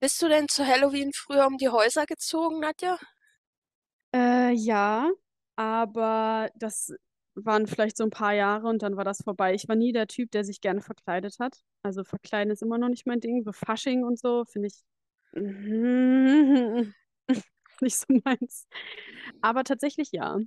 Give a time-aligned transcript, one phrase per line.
[0.00, 2.98] Bist du denn zu Halloween früher um die Häuser gezogen, Nadja?
[4.14, 5.10] Äh, ja,
[5.56, 6.92] aber das
[7.34, 9.54] waren vielleicht so ein paar Jahre und dann war das vorbei.
[9.54, 11.60] Ich war nie der Typ, der sich gerne verkleidet hat.
[11.82, 13.42] Also verkleiden ist immer noch nicht mein Ding.
[13.42, 14.82] So Fasching und so finde ich
[17.80, 18.66] nicht so meins.
[19.42, 20.38] Aber tatsächlich ja.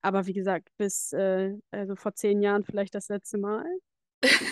[0.00, 3.64] Aber wie gesagt, bis äh, also vor zehn Jahren vielleicht das letzte Mal.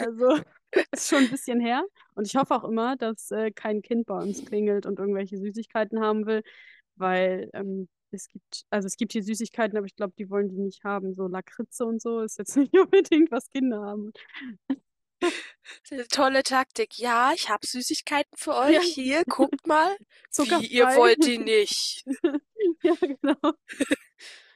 [0.00, 0.38] Also
[0.92, 1.84] ist schon ein bisschen her.
[2.14, 6.00] Und ich hoffe auch immer, dass äh, kein Kind bei uns klingelt und irgendwelche Süßigkeiten
[6.00, 6.42] haben will,
[6.96, 10.58] weil ähm, es gibt, also es gibt hier Süßigkeiten, aber ich glaube, die wollen die
[10.58, 11.14] nicht haben.
[11.14, 14.12] So Lakritze und so ist jetzt nicht unbedingt, was Kinder haben.
[16.10, 16.98] Tolle Taktik.
[16.98, 18.74] Ja, ich habe Süßigkeiten für euch.
[18.74, 18.80] Ja.
[18.80, 19.96] Hier, guckt mal.
[20.30, 20.62] Zuckerfrei.
[20.62, 22.04] Wie, ihr wollt die nicht.
[22.82, 23.52] Ja, genau.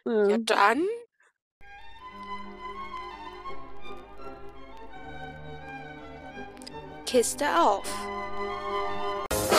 [0.04, 0.38] Ja, Ja.
[0.38, 0.86] dann.
[7.10, 7.84] Kiste auf.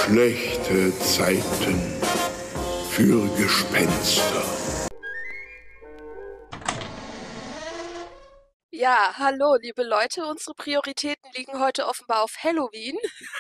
[0.06, 2.02] Schlechte Zeiten
[2.90, 4.42] für Gespenster.
[8.72, 10.26] Ja, hallo, liebe Leute.
[10.28, 12.98] Unsere Prioritäten liegen heute offenbar auf Halloween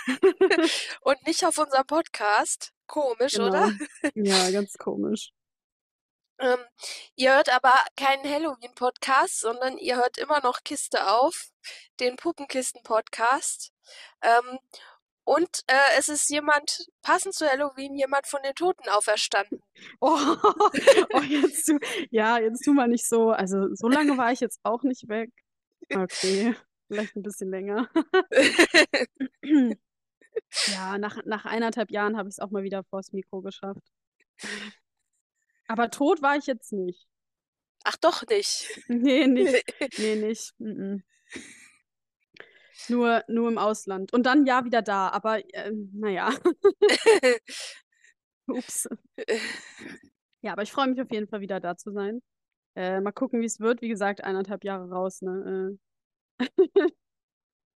[1.04, 2.74] und nicht auf unserem Podcast.
[2.88, 3.48] Komisch, Genau.
[3.48, 3.72] oder?
[4.16, 5.32] Ja, ganz komisch.
[6.42, 6.60] Ähm,
[7.16, 11.52] ihr hört aber keinen Halloween-Podcast, sondern ihr hört immer noch Kiste auf,
[12.00, 13.72] den Puppenkisten-Podcast.
[14.24, 14.58] Ähm,
[15.24, 19.62] und äh, es ist jemand, passend zu Halloween, jemand von den Toten auferstanden.
[20.00, 20.18] Oh,
[21.14, 23.32] oh jetzt tu, ja, jetzt tu mal nicht so.
[23.32, 25.32] Also so lange war ich jetzt auch nicht weg.
[25.94, 26.56] Okay,
[26.88, 27.90] vielleicht ein bisschen länger.
[30.68, 33.84] Ja, nach, nach eineinhalb Jahren habe ich es auch mal wieder vors Mikro geschafft.
[35.72, 37.08] Aber tot war ich jetzt nicht.
[37.86, 38.68] Ach doch nicht.
[38.90, 39.64] Nee, nicht.
[39.98, 40.54] Nee, nicht.
[40.60, 41.02] Mm-mm.
[42.90, 44.12] Nur, nur im Ausland.
[44.12, 45.08] Und dann ja wieder da.
[45.10, 46.34] Aber äh, naja,
[48.48, 48.90] ups.
[50.42, 52.22] Ja, aber ich freue mich auf jeden Fall wieder da zu sein.
[52.76, 53.82] Äh, mal gucken, wie es wird.
[53.82, 55.78] Wie gesagt, eineinhalb Jahre raus, ne?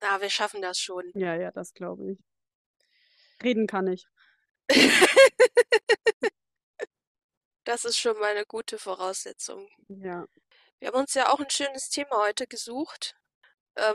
[0.01, 1.05] Na, wir schaffen das schon.
[1.15, 2.19] Äh, ja, ja, das glaube ich.
[3.43, 4.07] Reden kann ich.
[7.65, 9.69] Das ist schon mal eine gute Voraussetzung.
[9.89, 10.27] Ja.
[10.81, 13.15] Wir haben uns ja auch ein schönes Thema heute gesucht.
[13.77, 13.95] Ähm,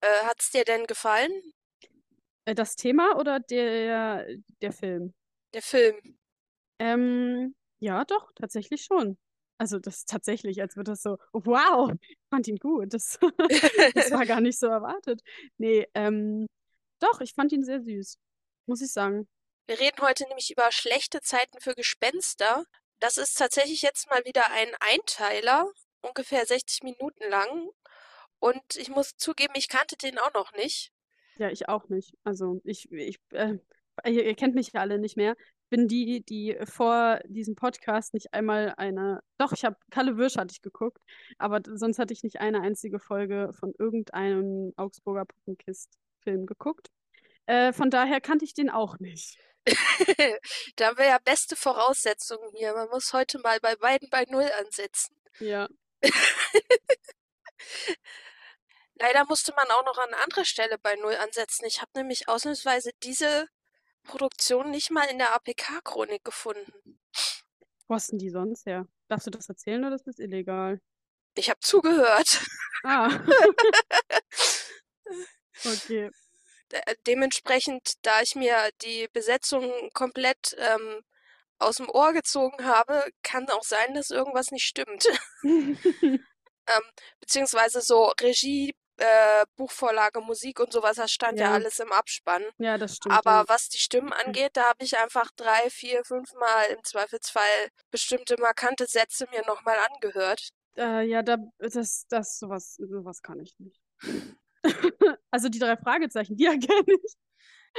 [0.00, 1.32] äh, hat's dir denn gefallen,
[2.44, 4.26] Äh, das Thema oder der,
[4.60, 5.14] der Film?
[5.54, 6.18] der Film?
[6.78, 9.18] Ähm, ja, doch, tatsächlich schon.
[9.58, 12.94] Also das tatsächlich, als würde das so, wow, ich fand ihn gut.
[12.94, 13.18] Das,
[13.94, 15.20] das war gar nicht so erwartet.
[15.58, 16.46] Nee, ähm,
[17.00, 18.18] doch, ich fand ihn sehr süß,
[18.66, 19.28] muss ich sagen.
[19.68, 22.64] Wir reden heute nämlich über schlechte Zeiten für Gespenster.
[23.00, 25.70] Das ist tatsächlich jetzt mal wieder ein Einteiler,
[26.00, 27.68] ungefähr 60 Minuten lang.
[28.38, 30.90] Und ich muss zugeben, ich kannte den auch noch nicht.
[31.36, 32.16] Ja, ich auch nicht.
[32.24, 33.58] Also ich, ich, äh,
[34.06, 35.36] ihr, ihr kennt mich ja alle nicht mehr.
[35.64, 40.38] Ich bin die, die vor diesem Podcast nicht einmal eine, doch, ich habe Kalle Wirsch
[40.38, 41.02] hatte ich geguckt,
[41.36, 46.88] aber sonst hatte ich nicht eine einzige Folge von irgendeinem Augsburger Puppenkist-Film geguckt.
[47.48, 49.38] Äh, von daher kannte ich den auch nicht.
[50.76, 52.74] Da haben wir ja beste Voraussetzungen hier.
[52.74, 55.16] Man muss heute mal bei beiden bei Null ansetzen.
[55.40, 55.68] Ja.
[58.96, 61.64] Leider musste man auch noch an anderer Stelle bei Null ansetzen.
[61.64, 63.48] Ich habe nämlich ausnahmsweise diese
[64.04, 67.00] Produktion nicht mal in der APK-Chronik gefunden.
[67.86, 68.86] Wo hast denn die sonst her?
[69.08, 70.82] Darfst du das erzählen oder ist das illegal?
[71.34, 72.40] Ich habe zugehört.
[72.84, 73.08] Ah.
[75.64, 76.08] Okay.
[76.72, 81.02] De- Dementsprechend, da ich mir die Besetzung komplett ähm,
[81.58, 85.06] aus dem Ohr gezogen habe, kann auch sein, dass irgendwas nicht stimmt.
[85.42, 86.82] ähm,
[87.20, 91.54] beziehungsweise so Regie, äh, Buchvorlage, Musik und sowas, das stand ja Ja.
[91.54, 92.44] alles im Abspann.
[92.58, 93.14] Ja, das stimmt.
[93.14, 93.44] Aber ja.
[93.48, 98.36] was die Stimmen angeht, da habe ich einfach drei, vier, fünf Mal im Zweifelsfall bestimmte
[98.40, 100.48] markante Sätze mir nochmal angehört.
[100.76, 103.80] Äh, ja, da, das, das, sowas, sowas kann ich nicht.
[105.30, 107.14] Also die drei Fragezeichen, die erkenne ich.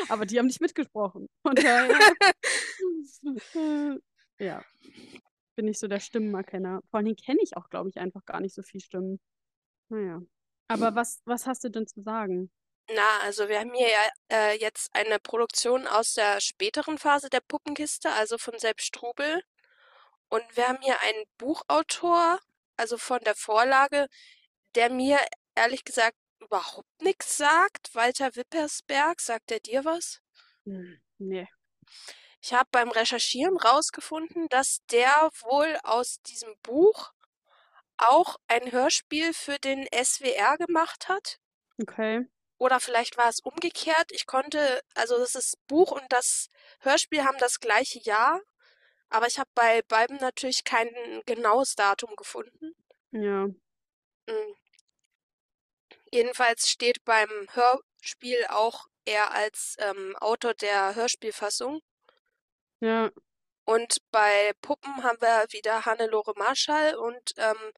[0.10, 1.28] Aber die haben nicht mitgesprochen.
[1.42, 1.90] Von daher,
[4.40, 4.64] ja,
[5.56, 6.82] bin ich so der Stimmenerkenner.
[6.90, 9.20] Vor Dingen kenne ich auch, glaube ich, einfach gar nicht so viel Stimmen.
[9.90, 10.22] Naja.
[10.68, 12.52] Aber was, was hast du denn zu sagen?
[12.92, 17.42] Na, also wir haben hier ja äh, jetzt eine Produktion aus der späteren Phase der
[17.42, 19.44] Puppenkiste, also von Sepp Strubel.
[20.30, 22.40] Und wir haben hier einen Buchautor,
[22.78, 24.08] also von der Vorlage,
[24.76, 25.20] der mir
[25.56, 27.94] ehrlich gesagt überhaupt nichts sagt.
[27.96, 30.22] Walter Wippersberg, sagt er dir was?
[30.66, 31.48] Hm, nee.
[32.42, 37.12] Ich habe beim Recherchieren rausgefunden, dass der wohl aus diesem Buch
[37.98, 41.40] auch ein Hörspiel für den SWR gemacht hat.
[41.82, 42.28] Okay.
[42.58, 44.12] oder vielleicht war es umgekehrt.
[44.12, 46.50] Ich konnte, also das ist Buch und das
[46.82, 48.42] Hörspiel haben das gleiche Jahr,
[49.10, 50.90] aber ich habe bei beiden natürlich kein
[51.26, 52.74] genaues Datum gefunden.
[53.12, 53.48] Ja.
[56.12, 61.82] Jedenfalls steht beim Hörspiel auch er als ähm, Autor der Hörspielfassung.
[62.80, 63.12] Ja.
[63.66, 67.72] Und bei Puppen haben wir wieder Hannelore Marschall und ähm,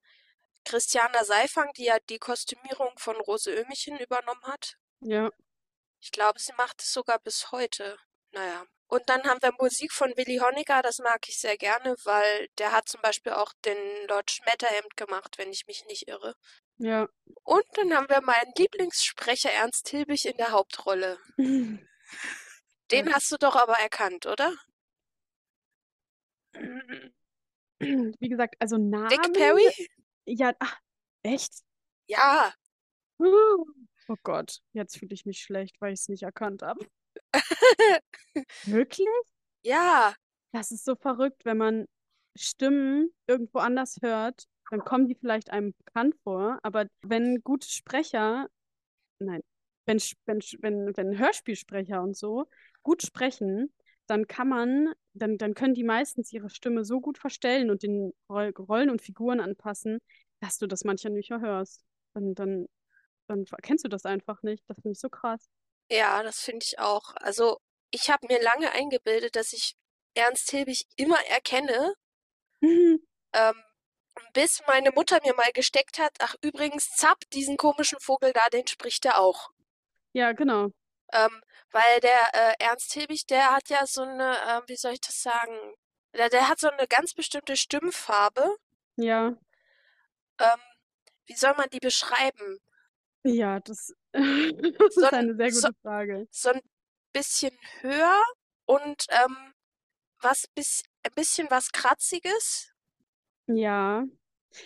[0.63, 4.77] Christiana Seifang, die ja die Kostümierung von Rose Ömichen übernommen hat.
[5.01, 5.29] Ja.
[5.99, 7.97] Ich glaube, sie macht es sogar bis heute.
[8.31, 8.65] Naja.
[8.87, 12.73] Und dann haben wir Musik von Willy Honecker, das mag ich sehr gerne, weil der
[12.73, 16.35] hat zum Beispiel auch den Lord Schmetterhemd gemacht, wenn ich mich nicht irre.
[16.81, 17.07] Ja.
[17.43, 21.19] Und dann haben wir meinen Lieblingssprecher Ernst Hilbig in der Hauptrolle.
[21.37, 21.87] Den
[22.91, 23.13] Ja.
[23.13, 24.51] hast du doch aber erkannt, oder?
[27.79, 29.09] Wie gesagt, also Namen.
[29.09, 29.69] Dick Perry?
[30.25, 30.77] Ja, ach,
[31.23, 31.61] echt?
[32.07, 32.53] Ja.
[33.19, 36.85] Oh Gott, jetzt fühle ich mich schlecht, weil ich es nicht erkannt habe.
[38.65, 39.07] Wirklich?
[39.63, 40.15] Ja.
[40.53, 41.85] Das ist so verrückt, wenn man
[42.35, 48.49] Stimmen irgendwo anders hört, dann kommen die vielleicht einem bekannt vor, aber wenn gute Sprecher,
[49.19, 49.41] nein,
[49.85, 52.47] wenn, wenn, wenn, wenn Hörspielsprecher und so
[52.83, 53.73] gut sprechen,
[54.07, 58.13] dann kann man, dann, dann können die meistens ihre Stimme so gut verstellen und den
[58.29, 59.99] Roll- Rollen und Figuren anpassen,
[60.39, 61.83] dass du das manchmal nicht mehr hörst.
[62.13, 62.67] Dann, dann,
[63.27, 64.63] dann erkennst du das einfach nicht.
[64.69, 65.49] Das finde ich so krass.
[65.91, 67.13] Ja, das finde ich auch.
[67.17, 67.59] Also,
[67.91, 69.75] ich habe mir lange eingebildet, dass ich
[70.15, 71.93] Ernst Hilbig immer erkenne,
[73.33, 73.55] ähm,
[74.33, 78.67] bis meine Mutter mir mal gesteckt hat, ach übrigens, Zapp, diesen komischen Vogel da, den
[78.67, 79.49] spricht er auch.
[80.13, 80.69] Ja, genau.
[81.13, 81.41] Ähm,
[81.71, 85.21] weil der äh, Ernst Hilbig, der hat ja so eine, äh, wie soll ich das
[85.21, 85.57] sagen?
[86.13, 88.57] Der, der hat so eine ganz bestimmte Stimmfarbe.
[88.97, 89.35] Ja,
[90.39, 90.59] Ähm,
[91.25, 92.59] wie soll man die beschreiben?
[93.23, 96.27] ja, das, das So ist ein- eine sehr so- gute Frage.
[96.31, 96.61] So ein
[97.13, 98.21] bisschen höher
[98.65, 99.53] und ähm,
[100.19, 102.70] was bis, ein bisschen was Kratziges.
[103.55, 104.05] Ja,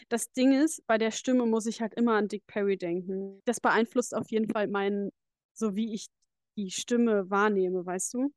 [0.09, 3.41] das Ding ist, bei der Stimme muss ich halt immer an Dick Perry denken.
[3.45, 5.11] Das beeinflusst auf jeden Fall meinen,
[5.53, 6.07] so wie ich
[6.57, 8.33] die Stimme wahrnehme, weißt du?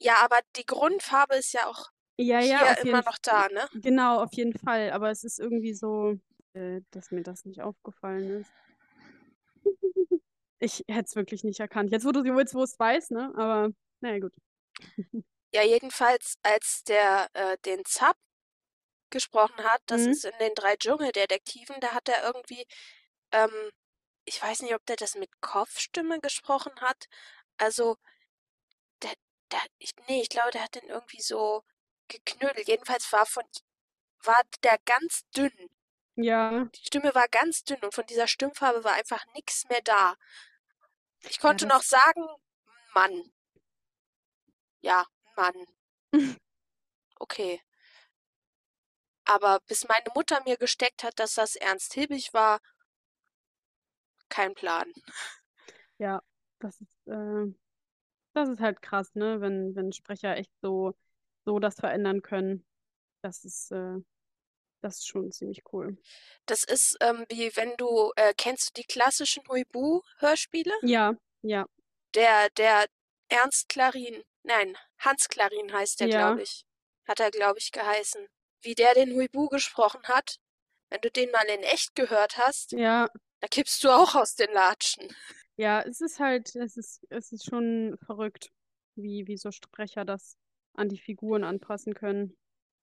[0.00, 3.68] Ja, aber die Grundfarbe ist ja auch Ja, ja, hier immer noch da, ne?
[3.74, 4.90] Genau, auf jeden Fall.
[4.90, 6.16] Aber es ist irgendwie so,
[6.54, 8.50] äh, dass mir das nicht aufgefallen ist.
[10.62, 11.90] Ich hätte es wirklich nicht erkannt.
[11.90, 13.32] Jetzt, wo du jetzt, wo es weiß, ne?
[13.34, 13.70] Aber
[14.02, 14.34] naja, gut.
[15.52, 18.16] Ja, jedenfalls, als der äh, den Zapp
[19.10, 20.08] gesprochen hat, das Mhm.
[20.10, 22.66] ist in den drei Dschungeldetektiven, da hat er irgendwie,
[23.32, 23.70] ähm,
[24.24, 27.06] ich weiß nicht, ob der das mit Kopfstimme gesprochen hat.
[27.58, 27.96] Also,
[29.02, 29.12] der,
[29.52, 31.62] der, ich, nee, ich glaube, der hat den irgendwie so
[32.08, 32.68] geknödelt.
[32.68, 33.44] Jedenfalls war von,
[34.24, 35.52] war der ganz dünn.
[36.16, 40.16] Ja, Die Stimme war ganz dünn und von dieser Stimmfarbe war einfach nichts mehr da.
[41.22, 42.26] Ich konnte das- noch sagen,
[42.94, 43.32] Mann.
[44.80, 45.06] Ja,
[45.36, 45.66] Mann.
[47.22, 47.60] Okay.
[49.32, 52.60] Aber bis meine Mutter mir gesteckt hat, dass das Ernst Hilbig war,
[54.28, 54.92] kein Plan.
[55.98, 56.22] ja,
[56.58, 57.46] das ist, äh,
[58.34, 59.40] das ist halt krass, ne?
[59.40, 60.94] Wenn, wenn Sprecher echt so,
[61.44, 62.66] so das verändern können.
[63.22, 63.96] Das ist, äh,
[64.82, 65.98] das ist schon ziemlich cool.
[66.46, 70.74] Das ist ähm, wie wenn du, äh, kennst du die klassischen Huibu-Hörspiele?
[70.82, 71.66] Ja, ja,
[72.14, 72.86] Der, der
[73.28, 76.30] Ernst Klarin, nein, Hans Klarin heißt der, Ja.
[76.30, 76.64] glaube ich.
[77.08, 78.28] Hat er, glaube ich, geheißen.
[78.62, 80.38] Wie der den Huibu gesprochen hat,
[80.90, 83.08] wenn du den mal in echt gehört hast, ja.
[83.40, 85.08] da kippst du auch aus den Latschen.
[85.56, 88.50] Ja, es ist halt, es ist, es ist schon verrückt,
[88.96, 90.36] wie, wie so Sprecher das
[90.74, 92.36] an die Figuren anpassen können.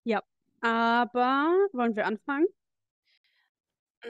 [0.03, 0.23] Ja,
[0.61, 2.47] aber wollen wir anfangen?
[4.03, 4.07] Mm,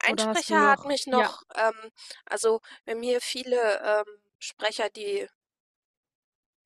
[0.00, 1.12] Ein Oder Sprecher hat noch- mich ja.
[1.18, 1.90] noch, ähm,
[2.26, 5.28] also wir haben hier viele ähm, Sprecher, die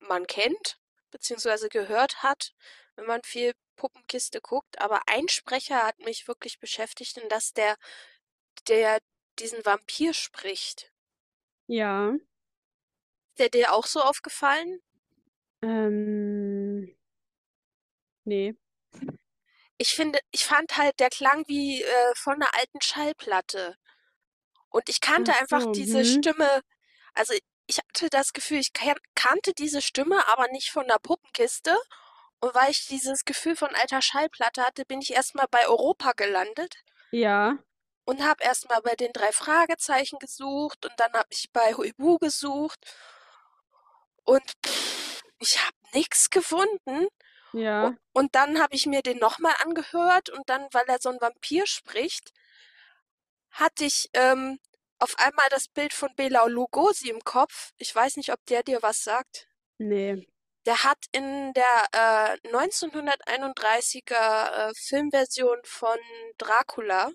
[0.01, 0.79] man kennt,
[1.11, 2.55] beziehungsweise gehört hat,
[2.97, 7.77] wenn man viel Puppenkiste guckt, aber ein Sprecher hat mich wirklich beschäftigt und das der,
[8.69, 9.01] der
[9.39, 10.93] diesen Vampir spricht.
[11.67, 12.13] Ja.
[13.31, 14.81] Ist der dir auch so aufgefallen?
[15.63, 16.97] Ähm,
[18.25, 18.55] nee.
[19.79, 23.77] Ich finde, ich fand halt, der klang wie äh, von einer alten Schallplatte.
[24.69, 26.05] Und ich kannte Ach einfach so, diese mhm.
[26.05, 26.63] Stimme.
[27.15, 27.35] Also
[27.67, 31.77] ich hatte das Gefühl, ich kan kannte diese Stimme, aber nicht von der Puppenkiste.
[32.43, 36.75] Und weil ich dieses Gefühl von alter Schallplatte hatte, bin ich erstmal bei Europa gelandet
[37.13, 37.57] Ja.
[38.05, 42.81] und habe erstmal bei den drei Fragezeichen gesucht und dann habe ich bei Huibu gesucht.
[44.25, 47.07] Und pff, ich habe nichts gefunden.
[47.53, 47.95] Ja.
[48.13, 51.67] Und dann habe ich mir den nochmal angehört und dann, weil er so ein Vampir
[51.69, 52.33] spricht,
[53.53, 54.59] hatte ich ähm,
[54.99, 57.71] auf einmal das Bild von Bela Lugosi im Kopf.
[57.77, 59.47] Ich weiß nicht, ob der dir was sagt.
[59.79, 60.27] Nee.
[60.67, 65.99] Der hat in der äh, 1931er äh, Filmversion von
[66.39, 67.11] Dracula,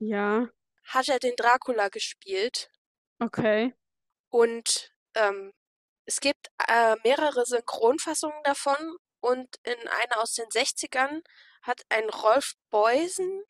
[0.00, 0.48] Ja,
[0.84, 2.70] hat er den Dracula gespielt.
[3.20, 3.74] okay.
[4.30, 5.52] Und ähm,
[6.06, 8.96] es gibt äh, mehrere Synchronfassungen davon.
[9.20, 11.22] Und in einer aus den 60ern
[11.62, 13.42] hat ein Rolf Beusen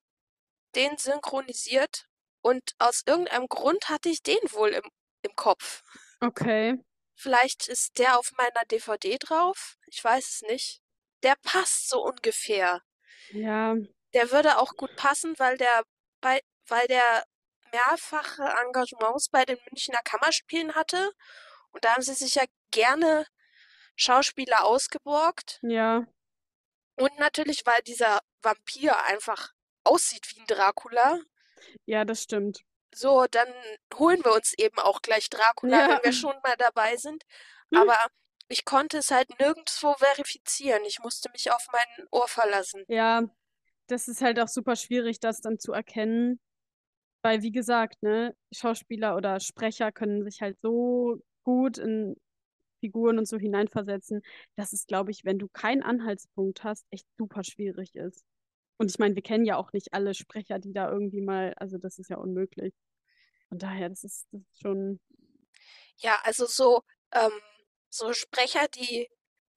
[0.75, 2.07] den synchronisiert.
[2.43, 4.85] Und aus irgendeinem Grund hatte ich den wohl im,
[5.23, 5.83] im Kopf.
[6.21, 6.79] Okay.
[7.19, 9.77] Vielleicht ist der auf meiner DVD drauf.
[9.87, 10.81] Ich weiß es nicht.
[11.25, 12.81] Der passt so ungefähr.
[13.31, 13.75] Ja,
[14.15, 15.83] Der würde auch gut passen, weil der
[16.21, 17.25] bei, weil der
[17.73, 21.11] mehrfache Engagements bei den Münchner Kammerspielen hatte.
[21.73, 23.27] Und da haben sie sich ja gerne
[23.97, 25.59] Schauspieler ausgeborgt.
[25.63, 26.07] ja,
[26.97, 29.53] Und natürlich, weil dieser Vampir einfach
[29.85, 31.19] aussieht wie ein Dracula.
[31.85, 32.63] ja, das stimmt.
[32.95, 33.49] So, dann
[33.95, 35.89] holen wir uns eben auch gleich Dracula, Ja.
[35.97, 37.25] wenn wir schon mal dabei sind.
[37.73, 37.81] Hm.
[37.83, 37.97] Aber
[38.49, 40.83] ich konnte es halt nirgendwo verifizieren.
[40.87, 42.85] Ich musste mich auf mein Ohr verlassen.
[42.89, 43.23] Ja,
[43.89, 46.41] das ist halt auch super schwierig, das dann zu erkennen.
[47.23, 52.17] Weil, wie gesagt, ne, Schauspieler oder Sprecher können sich halt so gut in
[52.81, 54.23] Figuren und so hineinversetzen,
[54.57, 58.25] dass es, glaube ich, wenn du keinen Anhaltspunkt hast, echt super schwierig ist.
[58.79, 61.79] Und ich meine, wir kennen ja auch nicht alle Sprecher, die da irgendwie mal, also
[61.79, 62.75] das ist ja unmöglich.
[63.49, 65.01] Von daher, das ist, das ist schon,
[65.97, 66.83] Ja, also so,
[67.13, 67.33] ähm,
[67.91, 69.09] so Sprecher, die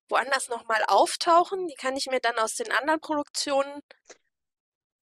[0.09, 3.81] woanders nochmal auftauchen, die kann ich mir dann aus den anderen Produktionen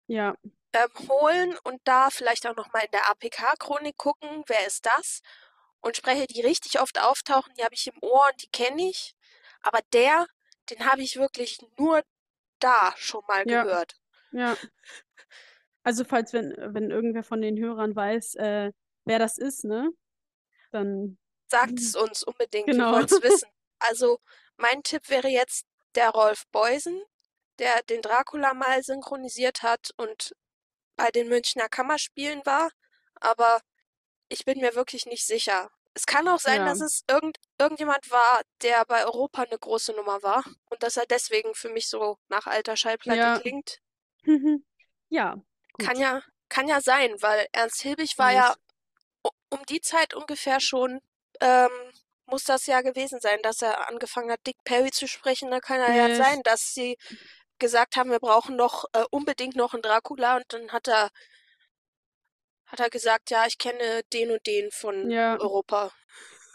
[0.07, 0.35] ja,
[0.73, 5.21] ähm, holen und da vielleicht auch nochmal in der APK-Chronik gucken, wer ist das?
[5.81, 9.15] Und Sprecher, die richtig oft auftauchen, die habe ich im Ohr und die kenne ich.
[9.61, 10.27] Aber der,
[10.69, 12.03] den habe ich wirklich nur
[12.59, 13.63] da schon mal Ja.
[13.63, 13.95] gehört.
[14.37, 14.55] Ja.
[15.83, 18.71] Also, falls, wenn, wenn irgendwer von den Hörern weiß, äh,
[19.05, 19.89] wer das ist, ne,
[20.71, 21.17] dann,
[21.49, 22.91] Sagt es uns unbedingt, wir Genau.
[22.91, 23.49] wollen es wissen.
[23.79, 24.19] Also,
[24.57, 25.65] mein Tipp wäre jetzt
[25.95, 27.01] der Rolf Beusen,
[27.59, 30.35] der den Dracula mal synchronisiert hat und
[30.97, 32.69] bei den Münchner Kammerspielen war,
[33.15, 33.61] aber
[34.29, 35.69] ich bin mir wirklich nicht sicher.
[35.93, 36.65] Es kann auch sein, Ja.
[36.65, 41.05] dass es irgend, irgendjemand war, der bei Europa eine große Nummer war und dass er
[41.05, 43.39] deswegen für mich so nach alter Schallplatte Ja.
[43.39, 43.79] klingt.
[45.09, 45.35] Ja,
[45.73, 45.85] gut.
[45.85, 48.55] Kann ja, kann ja sein, weil Ernst Hilbig war ja
[49.49, 50.99] um die Zeit ungefähr schon,
[51.41, 51.69] ähm,
[52.25, 55.49] muss das ja gewesen sein, dass er angefangen hat, Dick Perry zu sprechen.
[55.51, 56.97] Da kann ja, Ja, ja sein, dass sie
[57.59, 61.09] gesagt haben, wir brauchen noch äh, unbedingt noch einen Dracula und dann hat er
[62.67, 65.37] hat er gesagt, ja, ich kenne den und den von Ja.
[65.39, 65.91] Europa.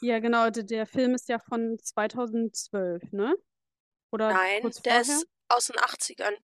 [0.03, 3.35] Ja, genau, der, der Film ist ja von 2012, ne?
[4.11, 5.01] Oder Nein, der vorher?
[5.01, 6.37] ist aus den 80ern.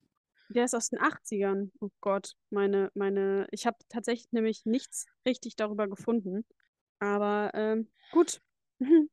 [0.48, 1.70] Der ist aus den 80ern.
[1.80, 6.44] Oh Gott, meine, meine, ich habe tatsächlich nämlich nichts richtig darüber gefunden.
[6.98, 8.40] Aber ähm, gut.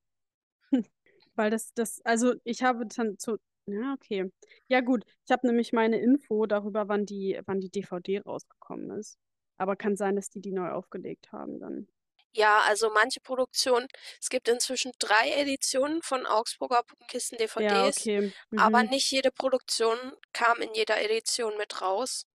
[1.36, 4.32] Weil das, das, also ich habe dann zu, ja, okay.
[4.68, 5.06] Ja, gut.
[5.26, 9.18] Ich habe nämlich meine Info darüber, wann die, wann die DVD rausgekommen ist.
[9.58, 11.88] Aber kann sein, dass die die neu aufgelegt haben dann.
[12.36, 13.88] Ja, also manche Produktionen,
[14.20, 18.32] es gibt inzwischen drei Editionen von Augsburger Puppenkisten Ja, DVDs, okay.
[18.56, 18.90] aber Mhm.
[18.90, 19.98] nicht jede Produktion
[20.34, 22.26] kam in jeder Edition mit raus.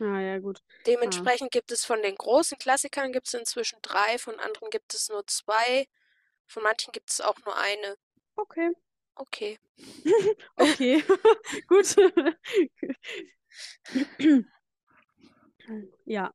[0.00, 0.62] Ah, ja, gut.
[0.86, 5.08] Dementsprechend gibt es von den großen Klassikern gibt es inzwischen drei, von anderen gibt es
[5.08, 5.88] nur zwei,
[6.46, 7.96] von manchen gibt es auch nur eine.
[8.38, 8.70] Okay.
[9.16, 9.58] Okay.
[10.58, 11.02] Okay,
[11.68, 11.96] gut.
[16.06, 16.32] Ja,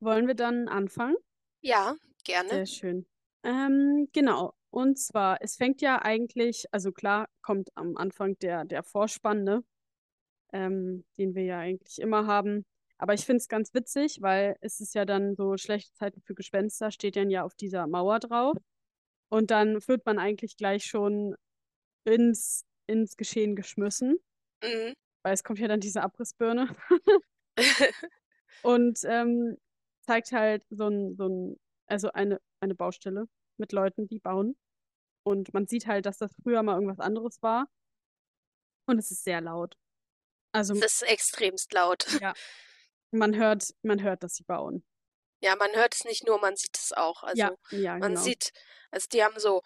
[0.00, 1.16] wollen wir dann anfangen?
[1.62, 2.50] Ja, gerne.
[2.50, 3.06] Sehr schön.
[3.42, 4.54] Ähm, genau.
[4.70, 9.64] Und zwar, es fängt ja eigentlich, also klar, kommt am Anfang der, der Vorspann, ne?
[10.52, 12.66] Ähm, den wir ja eigentlich immer haben.
[12.98, 16.34] Aber ich finde es ganz witzig, weil es ist ja dann so schlechte Zeiten für
[16.34, 18.56] Gespenster, steht dann ja auf dieser Mauer drauf.
[19.30, 21.34] Und dann wird man eigentlich gleich schon
[22.04, 24.18] ins, ins Geschehen geschmissen.
[24.62, 24.94] Mhm.
[25.22, 26.68] weil es kommt ja dann diese Abrissbirne
[28.62, 29.56] und ähm,
[30.02, 33.26] zeigt halt so ein, so ein, also eine, eine Baustelle
[33.58, 34.56] mit Leuten, die bauen.
[35.24, 37.66] Und man sieht halt, dass das früher mal irgendwas anderes war.
[38.86, 39.76] Und es ist sehr laut.
[40.52, 42.06] Also Es ist extremst laut.
[42.20, 42.34] ja,
[43.10, 44.84] man hört, man hört, dass sie bauen.
[45.40, 47.22] Ja, man hört es nicht nur, man sieht es auch.
[47.22, 48.20] Also Ja, ja, man genau.
[48.20, 48.52] sieht,
[48.90, 49.62] also die haben so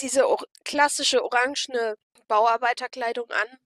[0.00, 1.96] diese or klassische orangene
[2.28, 3.58] Bauarbeiterkleidung an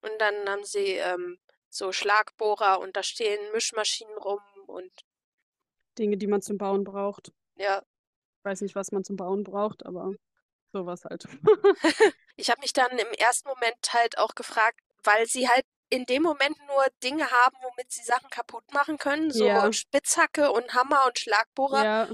[0.00, 4.90] und dann haben sie ähm, so Schlagbohrer und da stehen Mischmaschinen rum und
[5.98, 7.32] Dinge, die man zum Bauen braucht.
[7.56, 7.82] ja,
[8.38, 10.12] Ich weiß nicht, was man zum Bauen braucht, aber
[10.72, 11.26] sowas halt.
[12.36, 16.22] ich habe mich dann im ersten Moment halt auch gefragt, weil sie halt in dem
[16.22, 19.72] Moment nur Dinge haben, womit sie Sachen kaputt machen können, so Ja.
[19.72, 21.84] Spitzhacke und Hammer und Schlagbohrer.
[21.84, 22.08] Ja,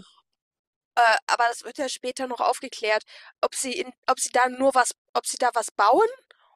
[0.95, 3.03] Äh, aber das wird ja später noch aufgeklärt,
[3.41, 6.07] ob sie in, ob sie da nur was, ob sie da was bauen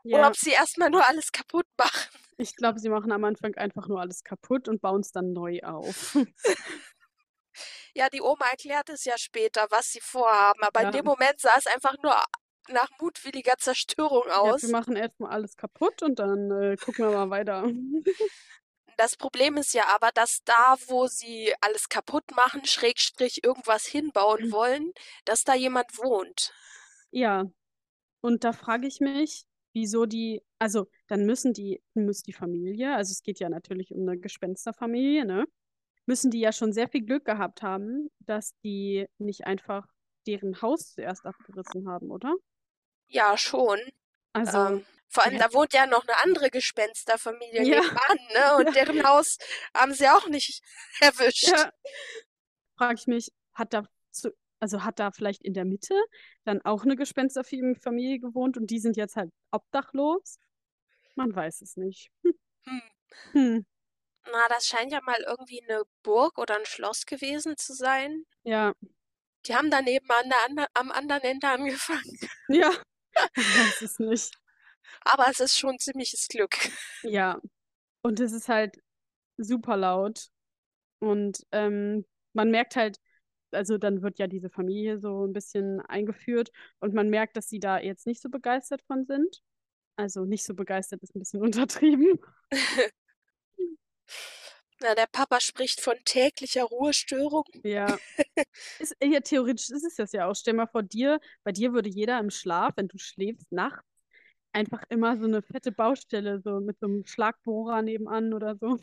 [0.04, 0.28] oder ja.
[0.28, 2.18] ob sie erstmal nur alles kaputt machen.
[2.38, 5.60] Ich glaube, sie machen am Anfang einfach nur alles kaputt und bauen es dann neu
[5.62, 6.14] auf.
[7.94, 10.88] Ja, die Oma erklärt es ja später, was sie vorhaben, aber Ja.
[10.88, 12.14] in dem Moment sah es einfach nur
[12.68, 14.62] nach mutwilliger Zerstörung Ja, aus.
[14.62, 17.64] wir machen erstmal alles kaputt und dann äh, gucken wir mal weiter.
[18.98, 24.52] Das Problem ist ja aber, dass da, wo sie alles kaputt machen, Schrägstrich irgendwas hinbauen
[24.52, 24.92] wollen,
[25.24, 26.52] dass da jemand wohnt.
[27.10, 27.50] Ja,
[28.22, 33.12] und da frage ich mich, wieso die, also dann müssen die, muss die Familie, also
[33.12, 35.44] es geht ja natürlich um eine Gespensterfamilie, ne?
[36.06, 39.86] Müssen die ja schon sehr viel Glück gehabt haben, dass die nicht einfach
[40.26, 42.34] deren Haus zuerst abgerissen haben, oder?
[43.08, 43.78] Ja, schon.
[44.32, 45.46] Also, Ähm, vor allem, ja.
[45.46, 47.82] da wohnt ja noch eine andere Gespensterfamilie Ja.
[47.82, 48.56] nebenan, ne?
[48.68, 49.36] Und deren Haus
[49.74, 50.62] haben sie auch nicht
[51.00, 51.48] erwischt.
[51.48, 51.70] ja,
[52.78, 55.94] frage ich mich, hat da zu, also hat da vielleicht in der Mitte
[56.44, 60.38] dann auch eine Gespensterfamilie gewohnt und die sind jetzt halt obdachlos?
[61.14, 62.10] Man weiß es nicht.
[62.64, 62.82] Hm.
[63.32, 63.66] Hm,
[64.32, 68.24] Na, das scheint ja mal irgendwie eine Burg oder ein Schloss gewesen zu sein.
[68.44, 68.74] ja,
[69.46, 72.18] Die haben daneben an der ander am anderen Ende angefangen.
[72.48, 72.70] ja,
[73.36, 74.34] man weiß es nicht.
[75.02, 76.56] Aber es ist schon ziemliches Glück.
[77.02, 77.40] Ja,
[78.02, 78.76] und es ist halt
[79.36, 80.28] super laut.
[80.98, 82.98] Und ähm, man merkt halt,
[83.56, 87.58] also dann wird ja diese Familie so ein bisschen eingeführt und man merkt, dass sie
[87.58, 89.42] da jetzt nicht so begeistert von sind.
[89.96, 92.20] Also nicht so begeistert ist ein bisschen untertrieben.
[94.80, 97.44] Na, der Papa spricht von täglicher Ruhestörung.
[97.64, 97.98] Ja.
[98.78, 100.34] Ist, ja, theoretisch ist es das ja auch.
[100.34, 103.86] Stell mal vor dir, bei dir würde jeder im Schlaf, wenn du schläfst, nachts,
[104.56, 108.78] einfach immer so eine fette Baustelle, so mit so einem Schlagbohrer nebenan oder so.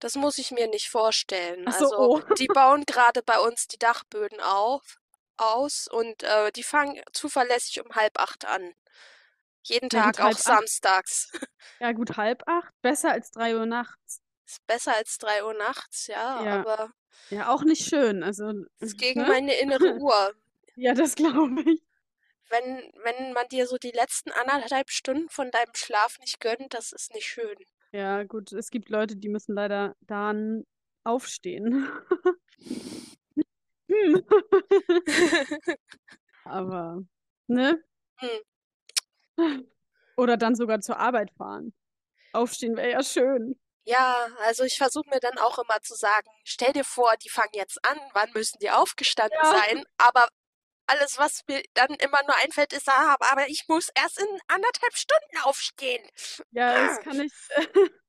[0.00, 1.70] Das muss ich mir nicht vorstellen.
[1.70, 2.20] So, Also, oh.
[2.38, 4.98] die bauen gerade bei uns die Dachböden auf,
[5.36, 8.74] aus und äh, die fangen zuverlässig um halb acht an.
[9.62, 10.42] Jeden Ja, Tag, auch halb acht.
[10.44, 11.30] samstags.
[11.80, 14.20] Ja, gut, halb acht, besser als drei Uhr nachts.
[14.46, 16.60] Ist besser als drei Uhr nachts, ja, Ja.
[16.60, 16.92] aber
[17.30, 18.22] Ja, auch nicht schön.
[18.22, 19.28] Also, ist gegen ne?
[19.28, 20.34] meine innere Uhr.
[20.76, 21.82] Ja, das glaube ich.
[22.50, 26.92] Wenn, wenn man dir so die letzten anderthalb Stunden von deinem Schlaf nicht gönnt, das
[26.92, 27.56] ist nicht schön.
[27.92, 30.64] Ja, gut, es gibt Leute, die müssen leider dann
[31.04, 31.88] aufstehen.
[33.88, 34.22] Hm.
[36.44, 37.02] Aber,
[37.48, 37.82] ne?
[38.18, 38.42] Hm.
[40.16, 41.72] Oder dann sogar zur Arbeit fahren.
[42.32, 43.58] Aufstehen wäre ja schön.
[43.84, 47.54] Ja, also ich versuche mir dann auch immer zu sagen, stell dir vor, die fangen
[47.54, 49.50] jetzt an, wann müssen die aufgestanden Ja.
[49.50, 49.84] sein?
[49.98, 50.28] Aber
[50.90, 54.94] alles, was mir dann immer nur einfällt, ist, ah, aber ich muss erst in anderthalb
[54.94, 56.02] Stunden aufstehen.
[56.50, 57.32] Ja, das kann ich,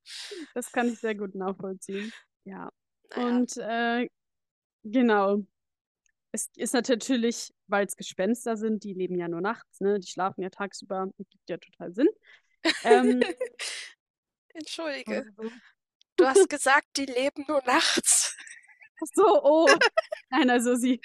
[0.53, 2.11] das kann ich sehr gut nachvollziehen.
[2.43, 2.71] Ja.
[3.15, 4.09] Naja, Und äh,
[4.83, 5.39] genau.
[6.33, 9.99] Es ist natürlich, weil es Gespenster sind, die leben ja nur nachts, ne?
[9.99, 11.07] Die schlafen ja tagsüber.
[11.17, 12.07] Das gibt ja total Sinn.
[12.83, 13.21] Ähm,
[14.53, 15.51] entschuldige, also,
[16.15, 18.37] du hast gesagt, die leben nur nachts.
[19.13, 19.67] so, oh.
[20.29, 20.99] Nein, also sie,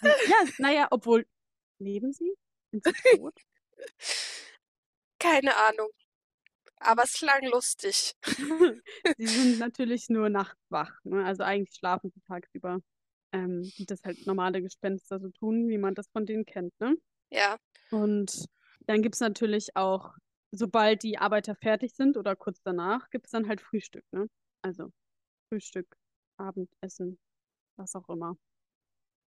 [0.00, 1.26] sie ja, naja, obwohl,
[1.78, 2.34] leben sie?
[2.72, 3.34] Sind sie tot?
[5.18, 5.88] Keine Ahnung.
[6.80, 8.14] Aber es klang lustig.
[9.18, 11.24] Sie sind natürlich nur nachts wach, ne?
[11.24, 12.80] Also eigentlich schlafen sie tagsüber.
[13.32, 16.96] Ähm, wie das halt normale Gespenster so tun, wie man das von denen kennt, ne?
[17.30, 17.58] Ja,
[17.90, 18.46] Und
[18.86, 20.14] dann gibt es natürlich auch,
[20.52, 24.26] sobald die Arbeiter fertig sind oder kurz danach, gibt es dann halt Frühstück, ne?
[24.62, 24.90] Also
[25.48, 25.96] Frühstück,
[26.38, 27.18] Abendessen,
[27.80, 28.36] was auch immer,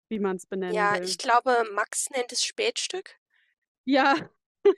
[0.10, 1.04] wie man es benennen ja, will.
[1.04, 3.20] ich glaube, Max nennt es Spätstück.
[3.86, 4.16] Ja,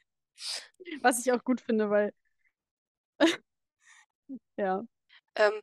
[1.01, 2.13] was ich auch gut finde, weil
[4.57, 4.85] ja,
[5.35, 5.61] Ähm,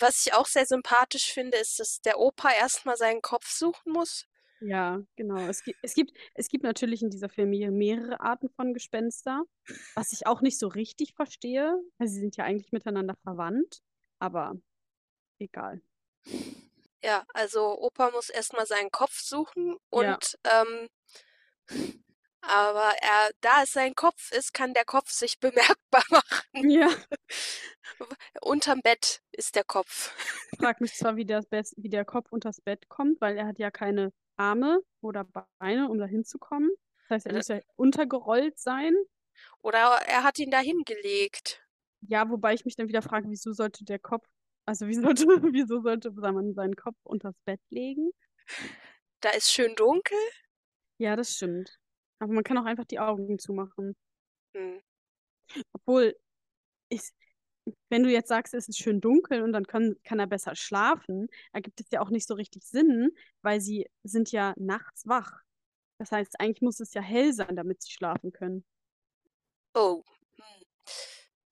[0.00, 4.26] was ich auch sehr sympathisch finde, ist, dass der Opa erstmal seinen Kopf suchen muss.
[4.60, 5.46] ja, genau.
[5.48, 9.44] Es gibt, es gibt, es gibt natürlich in dieser Familie mehrere Arten von Gespenster,
[9.94, 13.82] was ich auch nicht so richtig verstehe, weil sie sind ja eigentlich miteinander verwandt,
[14.18, 14.56] aber
[15.38, 15.82] egal.
[17.04, 20.14] Ja, also Opa muss erstmal seinen Kopf suchen Ja.
[20.14, 20.88] und ähm,
[22.40, 26.70] aber er, da es sein Kopf ist, kann der Kopf sich bemerkbar machen.
[26.70, 26.88] Ja.
[28.40, 30.12] Unterm Bett ist der Kopf.
[30.58, 33.58] frage mich zwar, wie, das Bett, wie der Kopf unters Bett kommt, weil er hat
[33.58, 35.24] ja keine Arme oder
[35.58, 36.70] Beine, um da hinzukommen.
[37.08, 38.94] Das heißt, er muss ja untergerollt sein.
[39.60, 41.62] Oder er hat ihn da hingelegt.
[42.00, 44.26] Ja, wobei ich mich dann wieder frage, wieso sollte der Kopf,
[44.66, 48.10] also wie sollte, wieso sollte man seinen Kopf unters Bett legen?
[49.20, 50.18] Da ist schön dunkel.
[50.98, 51.78] Ja, das stimmt.
[52.18, 53.96] Aber man kann auch einfach die Augen zumachen.
[54.54, 54.80] Hm.
[55.72, 56.16] Obwohl,
[56.88, 57.02] ich,
[57.88, 61.28] wenn du jetzt sagst, es ist schön dunkel und dann kann, kann er besser schlafen,
[61.52, 63.10] ergibt es ja auch nicht so richtig Sinn,
[63.42, 65.42] weil sie sind ja nachts wach.
[65.98, 68.64] Das heißt, eigentlich muss es ja hell sein, damit sie schlafen können.
[69.74, 70.02] Oh,
[70.36, 70.66] hm.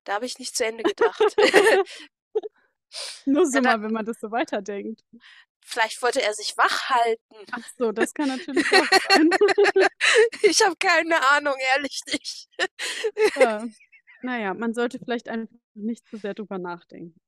[0.05, 1.37] da habe ich nicht zu Ende gedacht.
[3.27, 5.03] Nur so Ja, mal, wenn man das so weiterdenkt.
[5.65, 7.37] Vielleicht wollte er sich wach halten.
[7.53, 9.31] Ach so, das kann natürlich auch sein.
[10.43, 12.49] Ich habe keine Ahnung, ehrlich nicht.
[13.37, 13.65] ja.
[14.23, 17.19] Naja, man sollte vielleicht einfach nicht zu sehr drüber nachdenken.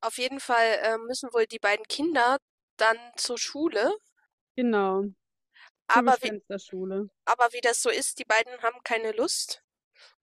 [0.00, 2.38] Auf jeden Fall äh, müssen wohl die beiden Kinder
[2.76, 3.96] dann zur Schule.
[4.56, 5.04] Genau.
[5.86, 6.42] Aber wie,
[7.24, 9.62] aber wie das so ist, die beiden haben keine Lust,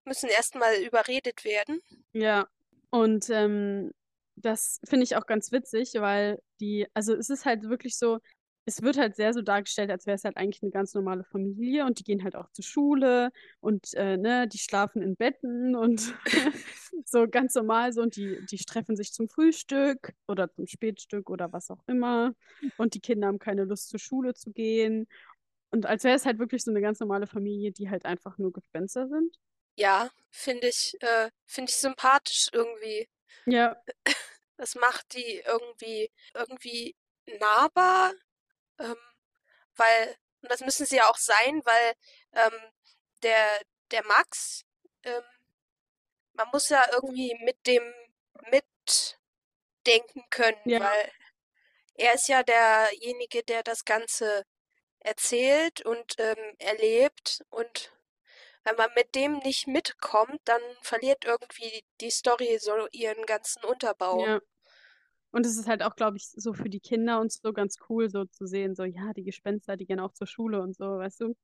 [0.06, 1.82] müssen erstmal überredet werden.
[2.13, 2.47] Ja,
[2.91, 3.91] und ähm,
[4.36, 8.19] das finde ich auch ganz witzig, weil die, also es ist halt wirklich so,
[8.65, 11.86] es wird halt sehr so dargestellt, als wäre es halt eigentlich eine ganz normale Familie
[11.86, 16.13] und die gehen halt auch zur Schule und äh, ne, die schlafen in Betten und
[17.06, 21.51] so ganz normal so und die, die treffen sich zum Frühstück oder zum Spätstück oder
[21.54, 22.34] was auch immer
[22.77, 25.08] und die Kinder haben keine Lust zur Schule zu gehen
[25.71, 28.51] und als wäre es halt wirklich so eine ganz normale Familie, die halt einfach nur
[28.51, 29.38] Gespenster sind.
[29.75, 33.10] Ja, finde ich, äh, finde ich sympathisch irgendwie.
[33.45, 33.75] Ja,
[34.57, 36.95] Das macht die irgendwie, irgendwie
[37.39, 38.13] nahbar,
[38.79, 38.95] ähm,
[39.75, 41.93] weil, und das müssen sie ja auch sein, weil
[42.34, 42.53] ähm,
[43.23, 44.63] der, der Max,
[45.03, 45.23] ähm,
[46.34, 47.84] man muss ja irgendwie mit dem
[48.51, 50.79] mitdenken können, Ja.
[50.81, 51.12] weil
[51.95, 54.45] er ist ja derjenige, der das Ganze
[54.99, 57.91] erzählt und ähm, erlebt und
[58.63, 64.26] wenn man mit dem nicht mitkommt, dann verliert irgendwie die Story so ihren ganzen Unterbau.
[64.26, 64.39] Ja.
[65.32, 68.10] Und es ist halt auch, glaube ich, so für die Kinder und so ganz cool,
[68.10, 71.21] so zu sehen, so, ja, die Gespenster, die gehen auch zur Schule und so, weißt
[71.21, 71.36] du?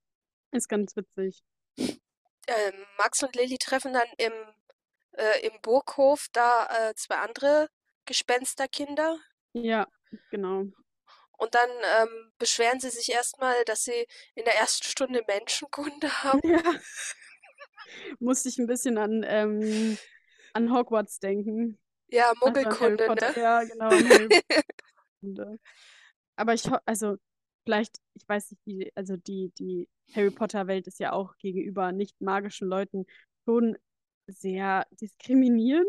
[0.52, 1.42] Ist ganz witzig.
[1.78, 4.34] Ähm, Max und Lilly treffen dann im,
[5.14, 7.70] äh, im Burghof da äh, zwei andere
[8.06, 9.18] Gespensterkinder
[9.54, 9.88] Ja,
[10.32, 10.66] genau.
[11.38, 11.70] Und dann
[12.00, 16.42] ähm, beschweren sie sich erstmal, dass sie in der ersten Stunde Menschenkunde haben.
[16.44, 16.62] Ja.
[18.20, 19.98] Musste ich ein bisschen an, ähm,
[20.54, 21.80] an Hogwarts denken.
[22.10, 23.32] Ja, Also Muggelkunde, Potter.
[23.32, 23.42] ne?
[23.42, 23.90] Ja, genau.
[26.36, 27.18] Aber ich also
[27.64, 32.22] vielleicht, ich weiß nicht, die, also die, die Harry Potter-Welt ist ja auch gegenüber nicht
[32.22, 33.06] magischen Leuten
[33.46, 33.78] schon
[34.28, 35.88] sehr diskriminierend.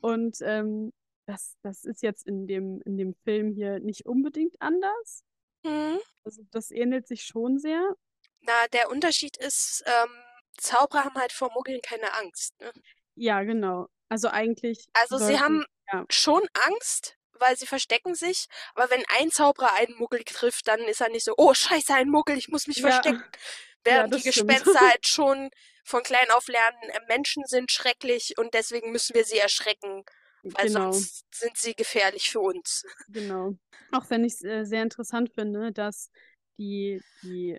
[0.00, 0.92] Und ähm,
[1.26, 5.24] das, das ist jetzt in dem, in dem Film hier nicht unbedingt anders.
[5.64, 5.98] Hm.
[6.24, 7.96] Also das ähnelt sich schon sehr.
[8.40, 10.10] Na, der Unterschied ist, ähm,
[10.58, 12.72] Zauberer haben halt vor Muggeln keine Angst, ne?
[13.16, 13.88] Ja, genau.
[14.08, 19.02] Also eigentlich Also sie sollten, haben ja, schon Angst, weil sie verstecken sich, aber wenn
[19.18, 22.48] ein Zauberer einen Muggel trifft, dann ist er nicht so, oh Scheiße, ein Muggel, ich
[22.48, 23.24] muss mich ja, verstecken.
[23.32, 23.38] ja,
[23.84, 24.50] Während die das stimmt.
[24.50, 25.50] Gespenster halt schon
[25.84, 30.04] von klein auf lernen, äh, Menschen sind schrecklich und deswegen müssen wir sie erschrecken,
[30.44, 30.92] weil Genau.
[30.92, 32.84] sonst sind sie gefährlich für uns.
[33.08, 33.54] Genau.
[33.92, 36.10] Auch wenn ich es äh, sehr interessant finde, dass
[36.58, 37.58] die, die,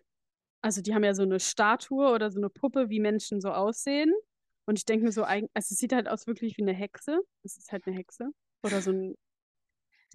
[0.62, 4.13] also die haben ja so eine Statue oder so eine Puppe, wie Menschen so aussehen.
[4.67, 7.21] Und ich denke mir so, eig- also es sieht halt aus wirklich wie eine Hexe.
[7.43, 8.30] Es ist halt eine Hexe.
[8.63, 9.15] Oder so ein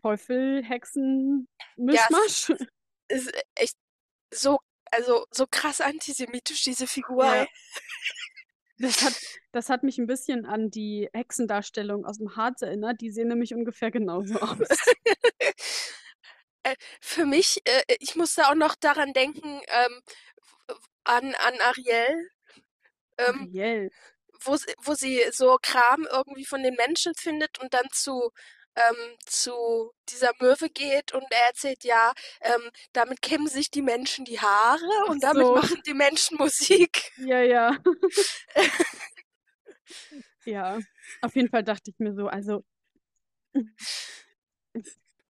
[0.02, 2.50] Teufel-Hexen-Mischmasch.
[3.08, 3.76] es ist echt
[4.32, 4.58] so,
[4.90, 7.46] also so krass antisemitisch, diese Figur, Ja.
[8.80, 9.12] Das hat,
[9.52, 13.02] das hat mich ein bisschen an die Hexendarstellung aus dem Harz erinnert.
[13.02, 14.68] Die sehen nämlich ungefähr genauso aus.
[16.62, 20.00] Äh, Für mich, äh, ich musste auch noch daran denken, ähm,
[21.04, 22.30] an, an Ariel.
[23.18, 23.90] Ähm, Ariel.
[24.44, 28.30] wo, wo sie so Kram irgendwie von den Menschen findet und dann zu,
[28.76, 34.24] ähm, zu dieser Möwe geht und er erzählt, ja, ähm, damit kämmen sich die Menschen
[34.24, 35.54] die Haare Ach und damit so.
[35.54, 37.12] machen die Menschen Musik.
[37.18, 37.76] Ja, ja.
[40.46, 40.78] Ja,
[41.20, 42.64] auf jeden Fall dachte ich mir so, also,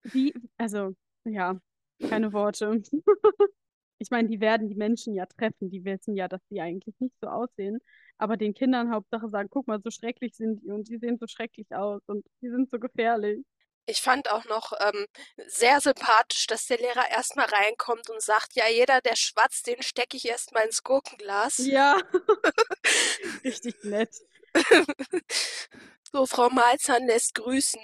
[0.02, 1.60] wie, also, ja,
[2.08, 2.82] keine Worte.
[4.00, 7.16] Ich meine, die werden die Menschen ja treffen, die wissen ja, dass die eigentlich nicht
[7.20, 7.80] so aussehen,
[8.18, 11.26] aber den Kindern Hauptsache sagen, guck mal, so schrecklich sind die und die sehen so
[11.26, 13.44] schrecklich aus und die sind so gefährlich.
[13.86, 15.06] Ich fand auch noch ähm,
[15.46, 20.18] sehr sympathisch, dass der Lehrer erstmal reinkommt und sagt, ja, jeder, der schwatzt, den stecke
[20.18, 21.56] ich erstmal ins Gurkenglas.
[21.58, 21.96] Ja,
[23.44, 24.14] richtig nett.
[26.12, 27.80] So, Frau Malzahn lässt grüßen.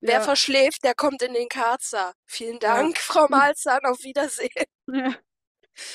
[0.00, 2.12] Wer Ja, verschläft, der kommt in den Karzer.
[2.26, 2.74] Vielen ja.
[2.74, 4.66] Dank, Frau Malzahn, auf Wiedersehen.
[4.88, 5.14] Ja.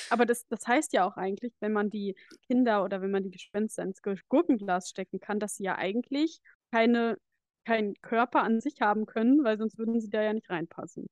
[0.10, 2.16] Aber das, das heißt ja auch eigentlich, wenn man die
[2.48, 6.40] Kinder oder wenn man die Gespenster ins Gur- Gurkenglas stecken kann, dass sie ja eigentlich
[6.72, 7.18] keine,
[7.66, 11.08] keinen Körper an sich haben können, weil sonst würden sie da ja nicht reinpassen.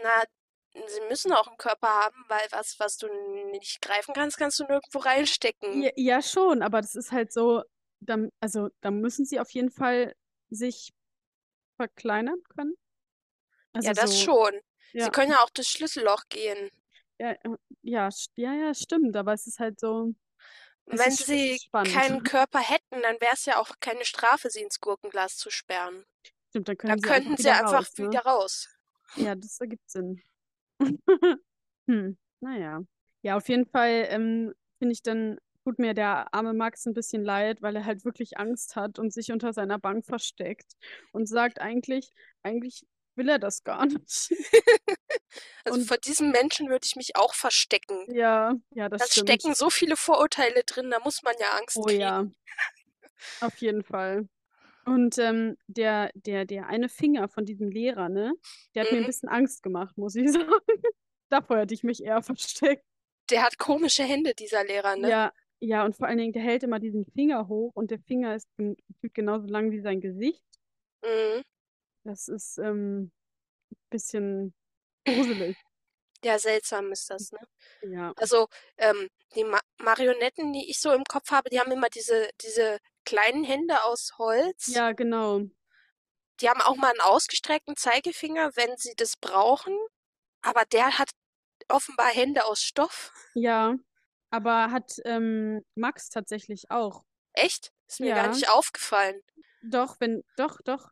[0.00, 0.22] Na,
[0.86, 3.08] sie müssen auch einen Körper haben, weil was, was du
[3.50, 5.84] nicht greifen kannst, kannst du nirgendwo reinstecken.
[5.84, 7.62] Ja, ja, schon, aber das ist halt so,
[8.00, 10.14] dann, also da müssen sie auf jeden Fall
[10.50, 10.92] sich
[11.76, 12.74] verkleinern können.
[13.72, 14.60] Also Ja, das so, schon.
[14.96, 16.70] Sie ja, können ja auch das Schlüsselloch gehen.
[17.18, 17.38] Ja, äh,
[17.82, 20.14] ja, ja, ja, stimmt, aber es ist halt so,
[20.86, 21.92] wenn sie spannend.
[21.92, 26.04] keinen Körper hätten, dann wäre es ja auch keine Strafe, sie ins Gurkenglas zu sperren.
[26.50, 28.06] Stimmt, dann Dann sie einfach könnten sie wieder einfach raus, ne?
[28.08, 28.68] wieder raus.
[29.16, 30.22] Ja, das ergibt Sinn.
[31.86, 32.80] Hm, naja.
[33.20, 37.22] Ja, auf jeden Fall ähm, finde ich dann, tut mir der arme Max ein bisschen
[37.22, 40.72] leid, weil er halt wirklich Angst hat und sich unter seiner Bank versteckt
[41.12, 42.10] und sagt eigentlich,
[42.42, 44.30] eigentlich will er das gar nicht.
[45.64, 48.06] Also Und vor diesem Menschen würde ich mich auch verstecken.
[48.06, 49.28] ja, ja, das Da stimmt.
[49.30, 52.00] stecken so viele Vorurteile drin, da muss man ja Angst Oh kriegen.
[52.00, 52.26] ja,
[53.40, 54.28] auf jeden Fall.
[54.86, 58.34] Und ähm, der, der, der eine Finger von diesem Lehrer, ne,
[58.74, 59.06] der hat mir ein Mhm.
[59.06, 60.82] bisschen Angst gemacht, muss ich sagen.
[61.30, 62.84] Davor hätte ich mich eher versteckt.
[63.30, 65.08] Der hat komische Hände, dieser Lehrer, ne?
[65.08, 68.34] Ja, ja, und vor allen Dingen, der hält immer diesen Finger hoch und der Finger
[68.36, 70.44] ist gefühlt genauso lang wie sein Gesicht.
[71.02, 71.42] Mhm.
[72.04, 73.10] Das ist ähm,
[73.72, 74.54] ein bisschen
[75.06, 75.58] gruselig.
[76.24, 77.38] Ja, seltsam ist das, ne?
[77.82, 81.88] Ja, Also, ähm, die Ma Marionetten, die ich so im Kopf habe, die haben immer
[81.90, 84.72] diese, diese kleinen Hände aus Holz.
[84.74, 85.48] ja, genau.
[86.40, 89.76] Die haben auch mal einen ausgestreckten Zeigefinger, wenn sie das brauchen.
[90.42, 91.10] Aber der hat
[91.68, 93.12] offenbar Hände aus Stoff.
[93.34, 93.76] Ja,
[94.30, 97.04] aber hat ähm, Max tatsächlich auch.
[97.32, 97.72] Echt?
[97.86, 99.20] Ist mir gar Ja, nicht aufgefallen.
[99.62, 100.90] doch, wenn, doch, doch.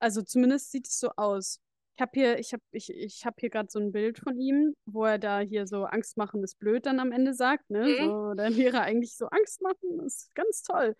[0.00, 1.60] Also zumindest sieht es so aus.
[1.96, 4.74] Ich habe hier, ich habe, ich, ich habe hier gerade so ein Bild von ihm,
[4.86, 7.94] wo er da hier so Angst machen ist blöd dann am Ende sagt, ne?
[7.98, 7.98] Mhm.
[7.98, 10.96] So, der Lehrer eigentlich so Angst machen ist ganz toll.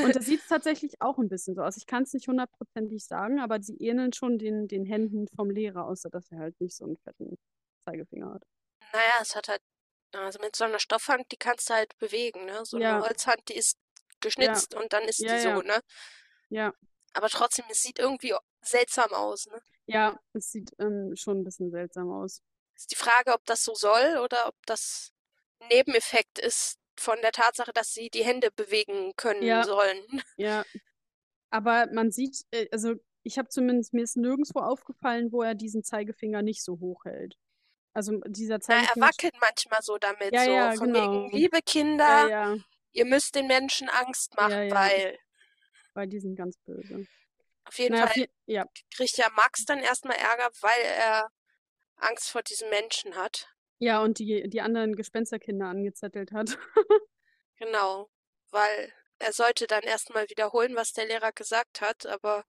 [0.00, 1.76] Und da sieht es tatsächlich auch ein bisschen so aus.
[1.76, 5.86] Ich kann es nicht hundertprozentig sagen, aber sie ähneln schon den, den Händen vom Lehrer,
[5.86, 7.38] außer dass er halt nicht so einen fetten
[7.86, 8.44] Zeigefinger hat.
[8.92, 9.62] Naja, es hat halt,
[10.12, 12.64] also mit so einer Stoffhand, die kannst du halt bewegen, ne?
[12.64, 13.78] So eine Ja, Holzhand, die ist
[14.36, 15.80] ja, geschnitzt und dann ist ja, die so, ja, ne?
[16.50, 16.72] ja.
[17.14, 19.60] Aber trotzdem, es sieht irgendwie seltsam aus, ne?
[19.86, 22.42] Ja, es sieht ähm, schon ein bisschen seltsam aus.
[22.76, 25.12] Ist die Frage, ob das so soll oder ob das
[25.60, 30.04] ein Nebeneffekt ist von der Tatsache, dass sie die Hände bewegen können Ja, sollen.
[30.36, 30.64] ja.
[31.50, 35.84] Aber man sieht, äh, also ich habe zumindest, mir ist nirgendwo aufgefallen, wo er diesen
[35.84, 37.36] Zeigefinger nicht so hoch hält.
[37.94, 41.30] Also dieser Na, er Zeigefinger, wackelt manchmal so damit, ja, so ja, von wegen, genau.
[41.30, 42.56] liebe Ja, Kinder, ja,
[42.92, 45.18] ihr müsst den Menschen Angst machen, weil
[45.94, 47.06] weil die sind ganz böse.
[47.64, 51.30] auf jeden Naja, auf Fall je ja, kriegt ja Max dann erstmal Ärger, weil er
[51.96, 53.48] Angst vor diesem Menschen hat.
[53.78, 56.58] ja, und die, die anderen Gespensterkinder angezettelt hat.
[57.56, 58.10] Genau,
[58.50, 62.44] weil er sollte dann erstmal wiederholen, was der Lehrer gesagt hat, aber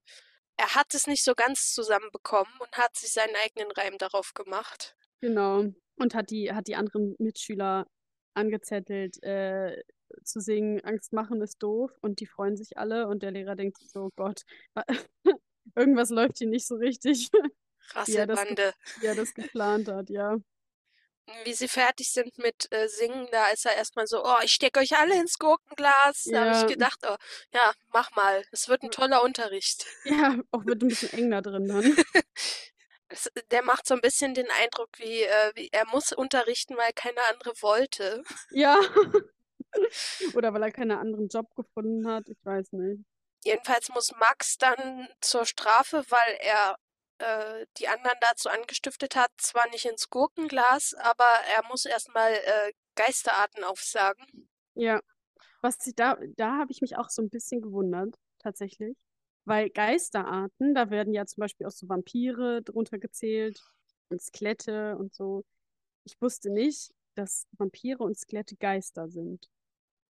[0.57, 4.95] er hat es nicht so ganz zusammenbekommen und hat sich seinen eigenen Reim darauf gemacht.
[5.21, 5.65] Genau.
[5.97, 7.87] Und hat die, hat die anderen Mitschüler
[8.33, 9.83] angezettelt, äh,
[10.23, 11.91] zu singen, Angst machen ist doof.
[12.01, 13.07] Und die freuen sich alle.
[13.07, 14.41] Und der Lehrer denkt so, oh Gott,
[14.73, 14.85] wa-
[15.75, 17.29] irgendwas läuft hier nicht so richtig,
[17.93, 18.73] Rasselbande.
[18.99, 20.37] wie er das geplant hat, ja.
[21.45, 24.81] Wie sie fertig sind mit äh, Singen, da ist er erstmal so, oh, ich stecke
[24.81, 26.23] euch alle ins Gurkenglas.
[26.25, 27.15] Da habe ich Ja, gedacht, oh,
[27.53, 28.43] ja, mach mal.
[28.51, 29.85] Es wird ein toller Unterricht.
[30.03, 31.95] ja, auch wird ein bisschen eng da drin dann.
[33.51, 37.21] Der macht so ein bisschen den Eindruck, wie, äh, wie er muss unterrichten, weil keine
[37.31, 38.23] andere wollte.
[38.51, 38.81] Ja.
[40.35, 43.03] Oder weil er keinen anderen Job gefunden hat, ich weiß nicht.
[43.43, 46.77] Jedenfalls muss Max dann zur Strafe, weil er
[47.17, 52.71] äh, die anderen dazu angestiftet hat, zwar nicht ins Gurkenglas, aber er muss erstmal äh,
[52.95, 54.49] Geisterarten aufsagen.
[54.75, 55.01] Ja.
[55.61, 58.97] Was ich da, da habe ich mich auch so ein bisschen gewundert, tatsächlich.
[59.45, 63.61] Weil Geisterarten, da werden ja zum Beispiel auch so Vampire drunter gezählt
[64.09, 65.43] und Skelette und so.
[66.05, 69.49] Ich wusste nicht, dass Vampire und Skelette Geister sind.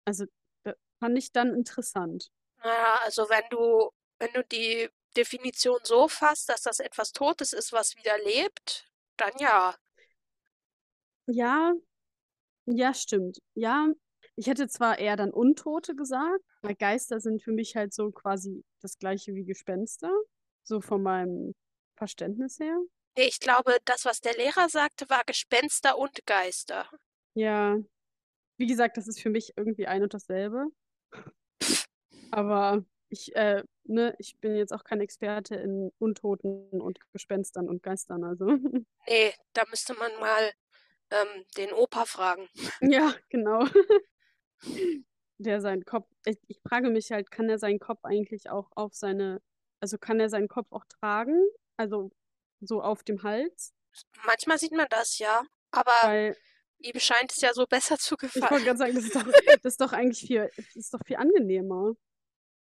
[0.05, 0.25] Also,
[0.63, 2.31] das fand ich dann interessant.
[2.63, 7.73] Naja, also wenn du, wenn du die Definition so fasst, dass das etwas Totes ist,
[7.73, 8.87] was wieder lebt,
[9.17, 9.75] dann ja.
[11.27, 11.73] Ja,
[12.65, 13.39] ja, stimmt.
[13.55, 13.87] Ja,
[14.35, 18.63] ich hätte zwar eher dann Untote gesagt, weil Geister sind für mich halt so quasi
[18.81, 20.11] das gleiche wie Gespenster,
[20.63, 21.53] so von meinem
[21.95, 22.77] Verständnis her.
[23.17, 26.89] Nee, ich glaube, das, was der Lehrer sagte, war Gespenster und Geister.
[27.33, 27.77] Ja,
[28.61, 30.67] wie gesagt, das ist für mich irgendwie ein und dasselbe.
[32.29, 37.81] Aber ich, äh, ne, ich bin jetzt auch kein Experte in Untoten und Gespenstern und
[37.81, 38.45] Geistern, also.
[39.07, 40.51] Nee, da müsste man mal
[41.09, 42.47] ähm, den Opa fragen.
[42.81, 43.65] Ja, genau.
[45.39, 48.93] Der seinen Kopf, ich, ich frage mich halt, kann er seinen Kopf eigentlich auch auf
[48.93, 49.41] seine,
[49.79, 51.43] also kann er seinen Kopf auch tragen?
[51.77, 52.11] Also
[52.61, 53.73] so auf dem Hals?
[54.23, 55.41] Manchmal sieht man das, ja.
[55.71, 56.37] Aber Weil
[56.83, 58.51] ihm scheint es ja so besser zu ich gefallen.
[58.51, 59.23] wollte gerade sagen, das ist doch,
[59.63, 61.93] das ist doch eigentlich viel, ist doch viel angenehmer.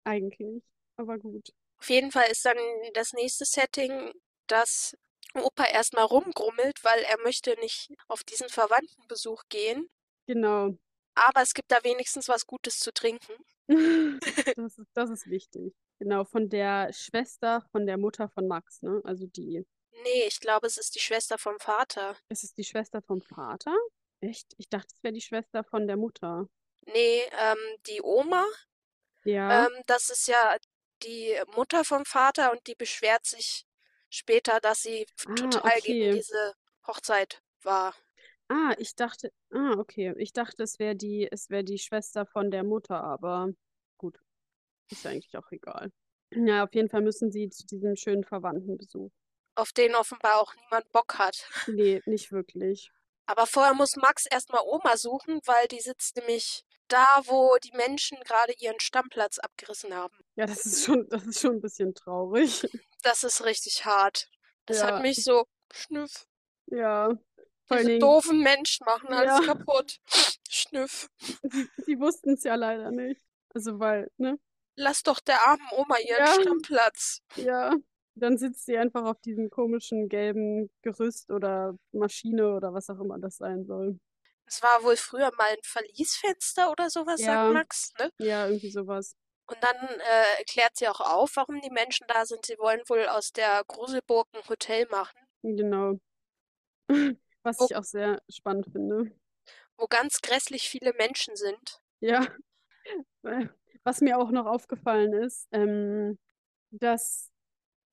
[0.03, 0.63] eigentlich.
[0.97, 1.49] Aber gut.
[1.79, 2.57] Auf jeden Fall ist dann
[2.93, 4.13] das nächste Setting,
[4.47, 4.95] dass
[5.33, 9.89] Opa erstmal rumgrummelt, weil er möchte nicht auf diesen Verwandtenbesuch gehen.
[10.27, 10.77] Genau.
[11.15, 13.33] Aber es gibt da wenigstens was Gutes zu trinken.
[14.57, 15.73] Das ist, das ist wichtig.
[15.99, 18.99] Genau, von der Schwester, von der Mutter von Max, ne?
[19.05, 19.65] Also die.
[20.03, 22.17] Nee, ich glaube, es ist die Schwester vom Vater.
[22.29, 23.73] Ist es die Schwester vom Vater?
[24.23, 24.53] Echt?
[24.57, 26.47] Ich dachte, es wäre die Schwester von der Mutter.
[26.85, 27.57] Nee, ähm,
[27.87, 28.45] die Oma,
[29.25, 29.65] Ja.
[29.67, 30.55] ähm, das ist ja
[31.03, 33.65] die Mutter vom Vater und die beschwert sich
[34.09, 36.13] später, dass sie Ah, total gegen okay.
[36.15, 36.53] diese
[36.87, 37.93] Hochzeit war.
[38.47, 40.13] Ah, ich dachte, ah, okay.
[40.17, 43.49] Ich dachte, es wäre die, es wäre die Schwester von der Mutter, aber
[43.97, 44.19] gut.
[44.89, 45.91] Ist eigentlich auch egal.
[46.31, 49.11] Ja, auf jeden Fall müssen sie zu diesem schönen Verwandtenbesuch.
[49.55, 51.47] auf den offenbar auch niemand Bock hat.
[51.67, 52.91] Nee, nicht wirklich.
[53.25, 58.17] Aber vorher muss Max erstmal Oma suchen, weil die sitzt nämlich da, wo die Menschen
[58.25, 60.15] gerade ihren Stammplatz abgerissen haben.
[60.35, 62.67] Ja, das ist schon, das ist schon ein bisschen traurig.
[63.01, 64.29] Das ist richtig hart.
[64.65, 64.87] Das Ja.
[64.87, 66.25] hat mich so schnüff.
[66.67, 67.13] Ja.
[67.71, 69.53] Diese Dingen, doofen Menschen machen alles Ja.
[69.53, 69.97] kaputt.
[70.49, 71.09] Schnüff.
[71.43, 73.21] sie, sie wussten es ja leider nicht.
[73.53, 74.37] Also, weil, ne?
[74.75, 76.33] Lass doch der armen Oma ihren Ja.
[76.41, 77.19] Stammplatz.
[77.35, 77.73] Ja.
[78.15, 83.17] Dann sitzt sie einfach auf diesem komischen gelben Gerüst oder Maschine oder was auch immer
[83.19, 83.99] das sein soll.
[84.45, 87.43] Es war wohl früher mal ein Verliesfenster oder sowas, Ja.
[87.45, 88.11] sagt Max, ne?
[88.19, 89.15] Ja, irgendwie sowas.
[89.47, 92.45] Und dann äh, erklärt sie auch auf, warum die Menschen da sind.
[92.45, 95.99] Sie wollen wohl aus der Gruselburg ein Hotel machen, Genau.
[97.43, 97.65] Was Oh.
[97.69, 99.11] ich auch sehr spannend finde.
[99.77, 101.81] wo ganz grässlich viele Menschen sind.
[101.99, 102.25] Ja.
[103.83, 106.17] Was mir auch noch aufgefallen ist, ähm,
[106.71, 107.32] dass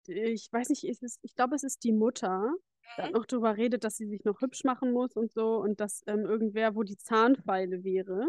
[0.08, 2.52] ich weiß nicht, ist es, ich glaube, es ist die Mutter,
[2.96, 3.12] da Mhm.
[3.12, 6.24] noch drüber redet, dass sie sich noch hübsch machen muss und so und dass ähm,
[6.26, 8.28] irgendwer, wo die Zahnfeile wäre,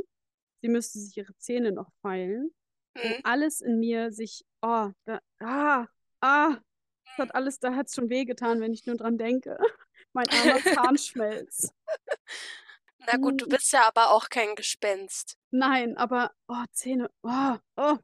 [0.61, 2.51] sie müsste sich ihre Zähne noch feilen.
[2.95, 3.21] Mhm.
[3.23, 5.87] alles in mir sich, oh, da, ah,
[6.21, 6.57] ah,
[7.05, 9.57] das hat alles, da hat es schon wehgetan, wenn ich nur dran denke.
[10.13, 11.71] Mein armer Zahnschmelz.
[13.07, 13.49] Na gut, du Mhm.
[13.49, 15.37] bist ja aber auch kein Gespenst.
[15.51, 17.97] Nein, aber, oh, Zähne, oh, oh.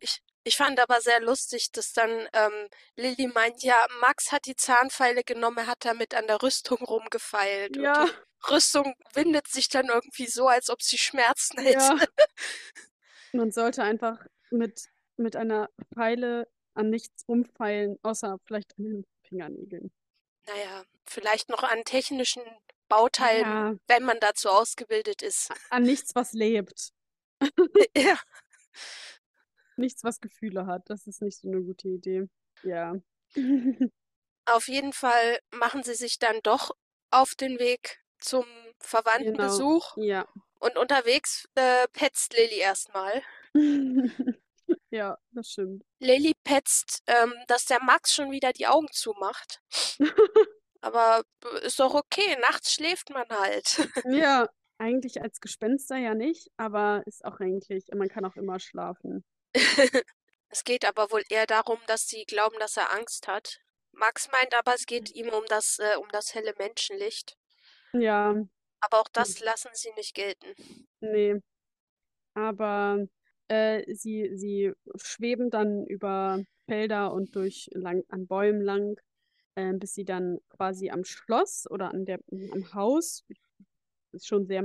[0.00, 5.22] Ich fand aber sehr lustig, dass dann ähm, Lilly meint, ja, Max hat die Zahnpfeile
[5.24, 7.76] genommen, er hat damit an der Rüstung rumgefeilt.
[7.76, 11.96] Und Ja, die Rüstung windet sich dann irgendwie so, als ob sie Schmerzen ja.
[11.98, 12.08] hätte.
[13.32, 14.18] Man sollte einfach
[14.50, 14.82] mit,
[15.16, 19.92] mit einer Pfeile an nichts rumfeilen, außer vielleicht an den Fingernägeln.
[20.46, 22.42] Naja, vielleicht noch an technischen
[22.88, 25.50] Bauteilen, Ja, wenn man dazu ausgebildet ist.
[25.70, 26.90] an nichts, was lebt.
[27.96, 28.18] Ja.
[29.76, 30.88] Nichts, was Gefühle hat.
[30.90, 32.28] Das ist nicht so eine gute Idee.
[32.62, 32.94] Ja.
[34.46, 36.72] Auf jeden Fall machen sie sich dann doch
[37.10, 38.72] auf den Weg zum Genau.
[38.80, 40.26] Verwandtenbesuch Ja.
[40.58, 43.22] und unterwegs äh, petzt Lilly erstmal.
[44.90, 45.84] Ja, das stimmt.
[46.00, 49.62] Lilly petzt, ähm, dass der Max schon wieder die Augen zumacht.
[50.82, 51.24] Aber
[51.62, 53.88] ist doch okay, nachts schläft man halt.
[54.04, 59.24] Ja, eigentlich als Gespenster ja nicht, aber ist auch eigentlich, man kann auch immer schlafen.
[60.48, 63.60] Es geht aber wohl eher darum, dass sie glauben, dass er Angst hat.
[63.92, 67.36] Max meint aber, es geht ihm um das, äh, um das helle Menschenlicht.
[67.92, 68.34] Ja,
[68.80, 70.54] Aber auch das lassen sie nicht gelten.
[71.00, 71.40] nee.
[72.34, 73.06] Aber
[73.48, 78.96] äh, sie, sie schweben dann über Felder und durch lang, an Bäumen lang,
[79.56, 82.20] äh, bis sie dann quasi am Schloss oder an der,
[82.52, 83.24] am Haus,
[84.12, 84.64] ist schon sehr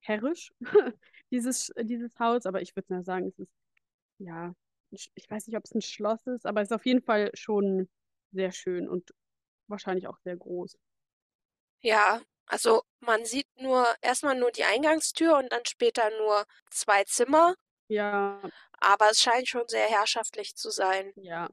[0.00, 0.52] herrisch,
[1.30, 3.52] dieses, dieses Haus, aber ich würde sagen, es ist,
[4.18, 4.54] ja,
[4.90, 7.88] ich weiß nicht, ob es ein Schloss ist, aber es ist auf jeden Fall schon
[8.32, 9.12] sehr schön und
[9.68, 10.76] wahrscheinlich auch sehr groß.
[11.82, 17.54] Ja, also man sieht nur erstmal nur die Eingangstür und dann später nur zwei Zimmer,
[17.88, 18.40] Ja,
[18.80, 21.12] aber es scheint schon sehr herrschaftlich zu sein.
[21.16, 21.48] ja,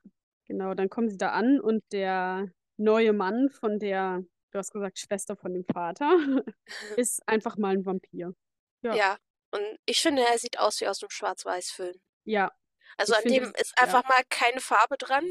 [0.46, 0.74] genau.
[0.74, 5.36] Dann kommen sie da an und der neue Mann von der, du hast gesagt, Schwester
[5.36, 6.12] von dem Vater,
[6.98, 8.34] ist einfach mal ein Vampir.
[8.82, 8.96] Ja.
[8.96, 9.18] Ja,
[9.52, 12.00] und ich finde, er sieht aus wie aus einem Schwarz-Weiß-Film.
[12.26, 12.52] Ja,
[12.98, 15.26] Also Ich an dem ist einfach mal keine Farbe dran.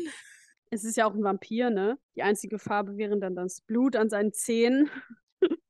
[0.70, 1.98] es ist ja auch ein Vampir, ne?
[2.16, 4.90] Die einzige Farbe wäre dann das Blut an seinen Zähnen.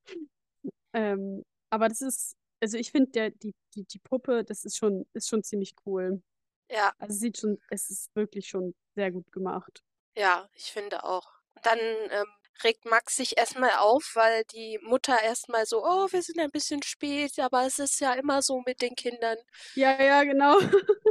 [0.92, 5.28] Ähm, aber das ist, also ich finde, die, die, die Puppe, das ist schon, ist
[5.28, 6.22] schon ziemlich cool.
[6.70, 9.84] Ja, Also sieht schon, es ist wirklich schon sehr gut gemacht.
[10.16, 11.30] ja, ich finde auch.
[11.62, 12.26] Dann ähm,
[12.64, 16.82] regt Max sich erstmal auf, weil die Mutter erstmal so, oh, wir sind ein bisschen
[16.82, 19.38] spät, aber es ist ja immer so mit den Kindern.
[19.74, 20.58] Ja, ja, genau.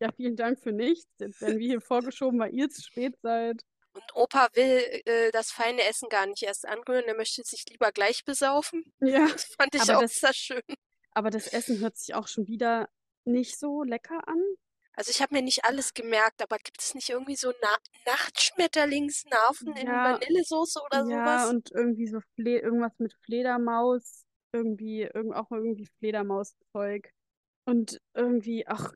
[0.00, 1.08] Ja, vielen Dank für nichts.
[1.18, 3.62] Jetzt werden wir hier vorgeschoben, weil ihr zu spät seid.
[3.94, 7.92] Und Opa will äh, das feine Essen gar nicht erst anrühren, er möchte sich lieber
[7.92, 8.84] gleich besaufen.
[9.00, 10.62] Ja, Das fand ich Aber auch das- sehr schön.
[11.12, 12.88] aber das Essen hört sich auch schon wieder
[13.24, 14.42] nicht so lecker an.
[14.94, 19.76] Also ich habe mir nicht alles gemerkt, aber gibt es nicht irgendwie so Na Nachtschmetterlingslarven
[19.76, 21.50] in Ja, Vanillesoße oder ja, sowas?
[21.50, 27.10] und irgendwie so Fle irgendwas mit Fledermaus, irgendwie, irgend auch irgendwie Fledermauszeug.
[27.64, 28.92] Und irgendwie, ach,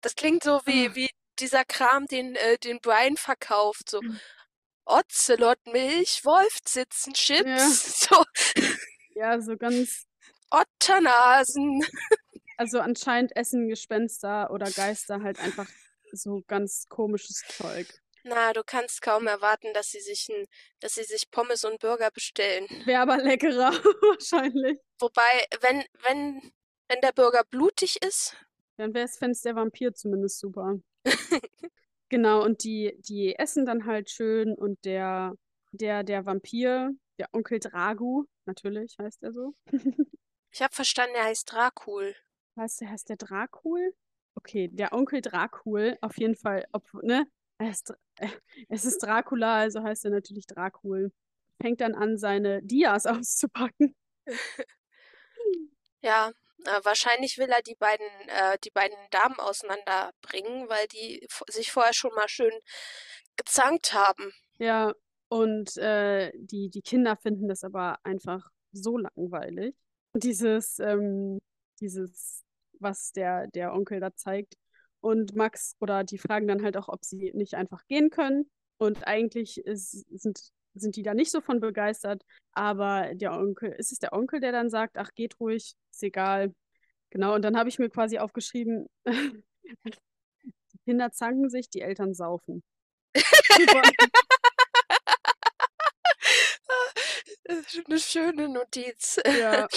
[0.00, 3.90] Das klingt so wie, ah, wie dieser Kram, den, äh, den Brian verkauft.
[3.90, 4.00] So
[4.84, 8.24] Ocelotmilch, ja, Wolfsitzenchips, so
[9.14, 10.06] ja, so ganz,
[10.50, 11.84] Otternasen.
[12.56, 15.68] also anscheinend essen Gespenster oder Geister halt einfach
[16.12, 17.86] so ganz komisches Zeug.
[18.22, 20.46] Na, du kannst kaum erwarten, dass sie sich, ein,
[20.80, 22.66] dass sie sich Pommes und Burger bestellen.
[22.84, 24.78] Wäre aber leckerer, wahrscheinlich.
[24.98, 26.52] Wobei, wenn, wenn,
[26.88, 28.36] wenn der Burger blutig ist,
[28.80, 30.78] Dann wäre es der Vampir zumindest super.
[32.08, 35.32] Genau, und die, die essen dann halt schön und der,
[35.70, 39.54] der, der Vampir, der Onkel Dragu, natürlich heißt er so.
[40.50, 42.16] ich habe verstanden, er heißt Dracul.
[42.56, 43.94] Heißt der, heißt der Dracul?
[44.34, 47.28] Okay, der Onkel Dracul, auf jeden Fall, ob, ne?
[47.60, 48.26] Ist, äh,
[48.68, 51.12] es ist Dracula, also heißt er natürlich Dracul.
[51.62, 53.94] Fängt dann an, seine Dias auszupacken.
[56.02, 56.32] Ja,
[56.64, 61.92] äh, wahrscheinlich will er die beiden, äh, die beiden Damen auseinanderbringen, weil die sich vorher
[61.92, 62.52] schon mal schön
[63.36, 64.32] gezankt haben.
[64.58, 64.92] Ja,
[65.28, 69.74] und äh, die, die Kinder finden das aber einfach so langweilig.
[70.14, 71.38] Dieses, ähm,
[71.80, 72.44] dieses,
[72.80, 74.54] was der, der Onkel da zeigt.
[75.00, 78.50] Und Max oder die fragen dann halt auch, ob sie nicht einfach gehen können.
[78.78, 82.22] Und eigentlich ist, sind, sind die da nicht so von begeistert.
[82.52, 86.54] Aber der Onkel, ist es der Onkel, der dann sagt, ach, geht ruhig, ist egal.
[87.10, 89.42] Genau, und dann habe ich mir quasi aufgeschrieben, die
[90.84, 92.62] Kinder zanken sich, die Eltern saufen.
[93.16, 93.82] Super.
[97.86, 99.20] Eine schöne Notiz.
[99.26, 99.66] Ja,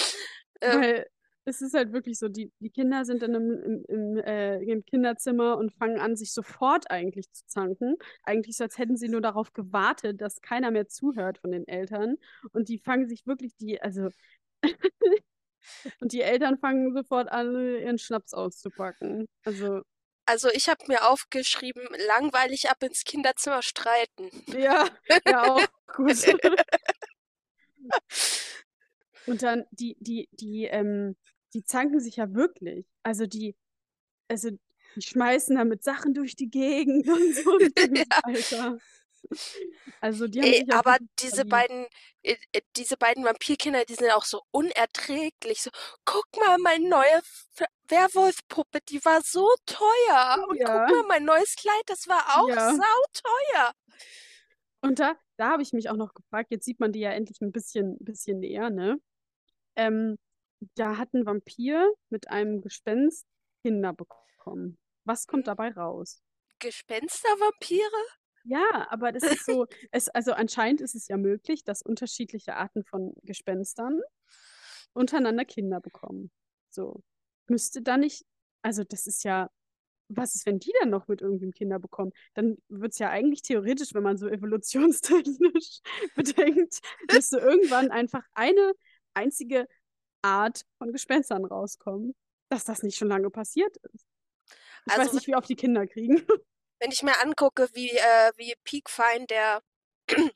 [0.64, 1.08] Ähm, weil
[1.46, 4.86] es ist halt wirklich so, die, die Kinder sind dann im, im, im, äh, im
[4.86, 7.98] Kinderzimmer und fangen an, sich sofort eigentlich zu zanken.
[8.24, 12.18] Eigentlich so, als hätten sie nur darauf gewartet, dass keiner mehr zuhört von den Eltern.
[12.54, 14.10] Und die fangen sich wirklich die, also,
[16.00, 19.28] und die Eltern fangen sofort an, ihren Schnaps auszupacken.
[19.46, 19.82] Also,
[20.26, 24.30] Also ich habe mir aufgeschrieben, langweilig ab ins Kinderzimmer streiten.
[24.48, 24.88] ja,
[25.26, 26.18] ja, auch gut.
[29.26, 31.16] Und dann, die, die, die, ähm,
[31.54, 32.86] die zanken sich ja wirklich.
[33.04, 33.56] Also die,
[34.30, 34.52] also
[34.96, 37.60] die schmeißen damit Sachen durch die Gegend und so.
[37.78, 38.82] So, Alter.
[40.02, 41.88] Also die haben Ey, ja aber diese beiden,
[42.24, 45.62] äh, äh, diese beiden Vampirkinder, die sind auch so unerträglich.
[45.62, 45.70] So,
[46.06, 47.22] guck mal, meine neue
[47.88, 50.44] Werwolfpuppe, die war so teuer.
[50.50, 50.88] Und Ja.
[50.88, 52.70] guck mal, mein neues Kleid, das war auch Ja.
[52.70, 53.72] sauteuer.
[54.82, 57.40] Und da, da habe ich mich auch noch gefragt, jetzt sieht man die ja endlich
[57.42, 59.00] ein bisschen, bisschen näher, ne?
[59.76, 60.18] Ähm,
[60.76, 63.28] da hat ein Vampir mit einem Gespenst
[63.64, 64.78] Kinder bekommen.
[65.06, 66.22] Was kommt dabei raus?
[66.60, 67.82] Gespenstervampire?
[68.46, 72.84] Ja, aber das ist so, es, also anscheinend ist es ja möglich, dass unterschiedliche Arten
[72.84, 74.02] von Gespenstern
[74.94, 76.32] untereinander Kinder bekommen.
[76.70, 77.04] So.
[77.48, 78.26] Müsste da nicht,
[78.62, 79.50] also das ist ja,
[80.10, 82.12] was ist, wenn die dann noch mit irgendwem Kinder bekommen?
[82.34, 85.82] Dann wird es ja eigentlich theoretisch, wenn man so evolutionstechnisch
[86.16, 86.80] bedenkt,
[87.12, 88.74] müsste irgendwann einfach eine
[89.14, 89.68] einzige
[90.24, 92.16] Art von Gespenstern rauskommen.
[92.50, 94.06] Dass das nicht schon lange passiert ist.
[94.86, 96.16] Ich Also weiß nicht, wie oft die Kinder kriegen.
[96.80, 99.62] Wenn ich mir angucke, wie, äh, wie Peakfine der,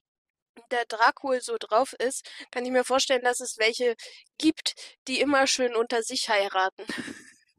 [0.72, 3.96] der Dracul so drauf ist, kann ich mir vorstellen, dass es welche
[4.38, 4.76] gibt,
[5.08, 6.86] die immer schön unter sich heiraten.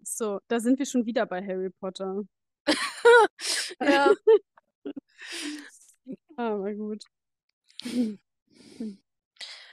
[0.02, 2.22] So, da sind wir schon wieder bei Harry Potter.
[3.80, 4.12] Ja,
[6.36, 7.04] Aber gut.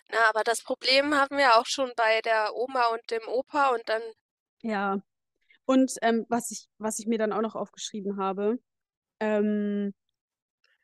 [0.09, 3.87] Na, aber das Problem haben wir auch schon bei der Oma und dem Opa und
[3.87, 4.01] dann,
[4.61, 5.01] Ja.
[5.65, 8.59] Und ähm, was ich, was ich mir dann auch noch aufgeschrieben habe,
[9.19, 9.93] ähm,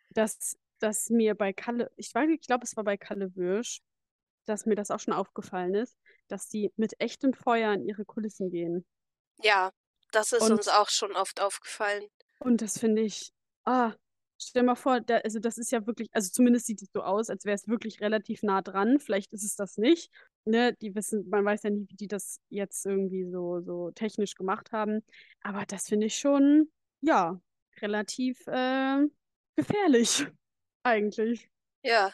[0.09, 3.82] dass, dass mir bei Kalle, ich ich glaube, es war bei Kalle Würsch,
[4.45, 5.97] dass mir das auch schon aufgefallen ist,
[6.28, 8.86] dass die mit echtem Feuer in ihre Kulissen gehen.
[9.43, 9.72] ja,
[10.11, 12.07] das ist uns Und, auch schon oft aufgefallen.
[12.39, 13.32] und das finde ich,
[13.65, 13.93] ah,
[14.42, 17.30] stell mal vor, da, also das ist ja wirklich, also zumindest sieht es so aus,
[17.30, 19.00] als wäre es wirklich relativ nah dran.
[19.00, 20.12] Vielleicht ist es das nicht.
[20.46, 24.36] Ne, die wissen, man weiß ja nie, wie die das jetzt irgendwie so, so technisch
[24.36, 25.02] gemacht haben.
[25.42, 26.72] Aber das finde ich schon,
[27.02, 27.39] ja,
[27.82, 29.08] relativ äh,
[29.56, 30.28] gefährlich,
[30.84, 31.50] eigentlich.
[31.84, 32.14] Ja,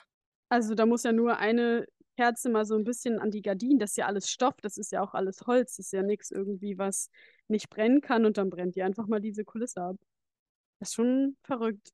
[0.50, 1.86] Also da muss ja nur eine
[2.18, 3.80] Kerze mal so ein bisschen an die Gardinen.
[3.80, 5.76] Das ist ja alles Stoff, das ist ja auch alles Holz.
[5.78, 7.10] Das ist ja nichts irgendwie, was
[7.48, 9.98] nicht brennen kann und dann brennt die einfach mal diese Kulisse ab.
[10.80, 11.92] Das ist schon verrückt.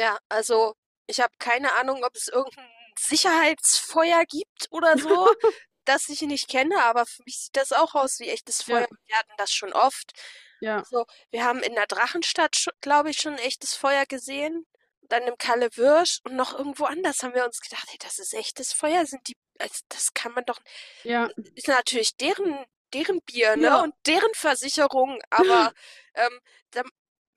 [0.00, 0.74] Ja, also
[1.06, 5.28] ich habe keine Ahnung, ob es irgendein Sicherheitsfeuer gibt oder so,
[5.84, 8.76] das ich nicht kenne, aber für mich sieht das auch aus wie echtes Ja.
[8.78, 8.88] Feuer.
[9.06, 10.12] Wir hatten das schon oft.
[10.60, 14.66] Ja, So, wir haben in der Drachenstadt, glaube ich, schon echtes Feuer gesehen.
[15.02, 18.32] Dann im Kalle Wirsch und noch irgendwo anders haben wir uns gedacht, hey, das ist
[18.34, 20.60] echtes Feuer, sind die, also das kann man doch,
[21.02, 23.66] ja, ist natürlich deren, deren Bier, ne?
[23.66, 23.82] Ja.
[23.82, 25.72] Und deren Versicherung, aber
[26.14, 26.40] ähm,
[26.70, 26.82] da,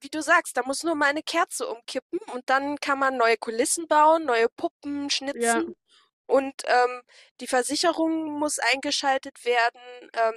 [0.04, 3.36] wie du sagst, da muss nur mal eine Kerze umkippen und dann kann man neue
[3.36, 5.74] Kulissen bauen, neue Puppen schnitzen.
[6.26, 7.02] Und ähm,
[7.40, 9.80] die Versicherung muss eingeschaltet werden.
[10.14, 10.34] Ähm,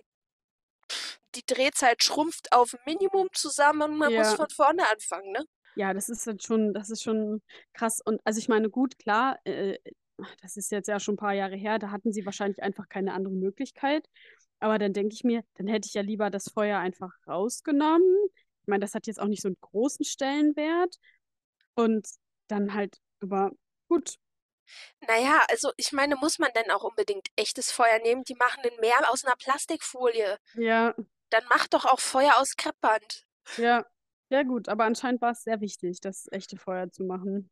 [1.35, 4.35] die Drehzeit schrumpft auf ein Minimum zusammen und man muss Ja.
[4.35, 5.45] von vorne anfangen, ne?
[5.75, 7.41] ja, das ist jetzt schon, das ist schon
[7.73, 8.01] krass.
[8.03, 9.77] Und also ich meine, gut, klar, äh,
[10.41, 13.13] das ist jetzt ja schon ein paar Jahre her, da hatten sie wahrscheinlich einfach keine
[13.13, 14.07] andere Möglichkeit.
[14.59, 18.29] Aber dann denke ich mir, dann hätte ich ja lieber das Feuer einfach rausgenommen.
[18.67, 20.97] Ich meine, das hat jetzt auch nicht so einen großen Stellenwert.
[21.75, 22.05] Und
[22.49, 23.51] dann halt, aber
[23.87, 24.17] gut,
[25.07, 28.23] Naja, also ich meine, muss man denn auch unbedingt echtes Feuer nehmen?
[28.25, 30.37] Die machen den mehr aus einer Plastikfolie.
[30.53, 30.93] ja,
[31.29, 33.25] Dann mach doch auch Feuer aus Kreppband.
[33.57, 33.85] Ja,
[34.29, 37.49] ja gut, aber anscheinend war es sehr wichtig, das echte Feuer zu machen.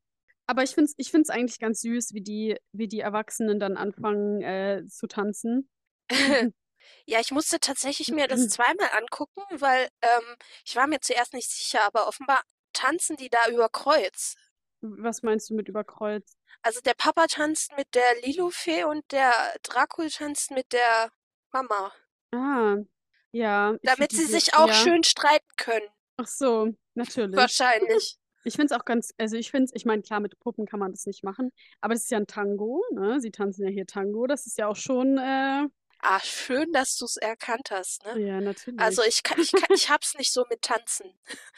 [0.48, 3.78] Aber ich finde es ich find's eigentlich ganz süß, wie die, wie die Erwachsenen dann
[3.78, 5.70] anfangen äh, zu tanzen.
[7.06, 11.50] Ja, ich musste tatsächlich mir das zweimal angucken, weil ähm, ich war mir zuerst nicht
[11.50, 12.42] sicher, aber offenbar
[12.74, 14.36] tanzen die da über Kreuz.
[14.82, 16.38] Was meinst du mit überkreuzt?
[16.62, 19.32] Also der Papa tanzt mit der Lilofee und der
[19.64, 21.12] Dracul tanzt mit der
[21.52, 21.94] Mama,
[22.32, 22.78] Ah,
[23.32, 23.76] ja.
[23.84, 24.74] damit sie sich auch ja.
[24.74, 25.88] schön streiten können.
[26.18, 27.36] Ach so, natürlich.
[27.36, 28.18] Wahrscheinlich.
[28.44, 30.80] Ich finde es auch ganz, also ich finde es, ich meine, klar, mit Puppen kann
[30.80, 33.20] man das nicht machen, aber das ist ja ein Tango, ne?
[33.20, 35.64] Sie tanzen ja hier Tango, das ist ja auch schon, äh,
[36.00, 38.20] Ah, schön, dass du es erkannt hast, ne?
[38.20, 38.80] ja, natürlich.
[38.80, 41.12] Also ich kann, ich kann, ich hab's nicht so mit Tanzen.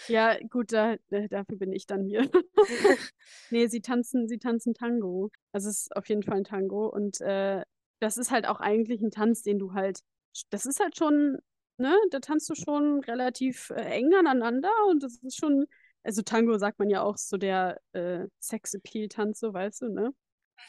[0.07, 2.29] Ja, gut, da, dafür bin ich dann hier.
[3.49, 5.31] Nee, sie tanzen, sie tanzen Tango.
[5.51, 6.87] Also es ist auf jeden Fall ein Tango.
[6.87, 7.63] Und äh,
[7.99, 10.01] das ist halt auch eigentlich ein Tanz, den du halt,
[10.49, 11.39] das ist halt schon,
[11.77, 15.65] ne, da tanzt du schon relativ äh, eng aneinander und das ist schon,
[16.03, 20.13] also Tango sagt man ja auch so der äh, Sex-Appeal-Tanz, so weißt du, ne?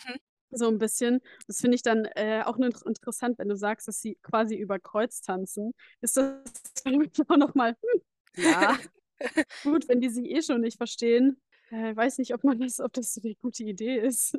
[0.07, 0.19] Mhm.
[0.51, 1.21] So ein bisschen.
[1.47, 4.79] Das finde ich dann äh, auch nur interessant, wenn du sagst, dass sie quasi über
[4.79, 5.75] Kreuz tanzen.
[6.01, 6.43] Ist das
[7.29, 8.79] auch nochmal, hm, ja,
[9.63, 11.41] gut, wenn die sich eh schon nicht verstehen.
[11.71, 14.39] Äh, weiß nicht, ob man das, ob das so eine gute Idee ist.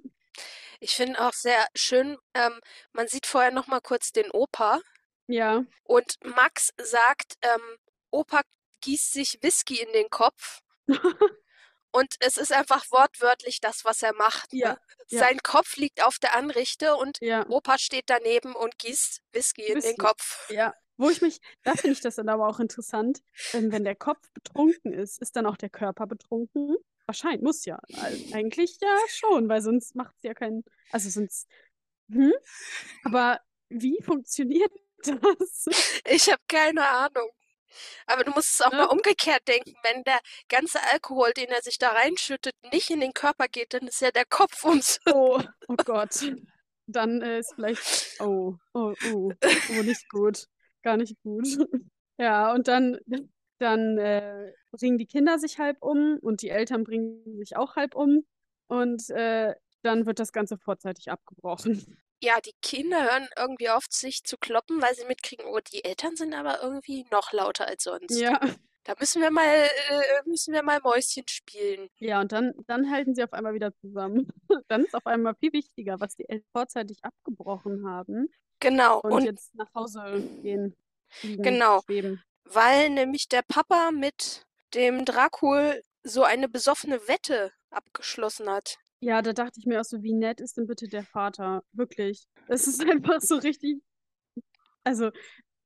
[0.80, 2.60] Ich finde auch sehr schön, ähm,
[2.93, 4.80] man sieht vorher noch mal kurz den Opa
[5.28, 7.78] Ja, und Max sagt, ähm,
[8.12, 8.41] Opa
[8.82, 10.62] gießt sich Whisky in den Kopf
[11.91, 14.53] und es ist einfach wortwörtlich das, was er macht.
[14.53, 14.60] Ne?
[14.60, 14.78] ja.
[15.18, 19.76] Sein Kopf liegt auf der Anrichte und ja, Opa steht daneben und gießt Whisky in
[19.76, 19.95] den Whisky.
[19.97, 20.49] Kopf.
[20.51, 20.74] ja.
[20.97, 23.22] Wo ich mich, da finde ich das dann aber auch interessant,
[23.53, 26.76] ähm, wenn der Kopf betrunken ist, ist dann auch der Körper betrunken?
[27.05, 27.80] Wahrscheinlich, muss ja.
[28.01, 31.47] Also, eigentlich ja schon, weil sonst macht es ja keinen, also sonst,
[32.12, 32.34] hm?
[33.05, 33.39] Aber
[33.70, 34.72] wie funktioniert
[35.03, 35.70] das?
[36.05, 37.30] Ich habe keine Ahnung.
[38.05, 38.78] Aber du musst es auch Ne?
[38.78, 39.74] mal umgekehrt denken.
[39.84, 43.88] Wenn der ganze Alkohol, den er sich da reinschüttet, nicht in den Körper geht, dann
[43.88, 44.99] ist ja der Kopf ums.
[45.05, 46.34] Oh, oh Gott.
[46.88, 49.32] Dann äh, ist vielleicht, oh, oh, oh,
[49.70, 50.45] oh, nicht gut.
[50.84, 51.47] Gar nicht gut.
[52.22, 52.97] Ja, und dann,
[53.59, 57.95] dann äh, bringen die Kinder sich halb um und die Eltern bringen sich auch halb
[57.95, 58.26] um.
[58.67, 61.97] Und äh, dann wird das Ganze vorzeitig abgebrochen.
[62.22, 66.15] Ja, die Kinder hören irgendwie auf, sich zu kloppen, weil sie mitkriegen, oh, die Eltern
[66.15, 68.20] sind aber irgendwie noch lauter als sonst.
[68.20, 68.39] Ja,
[68.84, 69.45] Da müssen wir mal,
[69.89, 71.89] äh, müssen wir mal Mäuschen spielen.
[71.99, 74.28] ja, und dann, dann halten sie auf einmal wieder zusammen.
[74.67, 78.99] Dann ist auf einmal viel wichtiger, was die Eltern vorzeitig abgebrochen haben Genau.
[79.01, 80.76] und Und jetzt nach Hause gehen,
[81.22, 81.82] Genau.
[81.82, 82.22] schweben.
[82.45, 88.78] weil nämlich der Papa mit dem Dracul so eine besoffene Wette abgeschlossen hat.
[89.02, 91.64] Ja, da dachte ich mir auch so, wie nett ist denn bitte der Vater?
[91.72, 92.28] Wirklich.
[92.47, 93.82] Es ist einfach so richtig.
[94.84, 95.12] Also,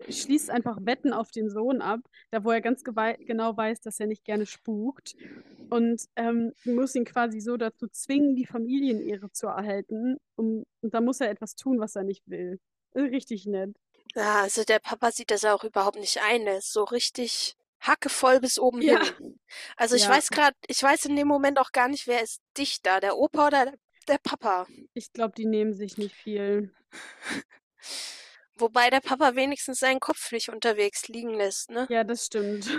[0.10, 4.08] schließt einfach Wetten auf den Sohn ab, da wo er ganz genau weiß, dass er
[4.08, 5.16] nicht gerne spukt.
[5.70, 10.18] Und ähm, muss ihn quasi so dazu zwingen, die Familienehre zu erhalten.
[10.36, 12.60] Um, und da muss er etwas tun, was er nicht will.
[12.96, 13.76] Richtig nett.
[14.16, 16.46] Ja, also der Papa sieht das auch überhaupt nicht ein.
[16.46, 19.04] Der ist so richtig hackevoll bis oben Ja.
[19.04, 19.40] hin.
[19.78, 20.10] Also ich Ja.
[20.10, 23.48] weiß gerade, ich weiß in dem Moment auch gar nicht, wer ist dichter, der Opa
[23.48, 23.74] oder
[24.08, 24.68] der, Papa.
[24.94, 26.74] Ich glaube, die nehmen sich nicht viel.
[28.58, 31.88] Wobei der Papa wenigstens seinen Kopf nicht unterwegs liegen lässt, ne?
[31.90, 32.70] Ja, das stimmt.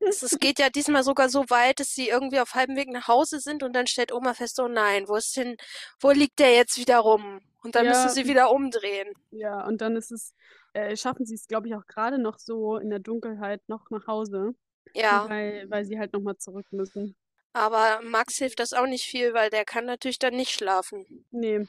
[0.00, 3.40] Es, geht ja diesmal sogar so weit, dass sie irgendwie auf halbem Weg nach Hause
[3.40, 5.56] sind und dann stellt Oma fest, oh nein, wo ist denn,
[6.00, 7.40] wo liegt der jetzt wieder rum?
[7.62, 8.14] Und dann müssen Ja.
[8.14, 9.14] sie wieder umdrehen.
[9.30, 10.34] Ja, und dann ist es,
[10.74, 14.06] äh, schaffen sie es, glaube ich, auch gerade noch so in der Dunkelheit noch nach
[14.06, 14.54] Hause.
[14.94, 17.16] Ja, Weil, weil sie halt nochmal zurück müssen.
[17.54, 21.06] aber Max hilft das auch nicht viel, weil der kann natürlich dann nicht schlafen.
[21.30, 21.66] Nee.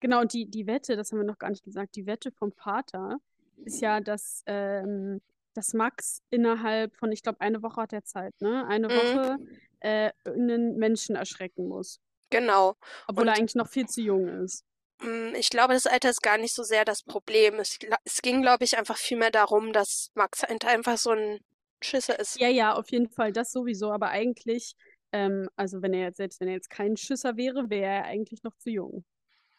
[0.00, 2.52] Genau, und die, die Wette, das haben wir noch gar nicht gesagt, die Wette vom
[2.52, 3.18] Vater
[3.64, 5.20] ist ja, dass, ähm,
[5.54, 8.64] dass Max innerhalb von, ich glaube, eine Woche hat er Zeit, ne?
[8.68, 8.92] Eine Mhm.
[8.92, 9.36] Woche
[9.80, 12.00] äh, einen Menschen erschrecken muss.
[12.30, 12.76] Genau.
[13.08, 14.64] Obwohl Und er eigentlich noch viel zu jung ist.
[15.00, 17.58] Mm, ich glaube, das Alter ist gar nicht so sehr das Problem.
[17.60, 21.40] Es, es ging, glaube ich, einfach vielmehr darum, dass Max halt einfach so ein
[21.82, 22.40] Schisser ist.
[22.40, 23.92] Ja, ja, auf jeden Fall, das sowieso.
[23.92, 24.74] Aber eigentlich,
[25.12, 28.42] ähm, also wenn er jetzt, selbst wenn er jetzt kein Schisser wäre, wäre er eigentlich
[28.42, 29.04] noch zu jung.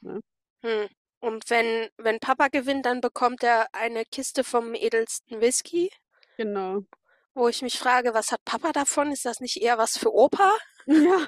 [0.01, 0.87] Hm.
[1.21, 5.91] Und wenn, wenn Papa gewinnt, dann bekommt er eine Kiste vom edelsten Whisky,
[6.37, 6.85] Genau.
[7.33, 9.11] wo ich mich frage, was hat Papa davon?
[9.11, 10.51] Ist das nicht eher was für Opa?
[10.87, 11.27] Ja,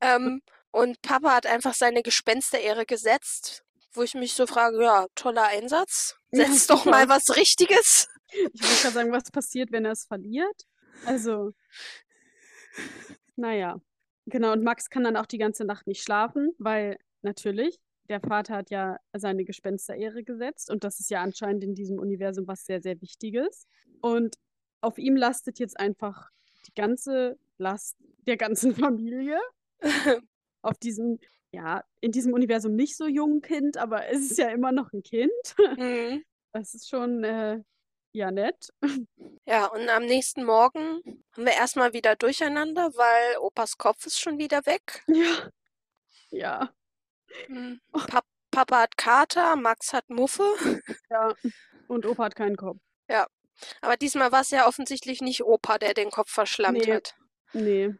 [0.00, 0.42] Ähm,
[0.72, 3.62] und Papa hat einfach seine Gespensterehre gesetzt,
[3.92, 6.16] wo ich mich so frage, ja, toller Einsatz.
[6.30, 8.08] Ja, Setz doch mal was Richtiges.
[8.32, 10.66] ich wollte gerade sagen, was passiert, wenn er es verliert?
[11.04, 11.52] Also,
[13.36, 13.80] naja.
[14.26, 18.56] Genau, und Max kann dann auch die ganze Nacht nicht schlafen, weil natürlich, der Vater
[18.56, 22.80] hat ja seine Gespensterehre gesetzt und das ist ja anscheinend in diesem Universum was sehr,
[22.80, 23.66] sehr Wichtiges.
[24.00, 24.36] Und
[24.80, 26.30] auf ihm lastet jetzt einfach
[26.66, 27.96] die ganze Last
[28.26, 29.38] der ganzen Familie.
[30.62, 31.18] Auf diesem,
[31.52, 35.02] ja, in diesem Universum nicht so jungen Kind, aber es ist ja immer noch ein
[35.02, 35.32] Kind.
[35.76, 36.24] Mhm.
[36.54, 37.62] Das ist schon, äh,
[38.12, 38.68] ja, nett.
[39.46, 41.00] Ja, und am nächsten Morgen
[41.32, 45.02] haben wir erstmal wieder durcheinander, weil Opas Kopf ist schon wieder weg.
[45.08, 45.50] Ja.
[46.30, 46.74] Ja.
[47.46, 47.80] Hm.
[47.92, 50.44] Pap Papa hat Kater, Max hat Muffe.
[51.10, 51.34] Ja,
[51.88, 52.78] und Opa hat keinen Kopf.
[53.80, 56.92] Aber diesmal war es ja offensichtlich nicht Opa, der den Kopf verschlammt Nee.
[56.92, 57.14] hat.
[57.52, 57.94] Nee.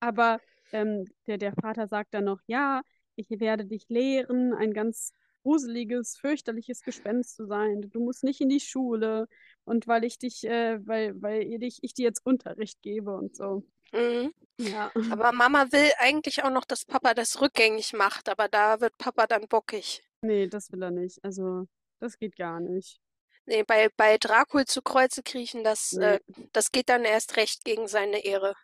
[0.00, 0.40] Aber
[0.76, 2.82] ähm, der, der Vater sagt dann noch, ja,
[3.16, 5.12] ich werde dich lehren, ein ganz
[5.42, 7.88] gruseliges, fürchterliches Gespenst zu sein.
[7.92, 9.28] Du musst nicht in die Schule.
[9.64, 13.36] Und weil ich dich, äh, weil, weil ihr dich, ich dir jetzt Unterricht gebe und
[13.36, 13.62] so.
[13.92, 14.32] Mhm.
[14.58, 14.90] Ja.
[15.10, 19.26] Aber Mama will eigentlich auch noch, dass Papa das rückgängig macht, aber da wird Papa
[19.26, 20.02] dann bockig.
[20.22, 21.22] Nee, das will er nicht.
[21.24, 21.66] Also,
[22.00, 23.00] das geht gar nicht.
[23.46, 26.04] Nee, bei, bei Dracul zu Kreuze kriechen, das, Nee.
[26.14, 26.20] äh,
[26.52, 28.54] das geht dann erst recht gegen seine Ehre.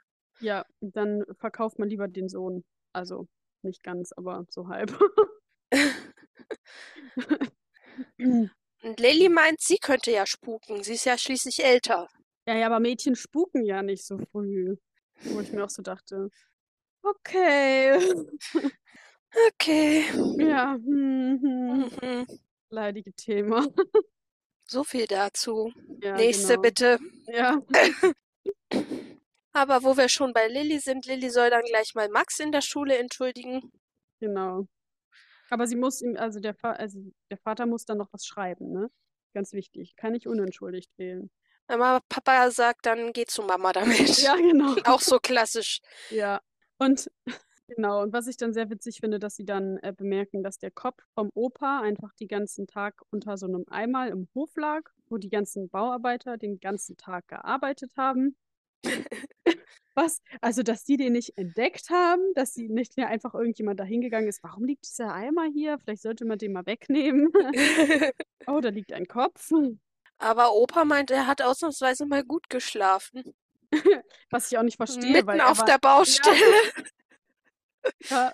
[0.43, 2.65] Ja, dann verkauft man lieber den Sohn.
[2.93, 3.29] Also,
[3.63, 4.99] nicht ganz, aber so halb.
[8.19, 10.83] Und Lilly meint, sie könnte ja spuken.
[10.83, 12.09] Sie ist ja schließlich älter.
[12.47, 14.77] Ja, ja, aber Mädchen spuken ja nicht so früh.
[15.21, 16.29] Wo ich mir auch so dachte,
[17.03, 17.99] okay.
[19.55, 20.05] Okay.
[20.37, 21.91] Ja, hm, hm.
[22.03, 22.27] Mhm.
[22.71, 23.67] Leidige Thema.
[24.67, 25.73] So viel dazu.
[26.01, 26.63] Ja, Nächste genau.
[26.63, 26.99] bitte.
[27.27, 27.61] Ja,
[29.53, 32.63] Aber wo wir schon bei Lilly sind, Lilly soll dann gleich mal Max in der
[32.63, 33.71] Schule entschuldigen.
[34.21, 34.67] genau.
[35.51, 36.99] Aber sie muss ihm, also der, also
[37.31, 38.91] der Vater muss dann noch was schreiben, ne?
[39.35, 39.97] Ganz wichtig.
[39.97, 41.31] Kann nicht unentschuldigt wählen.
[41.67, 44.19] Aber Papa sagt, dann geh zu Mama damit.
[44.19, 44.75] Ja, genau.
[44.87, 45.81] Auch so klassisch.
[46.11, 46.41] Ja.
[46.79, 47.11] Und
[47.69, 50.71] genau, und was ich dann sehr witzig finde, dass sie dann äh, bemerken, dass der
[50.71, 55.19] Kopf vom Opa einfach den ganzen Tag unter so einem Eimer im Hof lag, wo
[55.19, 58.37] die ganzen Bauarbeiter den ganzen Tag gearbeitet haben.
[59.95, 60.23] Was?
[60.41, 64.29] Also, dass die den nicht entdeckt haben, dass sie nicht mehr einfach irgendjemand da hingegangen
[64.29, 64.43] ist.
[64.43, 65.79] Warum liegt dieser Eimer hier?
[65.79, 67.29] Vielleicht sollte man den mal wegnehmen.
[68.49, 69.53] Oh, da liegt ein Kopf.
[70.19, 73.35] Aber Opa meint, er hat ausnahmsweise mal gut geschlafen.
[74.31, 76.37] Was ich auch nicht verstehe, Mitten weil auf war, der Baustelle.
[78.11, 78.33] Ja.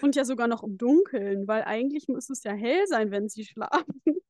[0.00, 3.44] Und ja sogar noch im Dunkeln, weil eigentlich muss es ja hell sein, wenn sie
[3.44, 4.02] schlafen.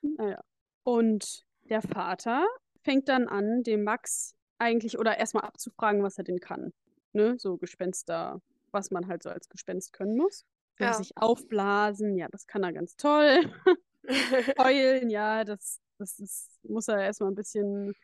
[0.00, 0.40] Naja.
[0.84, 2.46] Und der Vater
[2.84, 6.72] fängt dann an, dem Max eigentlich oder erstmal abzufragen, was er denn kann.
[7.12, 7.36] Ne?
[7.38, 8.40] So Gespenster,
[8.70, 10.44] was man halt so als Gespenst können muss.
[10.78, 10.92] Ja.
[10.92, 13.50] Sich aufblasen, ja, das kann er ganz toll.
[14.58, 17.94] Heulen, ja, das, das ist, muss er erstmal ein bisschen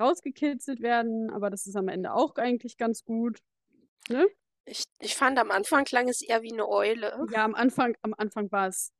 [0.00, 3.40] rausgekitzelt werden, aber das ist am Ende auch eigentlich ganz gut.
[4.08, 4.26] Ne?
[4.64, 7.26] Ich, ich fand am Anfang klang es eher wie eine Eule.
[7.30, 8.92] Ja, am Anfang, am Anfang war es,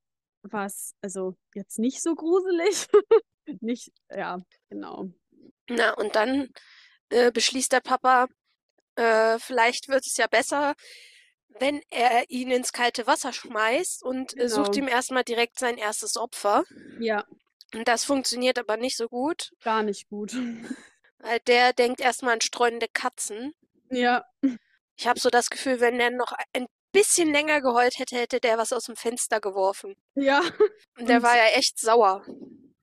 [0.43, 2.89] war es also jetzt nicht so gruselig.
[3.61, 4.41] Nicht, ja,
[4.71, 5.09] genau.
[5.69, 6.49] Na, und dann
[7.11, 8.27] äh, beschließt der Papa,
[8.97, 10.75] äh, vielleicht wird es ja besser,
[11.59, 14.87] wenn er ihn ins kalte Wasser schmeißt und äh, sucht Genau.
[14.87, 16.65] ihm erstmal direkt sein erstes Opfer.
[17.01, 17.25] Ja,
[17.75, 20.35] Und das funktioniert aber nicht so gut, gar nicht gut.
[21.19, 23.55] weil der denkt erstmal an streunende Katzen.
[23.91, 24.25] Ja,
[24.97, 28.57] Ich habe so das Gefühl, wenn er noch ein bisschen länger geheult hätte, hätte der
[28.59, 29.95] was aus dem Fenster geworfen.
[30.15, 30.41] ja.
[30.99, 32.25] Und der Und- war ja echt sauer.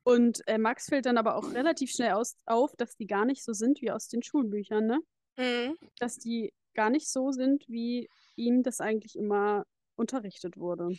[0.04, 3.44] Und äh, Max fällt dann aber auch relativ schnell aus, auf, dass die gar nicht
[3.44, 5.00] so sind wie aus den Schulbüchern, ne?
[5.38, 5.78] Mhm.
[6.00, 10.90] Dass die gar nicht so sind, wie ihm das eigentlich immer unterrichtet wurde.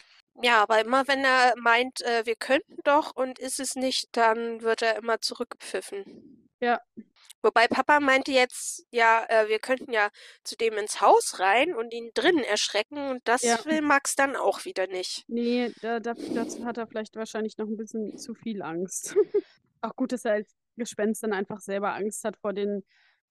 [0.43, 4.63] Ja, aber immer wenn er meint, äh, wir könnten doch und ist es nicht, dann
[4.63, 6.44] wird er immer zurückgepfiffen.
[6.65, 6.81] Ja.
[7.43, 10.09] Wobei Papa meinte jetzt, ja, äh, wir könnten ja
[10.45, 13.63] zu dem ins Haus rein und ihn drinnen erschrecken und das Ja.
[13.67, 15.25] will Max dann auch wieder nicht.
[15.29, 19.15] Nee, da, da, dazu hat er vielleicht wahrscheinlich noch ein bisschen zu viel Angst.
[19.83, 22.83] auch gut, dass er als Gespenst dann einfach selber Angst hat vor den,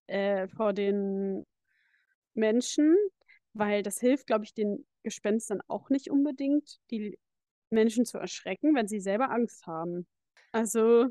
[0.05, 1.43] äh, vor den
[2.35, 2.95] Menschen,
[3.53, 7.17] weil das hilft, glaube ich, den Gespenstern auch nicht unbedingt, die
[7.71, 10.07] Menschen zu erschrecken, wenn sie selber Angst haben.
[10.51, 11.07] Also,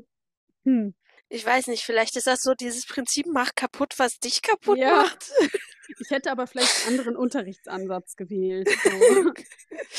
[0.63, 0.95] hm.
[1.29, 4.97] Ich weiß nicht, vielleicht ist das so dieses Prinzip, mach kaputt, was dich kaputt Ja.
[5.03, 5.31] macht.
[5.99, 8.67] Ich hätte aber vielleicht einen anderen Unterrichtsansatz gewählt.
[8.67, 8.89] So.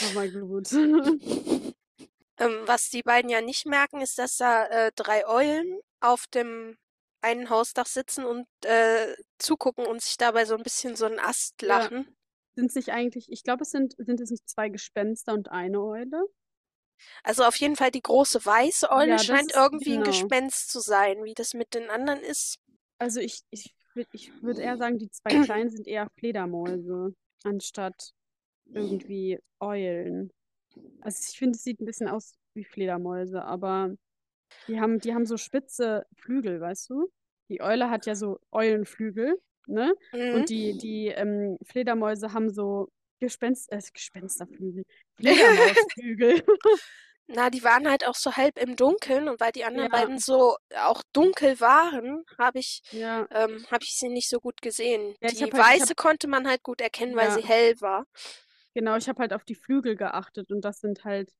[0.08, 0.72] Aber gut.
[0.72, 6.76] Ähm, was die beiden ja nicht merken, ist, dass da äh, drei Eulen auf dem
[7.20, 11.62] einen Hausdach sitzen und äh, zugucken und sich dabei so ein bisschen so einen Ast
[11.62, 11.68] Ja.
[11.68, 12.16] lachen.
[12.56, 15.80] Sind es nicht eigentlich, ich glaube, es sind, sind es nicht zwei Gespenster und eine
[15.80, 16.24] Eule?
[17.22, 20.05] Also auf jeden Fall die große weiße Eule Ja, das scheint ist- irgendwie ein genau.
[20.05, 21.24] Gespenst zu sein.
[21.24, 22.59] Wie das mit den anderen ist,
[22.99, 23.74] Also ich, ich,
[24.12, 27.14] ich würde eher sagen, die zwei kleinen sind eher Fledermäuse,
[27.45, 28.12] anstatt
[28.74, 30.30] irgendwie Eulen.
[31.01, 33.95] Also ich finde, es sieht ein bisschen aus wie Fledermäuse, aber
[34.68, 37.11] die haben, die haben so spitze Flügel, weißt du?
[37.49, 39.95] Die Eule hat ja so Eulenflügel, ne?
[40.12, 40.34] Mhm.
[40.36, 42.90] Und die, die ähm, Fledermäuse haben so
[43.24, 44.84] Gespenst, äh, Gespensterflügel,
[45.16, 46.44] Fledermausflügel.
[47.26, 49.98] Na, die waren halt auch so halb im Dunkeln und weil die anderen Ja.
[49.98, 54.60] beiden so auch dunkel waren, habe ich, Ja, ähm, hab ich sie nicht so gut
[54.60, 55.14] gesehen.
[55.22, 58.06] Ja, die halt- weiße hab- konnte man halt gut erkennen, weil sie hell war.
[58.74, 61.30] genau, ich habe halt auf die Flügel geachtet und das sind halt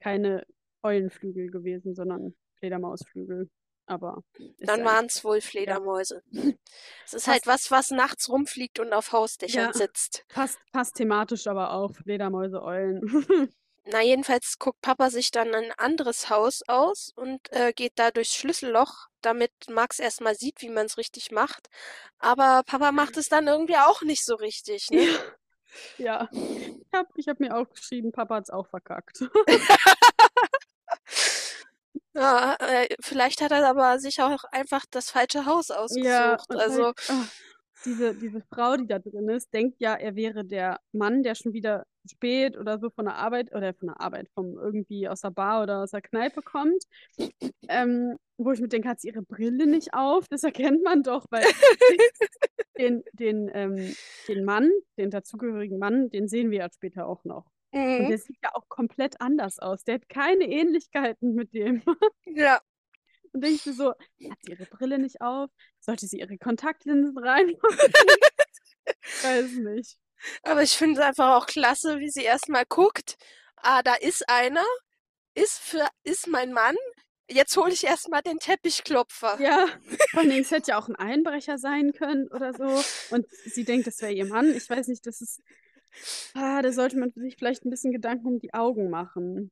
[0.00, 0.46] keine
[0.82, 3.50] Eulenflügel gewesen, sondern Fledermausflügel.
[3.86, 4.22] Aber
[4.58, 6.22] Dann ja waren es wohl Fledermäuse.
[7.04, 7.28] Es ist Passt.
[7.28, 9.72] halt was, was nachts rumfliegt und auf Hausdächern Ja.
[9.72, 10.24] sitzt.
[10.28, 11.92] passt, passt thematisch aber auch.
[11.94, 13.00] Fledermäuse, Eulen.
[13.88, 18.34] Na, jedenfalls guckt Papa sich dann ein anderes Haus aus und äh, geht da durchs
[18.34, 21.68] Schlüsselloch, damit Max erstmal sieht, wie man es richtig macht.
[22.18, 25.06] Aber Papa macht es dann irgendwie auch nicht so richtig, ne?
[25.98, 26.28] ja.
[26.32, 29.20] Ich habe ich hab mir auch geschrieben, Papa hat's auch verkackt.
[32.16, 36.48] Ja, äh, vielleicht hat er aber sich auch einfach das falsche Haus ausgesucht.
[36.48, 37.24] und also, halt, ah,
[37.84, 41.52] diese, diese Frau, die da drin ist, denkt ja, er wäre der Mann, der schon
[41.52, 45.30] wieder spät oder so von der Arbeit oder von der Arbeit, vom irgendwie aus der
[45.30, 46.84] Bar oder aus der Kneipe kommt.
[47.68, 50.26] Ähm, wo ich mir denke, hat sie ihre Brille nicht auf?
[50.28, 51.44] Das erkennt man doch, weil
[52.78, 53.94] den, den, ähm,
[54.28, 57.46] den Mann, den dazugehörigen Mann, den sehen wir ja später auch noch.
[57.76, 59.84] Und mhm, der sieht ja auch komplett anders aus.
[59.84, 61.82] Der hat keine Ähnlichkeiten mit dem.
[62.24, 62.60] ja.
[63.32, 65.50] Und denke ich mir so, hat sie ihre Brille nicht auf?
[65.80, 67.92] Sollte sie ihre Kontaktlinsen reinmachen?
[69.02, 69.98] Ich weiß nicht.
[70.42, 73.16] Aber ich finde es einfach auch klasse, wie sie erstmal guckt.
[73.56, 74.64] Ah, da ist einer.
[75.34, 76.76] Ist für, ist mein Mann.
[77.28, 79.38] Jetzt hole ich erstmal den Teppichklopfer.
[79.40, 79.66] Ja,
[80.12, 82.82] vor allem, es hätte ja auch ein Einbrecher sein können oder so.
[83.14, 84.54] Und sie denkt, das wäre ihr Mann.
[84.54, 85.42] Ich weiß nicht, das ist.
[86.34, 89.50] Ah, da sollte man sich vielleicht ein bisschen Gedanken um die Augen machen.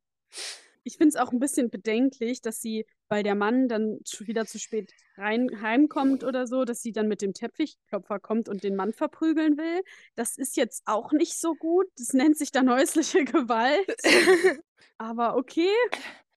[0.87, 4.45] Ich finde es auch ein bisschen bedenklich, dass sie, weil der Mann dann schon wieder
[4.45, 8.77] zu spät rein, heimkommt oder so, dass sie dann mit dem Teppichklopfer kommt und den
[8.77, 9.83] Mann verprügeln will.
[10.15, 11.87] Das ist jetzt auch nicht so gut.
[11.97, 13.97] Das nennt sich dann häusliche Gewalt.
[14.99, 15.71] Aber okay.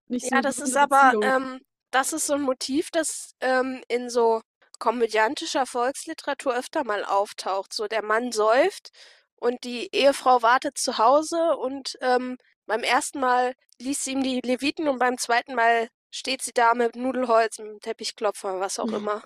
[0.10, 1.60] So Ja, das ist aber, ähm,
[1.91, 4.41] das ist so ein Motiv, das ähm, in so
[4.80, 7.74] komödiantischer Volksliteratur öfter mal auftaucht.
[7.74, 8.91] So der Mann säuft
[9.38, 14.41] und die Ehefrau wartet zu Hause und ähm, beim ersten Mal liest sie ihm die
[14.43, 18.97] Leviten und beim zweiten Mal steht sie da mit Nudelholz, mit Teppichklopfer, was auch Ja.
[18.97, 19.23] immer.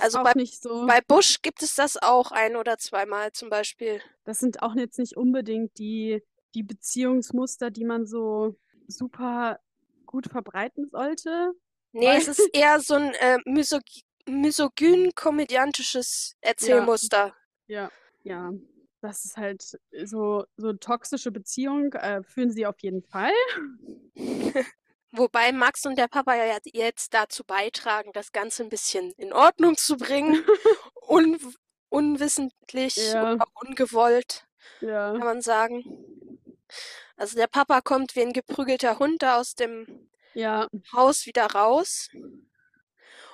[0.00, 0.86] Also bei- so.
[0.86, 4.00] Bei Bush gibt es das auch ein oder zweimal zum Beispiel.
[4.24, 6.22] Das sind auch jetzt nicht unbedingt die,
[6.54, 9.60] die Beziehungsmuster, die man so super
[10.06, 11.52] gut verbreiten sollte.
[11.92, 13.82] Nee, es ist eher so ein äh, misog
[14.26, 17.34] misogyn-komödiantisches Erzählmuster.
[17.66, 17.90] Ja,
[18.22, 18.52] ja.
[19.00, 23.32] Das ist halt so, so toxische Beziehung, äh, führen sie auf jeden Fall.
[25.12, 29.76] Wobei Max und der Papa ja jetzt dazu beitragen, das Ganze ein bisschen in Ordnung
[29.76, 30.44] zu bringen.
[31.08, 31.38] Un
[31.90, 33.34] unwissentlich Ja.
[33.34, 34.46] oder ungewollt,
[34.80, 35.12] Ja.
[35.12, 35.82] kann man sagen.
[37.16, 42.10] Also der Papa kommt wie ein geprügelter Hund da aus dem Ja, Haus wieder raus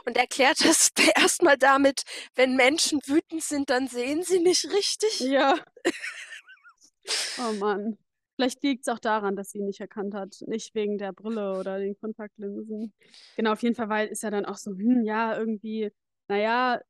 [0.06, 2.02] und erklärt das erstmal damit,
[2.34, 5.20] wenn Menschen wütend sind, dann sehen sie nicht richtig.
[5.20, 5.56] ja.
[7.38, 7.98] Oh Mann.
[8.36, 10.36] Vielleicht liegt es auch daran, dass sie ihn nicht erkannt hat.
[10.46, 12.92] Nicht wegen der Brille oder den Kontaktlinsen.
[13.36, 15.90] Genau, auf jeden Fall, weil ist ja dann auch so, hm, ja, irgendwie,
[16.28, 16.80] naja,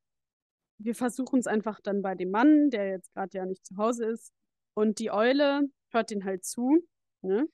[0.78, 4.06] wir versuchen es einfach dann bei dem Mann, der jetzt gerade ja nicht zu Hause
[4.06, 4.32] ist.
[4.74, 5.62] Und die Eule
[5.92, 6.80] hört den halt zu,
[7.22, 7.46] ne?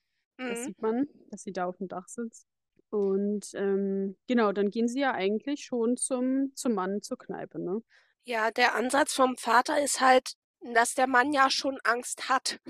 [0.49, 0.65] Das Mhm.
[0.65, 2.47] sieht man, dass sie da auf dem Dach sitzt.
[2.91, 7.83] Und ähm, genau, dann gehen sie ja eigentlich schon zum, zum Mann zur Kneipe, ne?
[8.25, 10.35] Ja, der Ansatz vom Vater ist halt,
[10.75, 12.61] dass der Mann ja schon Angst hat.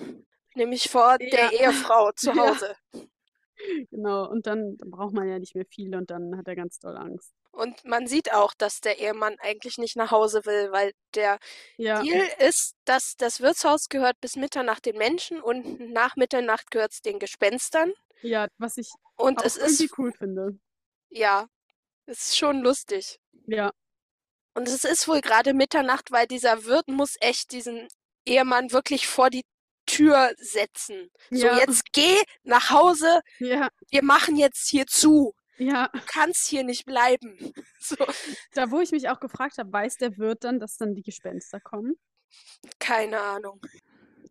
[0.54, 1.52] Nämlich vor der Ja.
[1.52, 2.36] Ehefrau zu Ja.
[2.36, 2.76] Hause.
[3.90, 6.78] Genau, und dann, dann braucht man ja nicht mehr viel und dann hat er ganz
[6.78, 7.34] doll Angst.
[7.52, 11.38] Und man sieht auch, dass der Ehemann eigentlich nicht nach Hause will, weil der
[11.76, 16.92] Ja, Deal ist, dass das Wirtshaus gehört bis Mitternacht den Menschen und nach Mitternacht gehört
[16.92, 17.92] es den Gespenstern.
[18.22, 20.58] Ja, was ich Und auch es ist, irgendwie cool finde.
[21.08, 21.46] ja,
[22.06, 23.18] es ist schon lustig.
[23.46, 23.72] Ja,
[24.54, 27.88] Und es ist wohl gerade Mitternacht, weil dieser Wirt muss echt diesen
[28.26, 29.44] Ehemann wirklich vor die
[29.86, 31.10] Tür setzen.
[31.30, 31.58] So, Ja.
[31.58, 35.34] jetzt geh nach Hause, ja, wir machen jetzt hier zu.
[35.58, 35.88] ja.
[35.92, 37.36] Du kannst hier nicht bleiben.
[37.82, 37.96] So,
[38.52, 41.60] Da, wo ich mich auch gefragt habe, weiß der Wirt dann, dass dann die Gespenster
[41.60, 41.96] kommen?
[42.78, 43.60] keine Ahnung.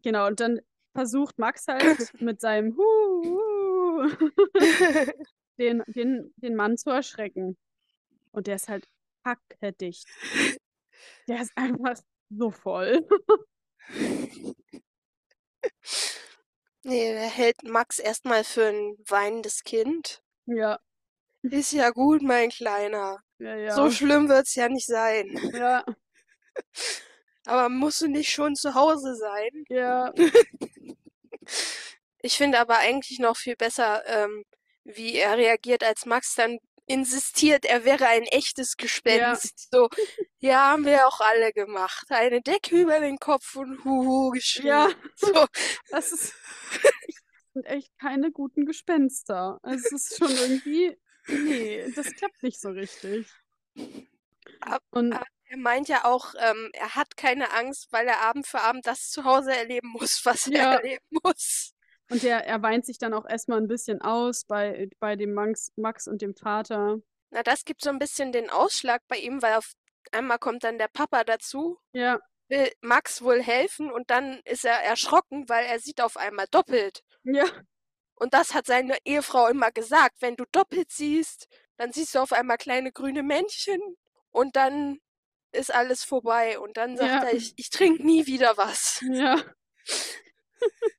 [0.04, 0.62] Genau, und dann
[0.94, 1.82] versucht Max halt
[2.22, 3.40] mit seinem Hu, hu,
[5.58, 7.58] den, den, den Mann zu erschrecken.
[8.32, 8.88] Und der ist halt
[9.26, 10.08] hackedicht.
[11.28, 11.96] Der ist einfach
[12.30, 13.08] so voll.
[16.84, 20.24] Nee, er hält Max erstmal für ein weinendes Kind.
[20.46, 20.80] Ja,
[21.42, 23.20] Ist ja gut, mein Kleiner.
[23.38, 23.76] ja, ja.
[23.76, 25.38] So schlimm wird's ja nicht sein.
[25.54, 25.84] ja,
[27.46, 29.66] Aber musst du nicht schon zu Hause sein?
[29.70, 30.14] ja,
[32.22, 34.44] Ich finde aber eigentlich noch viel besser, ähm,
[34.84, 39.70] wie er reagiert, als Max dann insistiert, er wäre ein echtes Gespenst.
[39.72, 39.90] So,
[40.40, 42.08] ja, haben wir auch alle gemacht.
[42.10, 44.68] Eine Decke über den Kopf und Huhu geschrien.
[44.68, 44.90] ja.
[45.16, 45.46] So,
[45.92, 46.34] Das ist
[47.54, 49.60] sind echt keine guten Gespenster.
[49.64, 50.98] Also Es ist schon irgendwie,
[51.28, 53.28] nee, das klappt nicht so richtig.
[54.62, 58.46] Ab- Und ab- er meint ja auch, ähm, er hat keine Angst, weil er Abend
[58.48, 60.74] für Abend das zu Hause erleben muss, was er Ja.
[60.76, 61.74] erleben muss.
[62.12, 65.72] Und der, er weint sich dann auch erstmal ein bisschen aus bei, bei dem Max,
[65.76, 66.98] Max und dem Vater.
[67.30, 69.74] Na, das gibt so ein bisschen den Ausschlag bei ihm, weil auf
[70.12, 74.82] einmal kommt dann der Papa dazu, Ja, will Max wohl helfen und dann ist er
[74.84, 77.04] erschrocken, weil er sieht auf einmal doppelt.
[77.24, 77.46] ja,
[78.16, 80.16] Und das hat seine Ehefrau immer gesagt.
[80.22, 81.48] Wenn du doppelt siehst,
[81.78, 83.80] dann siehst du auf einmal kleine grüne Männchen
[84.32, 84.98] und dann
[85.52, 86.60] ist alles vorbei.
[86.60, 87.30] Und dann sagt Ja.
[87.30, 89.00] er, ich, ich trinke nie wieder was.
[89.12, 89.40] ja.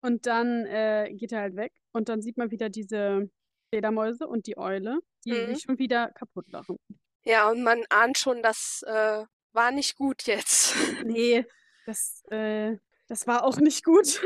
[0.00, 3.30] Und dann äh, geht er halt weg und dann sieht man wieder diese
[3.70, 5.46] Fledermäuse und die Eule, die Mhm.
[5.54, 6.76] sich schon wieder kaputt lachen.
[7.24, 10.74] Ja, und man ahnt schon, das äh, war nicht gut jetzt.
[11.06, 11.46] Nee,
[11.86, 12.76] das, äh,
[13.08, 14.20] das war auch nicht gut.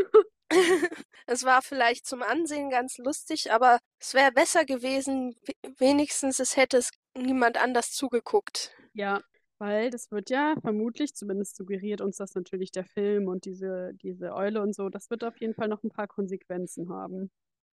[1.29, 6.57] Es war vielleicht zum Ansehen ganz lustig, aber es wäre besser gewesen, we- wenigstens es
[6.57, 8.73] hätte es niemand anders zugeguckt.
[8.93, 9.21] Ja,
[9.59, 14.35] weil das wird ja vermutlich, zumindest suggeriert uns das natürlich der Film und diese, diese
[14.35, 17.31] Eule und so, das wird auf jeden Fall noch ein paar Konsequenzen haben.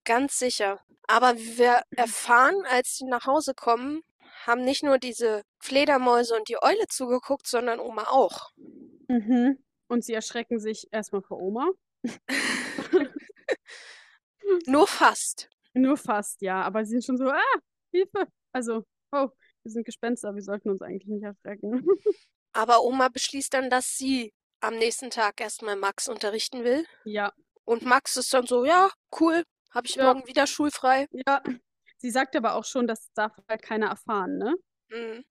[0.06, 0.80] Ganz sicher.
[1.08, 4.02] Aber wie wir erfahren, als sie nach Hause kommen,
[4.46, 8.52] haben nicht nur diese Fledermäuse und die Eule zugeguckt, sondern Oma auch.
[9.08, 9.58] Mhm.
[9.88, 11.70] Und sie erschrecken sich erstmal vor Oma.
[14.68, 15.50] Nur fast.
[15.74, 17.60] Nur fast, ja, aber sie sind schon so, ah,
[17.92, 18.28] Hilfe.
[18.52, 19.30] Also, oh,
[19.70, 21.86] wir sind Gespenster, wir sollten uns eigentlich nicht erschrecken.
[22.54, 26.86] Aber Oma beschließt dann, dass sie am nächsten Tag erstmal Max unterrichten will.
[27.06, 27.32] Ja,
[27.66, 28.90] Und Max ist dann so, ja,
[29.20, 30.06] cool, habe ich Ja.
[30.12, 31.08] morgen wieder schulfrei.
[31.12, 31.42] ja.
[31.98, 34.56] Sie sagt aber auch schon, das darf halt keiner erfahren, ne?
[34.90, 35.24] Mhm.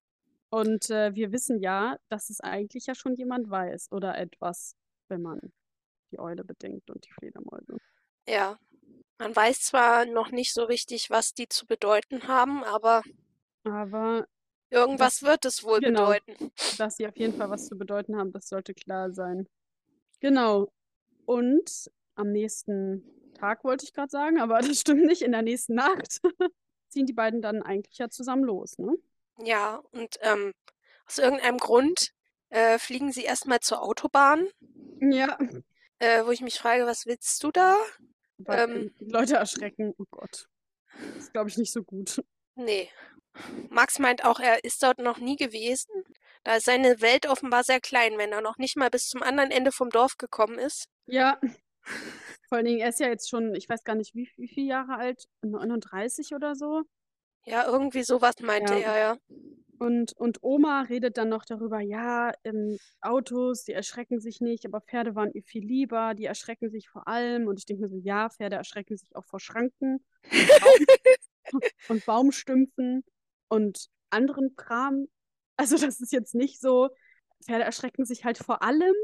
[0.50, 4.76] Und äh, wir wissen ja, dass es eigentlich ja schon jemand weiß oder etwas,
[5.08, 5.40] wenn man
[6.12, 7.78] die Eule bedenkt und die Fledermäuse.
[8.28, 8.58] Ja.
[9.18, 13.02] Man weiß zwar noch nicht so richtig, was die zu bedeuten haben, aber
[13.64, 14.26] Aber
[14.70, 16.06] irgendwas wird es wohl genau.
[16.06, 16.52] bedeuten.
[16.78, 19.48] dass sie auf jeden Fall was zu bedeuten haben, das sollte klar sein.
[20.20, 20.72] Genau.
[21.26, 23.04] Und am nächsten
[23.34, 26.20] Tag wollte ich gerade sagen, aber das stimmt nicht, in der nächsten Nacht
[26.88, 28.94] ziehen die beiden dann eigentlich ja zusammen los, ne?
[29.40, 30.52] Ja, und ähm,
[31.06, 32.12] aus irgendeinem Grund
[32.50, 34.48] äh, fliegen sie erstmal zur Autobahn,
[35.00, 35.38] Ja.
[36.00, 37.76] äh, wo ich mich frage, was willst du da?
[38.38, 38.94] Weil Ähm.
[38.98, 39.94] die Leute erschrecken.
[39.98, 40.48] Oh Gott.
[41.14, 42.22] Das ist, glaube ich, nicht so gut.
[42.56, 42.88] Nee.
[43.70, 45.90] Max meint auch, er ist dort noch nie gewesen.
[46.44, 49.50] Da ist seine Welt offenbar sehr klein, wenn er noch nicht mal bis zum anderen
[49.50, 50.88] Ende vom Dorf gekommen ist.
[51.06, 51.38] Ja.
[52.48, 54.68] Vor allen Dingen, er ist ja jetzt schon, ich weiß gar nicht, wie, wie viele
[54.68, 55.24] Jahre alt?
[55.42, 56.82] 39 oder so.
[57.44, 58.80] Ja, irgendwie sowas meinte Ja.
[58.80, 59.16] er, ja.
[59.78, 64.80] Und, und Oma redet dann noch darüber, ja, ähm, Autos, die erschrecken sich nicht, aber
[64.80, 67.46] Pferde waren ihr viel lieber, die erschrecken sich vor allem.
[67.46, 70.90] Und ich denke mir so, ja, Pferde erschrecken sich auch vor Schranken und,
[71.52, 73.04] Baum und Baumstümpfen
[73.48, 75.08] und anderen Kram.
[75.56, 76.88] Also das ist jetzt nicht so,
[77.44, 78.94] Pferde erschrecken sich halt vor allem.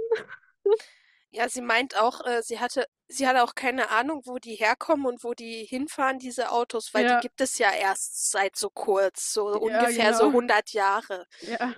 [1.30, 5.04] Ja, sie meint auch, äh, sie hatte, sie hatte auch keine Ahnung, wo die herkommen
[5.06, 7.16] und wo die hinfahren, diese Autos, weil Ja.
[7.16, 10.32] die gibt es ja erst seit so kurz, so Ja, ungefähr so genau.
[10.32, 11.26] 100 Jahre.
[11.40, 11.74] Ja,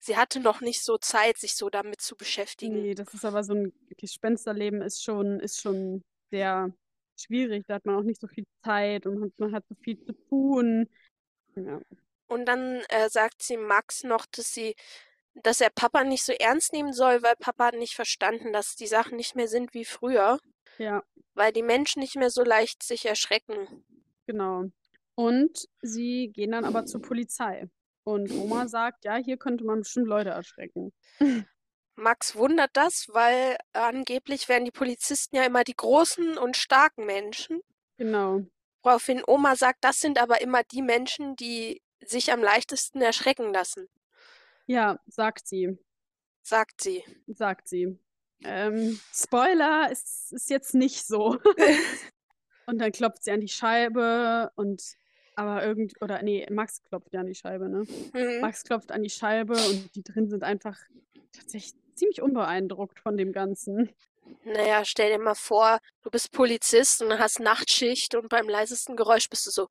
[0.00, 2.80] Sie hatte noch nicht so Zeit, sich so damit zu beschäftigen.
[2.82, 6.72] nee, das ist aber so ein Gespensterleben ist schon, ist schon sehr,
[7.20, 7.64] schwierig.
[7.66, 10.88] Da hat man auch nicht so viel Zeit und man hat so viel zu tun.
[11.66, 11.80] Ja.
[12.26, 14.74] Und dann äh, sagt sie Max noch, dass sie,
[15.34, 18.86] dass er Papa nicht so ernst nehmen soll, weil Papa hat nicht verstanden, dass die
[18.86, 20.38] Sachen nicht mehr sind wie früher,
[20.78, 21.02] Ja,
[21.34, 23.84] weil die Menschen nicht mehr so leicht sich erschrecken.
[24.26, 24.64] genau.
[25.14, 27.68] Und sie gehen dann aber zur Polizei.
[28.04, 30.92] Und Oma sagt, ja, hier könnte man bestimmt Leute erschrecken.
[31.96, 37.60] Max wundert das, weil angeblich wären die Polizisten ja immer die großen und starken Menschen.
[37.96, 38.46] Genau.
[38.88, 43.86] Woraufhin Oma sagt, das sind aber immer die Menschen, die sich am leichtesten erschrecken lassen,
[44.66, 45.76] Ja, sagt sie.
[46.42, 47.04] sagt sie.
[47.26, 47.98] Sagt sie.
[48.44, 51.36] Ähm, Spoiler, es ist jetzt nicht so.
[52.66, 54.82] Und dann klopft sie an die Scheibe und
[55.36, 57.84] aber irgend oder nee, Max klopft ja an die Scheibe, ne?
[58.14, 58.40] Mhm.
[58.40, 60.78] Max klopft an die Scheibe und die drin sind einfach
[61.32, 63.90] tatsächlich ziemlich unbeeindruckt von dem Ganzen.
[64.44, 69.28] Naja, stell dir mal vor, du bist Polizist und hast Nachtschicht und beim leisesten Geräusch
[69.28, 69.68] bist du so,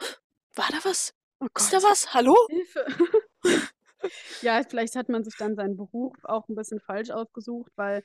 [0.56, 1.14] war da was?
[1.40, 2.14] Oh Ist da was?
[2.14, 2.36] Hallo?
[2.48, 2.86] Hilfe.
[4.42, 8.04] Ja, vielleicht hat man sich dann seinen Beruf auch ein bisschen falsch ausgesucht, weil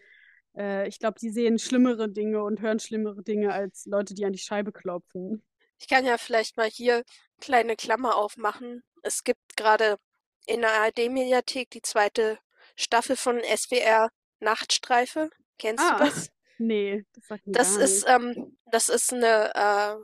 [0.57, 4.32] äh, ich glaube, die sehen schlimmere Dinge und hören schlimmere Dinge als Leute, die an
[4.32, 5.42] die Scheibe klopfen.
[5.78, 7.05] Ich kann ja vielleicht mal hier
[7.40, 8.82] kleine Klammer aufmachen.
[9.03, 9.98] Es gibt gerade
[10.46, 12.38] in der ARD-Mediathek die zweite
[12.76, 15.28] Staffel von SWR Nachtstreife.
[15.59, 16.30] Kennst Ah, du das?
[16.59, 18.09] Nee, das sagt mir Das ist, nicht.
[18.09, 19.96] ähm, das ist eine äh,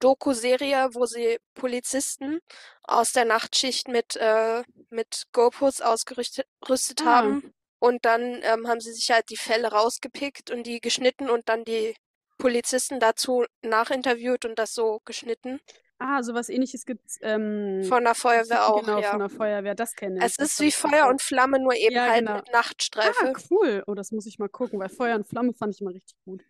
[0.00, 2.40] Doku-Serie, wo sie Polizisten
[2.84, 7.52] aus der Nachtschicht mit, äh, mit GoPros ausgerüstet gerüstet Ah, haben.
[7.78, 11.64] Und dann ähm, haben sie sich halt die Fälle rausgepickt und die geschnitten und dann
[11.64, 11.96] die
[12.38, 15.60] Polizisten dazu nachinterviewt und das so geschnitten.
[16.02, 19.10] Ah, sowas ähnliches gibt's ähm, Von der Feuerwehr auch, genau ja.
[19.10, 22.06] von der Feuerwehr, das kenne ich, Es ist wie Feuer und Flamme, nur eben Ja,
[22.10, 22.36] halt genau.
[22.36, 23.32] mit Ah, Nachtstreife.
[23.50, 23.82] cool.
[23.86, 26.42] Oh, das muss ich mal gucken, weil Feuer und Flamme fand ich immer richtig gut.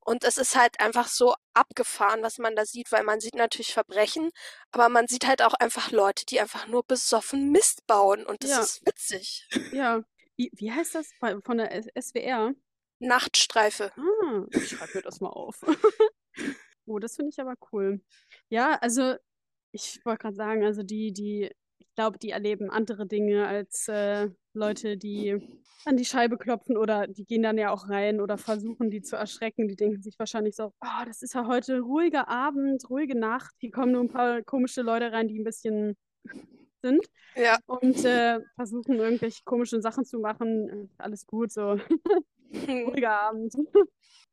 [0.00, 3.72] Und es ist halt einfach so abgefahren, was man da sieht, weil man sieht natürlich
[3.72, 4.30] Verbrechen,
[4.70, 8.50] aber man sieht halt auch einfach Leute, die einfach nur besoffen Mist bauen und das
[8.50, 9.48] Ja, ist witzig.
[9.72, 10.02] ja.
[10.36, 11.10] Wie, wie heißt das
[11.44, 12.52] von der SWR?
[12.98, 13.90] Nachtstreife.
[13.96, 15.60] Ah, ich schreibe mir das mal auf.
[16.86, 18.00] Oh, das finde ich aber cool.
[18.48, 19.14] Ja, also
[19.72, 24.28] ich wollte gerade sagen, also die, die, ich glaube, die erleben andere Dinge als äh,
[24.54, 25.36] Leute, die
[25.84, 29.16] an die Scheibe klopfen oder die gehen dann ja auch rein oder versuchen, die zu
[29.16, 29.68] erschrecken.
[29.68, 33.54] Die denken sich wahrscheinlich so, oh, das ist ja heute ruhiger Abend, ruhige Nacht.
[33.58, 35.96] Hier kommen nur ein paar komische Leute rein, die ein bisschen
[36.82, 37.04] sind
[37.36, 37.58] Ja.
[37.66, 40.68] und äh, versuchen irgendwelche komischen Sachen zu machen.
[40.68, 41.78] Äh, Alles gut, so
[42.86, 43.54] ruhiger Abend.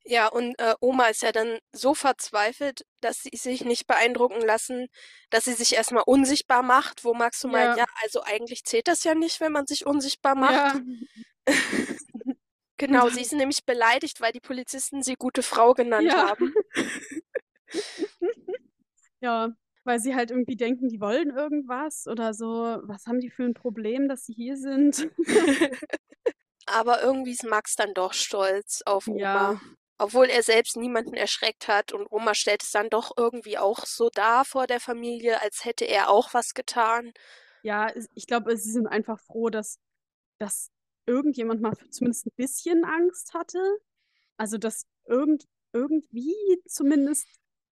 [0.05, 4.87] Ja, und äh, Oma ist ja dann so verzweifelt, dass sie sich nicht beeindrucken lassen,
[5.29, 8.87] dass sie sich erstmal unsichtbar macht, wo Max so meint, Ja, ja, also eigentlich zählt
[8.89, 10.53] das ja nicht, wenn man sich unsichtbar macht.
[10.53, 10.73] ja.
[12.77, 16.29] Genau, sie ist nämlich beleidigt, weil die Polizisten sie gute Frau genannt Ja.
[16.29, 16.53] haben.
[19.21, 19.53] Ja,
[19.85, 22.47] weil sie halt irgendwie denken, die wollen irgendwas oder so.
[22.83, 25.09] Was haben die für ein Problem, dass sie hier sind?
[26.65, 29.61] Aber irgendwie ist Max dann doch stolz auf Ja, Oma.
[29.97, 34.09] Obwohl er selbst niemanden erschreckt hat und Oma stellt es dann doch irgendwie auch so
[34.09, 37.13] dar vor der Familie, als hätte er auch was getan.
[37.61, 39.79] ja, ich glaube, sie sind einfach froh, dass,
[40.39, 40.71] dass
[41.05, 43.59] irgendjemand mal zumindest ein bisschen Angst hatte.
[44.37, 46.35] Also, dass irgend, irgendwie
[46.67, 47.27] zumindest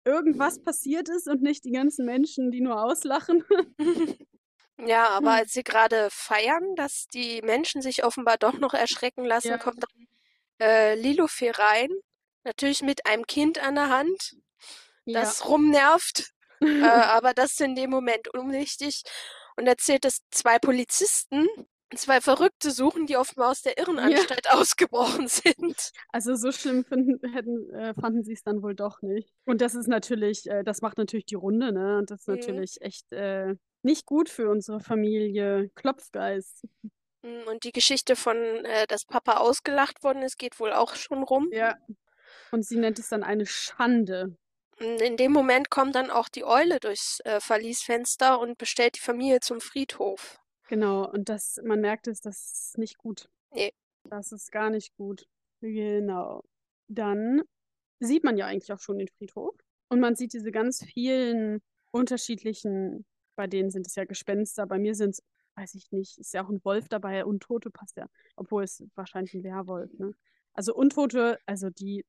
[0.06, 3.44] irgendwas passiert ist und nicht die ganzen Menschen, die nur auslachen.
[4.86, 9.50] Ja, aber als sie gerade feiern, dass die Menschen sich offenbar doch noch erschrecken lassen,
[9.50, 10.08] Ja, kommt dann
[10.68, 11.90] äh, Lilofee rein.
[12.44, 14.36] Natürlich mit einem Kind an der Hand,
[15.06, 15.22] ja.
[15.22, 16.32] das rumnervt.
[16.80, 19.04] Äh, aber das ist in dem Moment unwichtig.
[19.58, 21.48] Und erzählt, dass zwei Polizisten
[21.96, 25.92] zwei Verrückte suchen, die offenbar aus der Ja, Irrenanstalt ausgebrochen sind.
[26.12, 29.34] also so schlimm finden, hätten, äh, fanden sie es dann wohl doch nicht.
[29.46, 31.98] Und das ist natürlich, äh, das macht natürlich die Runde, ne?
[31.98, 32.36] Und das ist Mhm.
[32.36, 35.70] natürlich echt äh, nicht gut für unsere Familie.
[35.76, 36.66] Klopfgeist.
[37.22, 41.24] Mm, Und die Geschichte von, äh, dass Papa ausgelacht worden ist, geht wohl auch schon
[41.24, 41.50] rum.
[41.52, 41.76] Ja.
[42.52, 44.36] Und sie nennt es dann eine Schande.
[44.80, 49.02] Und in dem Moment kommt dann auch die Eule durchs äh, Verliesfenster und bestellt die
[49.02, 50.40] Familie zum Friedhof.
[50.70, 51.10] Genau.
[51.10, 53.30] Und das, man merkt es, das ist nicht gut.
[53.52, 53.74] Nee.
[54.06, 55.26] Das ist gar nicht gut.
[55.62, 56.44] Genau.
[56.88, 57.42] Dann
[58.00, 59.56] sieht man ja eigentlich auch schon den Friedhof.
[59.90, 61.62] Und man sieht diese ganz vielen
[61.92, 63.06] unterschiedlichen,
[63.40, 65.24] bei denen sind es ja Gespenster, bei mir sind es,
[65.56, 69.34] weiß ich nicht, ist ja auch ein Wolf dabei, Untote passt ja, obwohl es wahrscheinlich
[69.34, 70.12] ein Werwolf, ne?
[70.54, 72.06] Also Untote, also die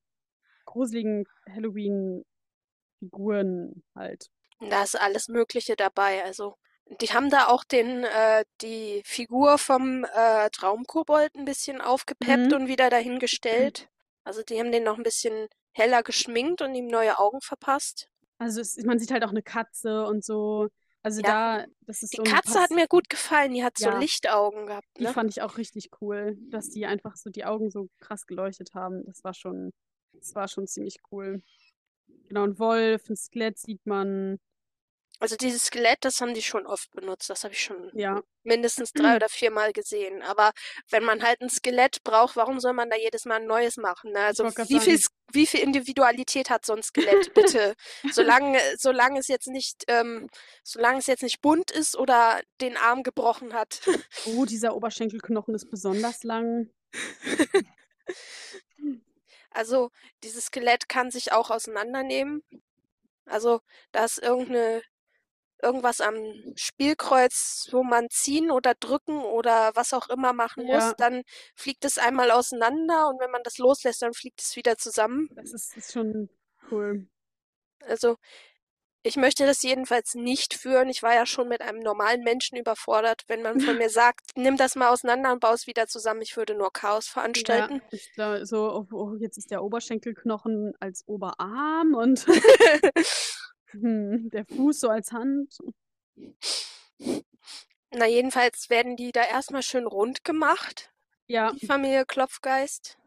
[0.65, 4.29] gruseligen Halloween-Figuren halt.
[4.59, 6.21] Da ist alles Mögliche dabei.
[6.25, 6.57] Also,
[6.99, 12.57] die haben da auch den, äh, die Figur vom äh, Traumkobold ein bisschen aufgepeppt Mhm.
[12.57, 13.87] und wieder dahingestellt.
[14.25, 18.09] Also, die haben den noch ein bisschen heller geschminkt und ihm neue Augen verpasst.
[18.37, 20.67] Also es, man sieht halt auch eine Katze und so.
[21.03, 21.57] Also Ja.
[21.61, 23.97] da, das ist Die so Katze hat Pass- mir gut gefallen, die hat so Ja.
[23.97, 25.13] Lichtaugen gehabt, Die ne?
[25.13, 29.03] fand ich auch richtig cool, dass die einfach so die Augen so krass geleuchtet haben.
[29.05, 29.71] Das war schon,
[30.13, 31.41] das war schon ziemlich cool.
[32.27, 34.39] Genau, ein Wolf, ein Skelett sieht man.
[35.21, 38.91] Also dieses Skelett, das haben die schon oft benutzt, das habe ich schon Ja, mindestens
[38.91, 40.23] drei oder viermal gesehen.
[40.23, 40.51] Aber
[40.89, 44.13] wenn man halt ein Skelett braucht, warum soll man da jedes Mal ein neues machen?
[44.13, 44.19] Ne?
[44.19, 44.99] Also wie viel,
[45.31, 47.75] wie viel Individualität hat so ein Skelett, bitte?
[48.11, 50.27] Solange, solange es jetzt nicht, ähm,
[50.63, 53.81] solange es jetzt nicht bunt ist oder den Arm gebrochen hat.
[54.25, 56.71] oh, dieser Oberschenkelknochen ist besonders lang.
[59.51, 59.91] Also
[60.23, 62.41] dieses Skelett kann sich auch auseinandernehmen.
[63.25, 63.61] Also
[63.91, 64.81] da ist irgendeine,
[65.61, 66.15] irgendwas am
[66.55, 70.93] Spielkreuz, wo man ziehen oder drücken oder was auch immer machen muss, Ja.
[70.97, 71.23] dann
[71.55, 75.29] fliegt es einmal auseinander und wenn man das loslässt, dann fliegt es wieder zusammen.
[75.35, 76.29] Das ist, ist schon
[76.71, 77.07] cool.
[77.87, 78.17] Also
[79.03, 80.87] ich möchte das jedenfalls nicht führen.
[80.87, 83.23] Ich war ja schon mit einem normalen Menschen überfordert.
[83.27, 86.37] Wenn man von mir sagt, nimm das mal auseinander und baue es wieder zusammen, ich
[86.37, 87.81] würde nur Chaos Ja, veranstalten.
[87.89, 92.27] ich glaube, so, oh, oh, jetzt ist der Oberschenkelknochen als Oberarm und
[93.71, 95.57] hm, der Fuß so als Hand.
[97.91, 100.91] Na, jedenfalls werden die da erstmal schön rund gemacht.
[101.27, 102.97] Ja, die Familie Klopfgeist,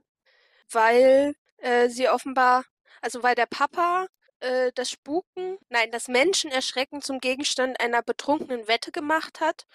[0.71, 2.65] weil äh, sie offenbar,
[3.03, 4.07] also weil der Papa
[4.41, 9.67] äh, das Spuken, nein, das Menschenerschrecken zum Gegenstand einer betrunkenen Wette gemacht hat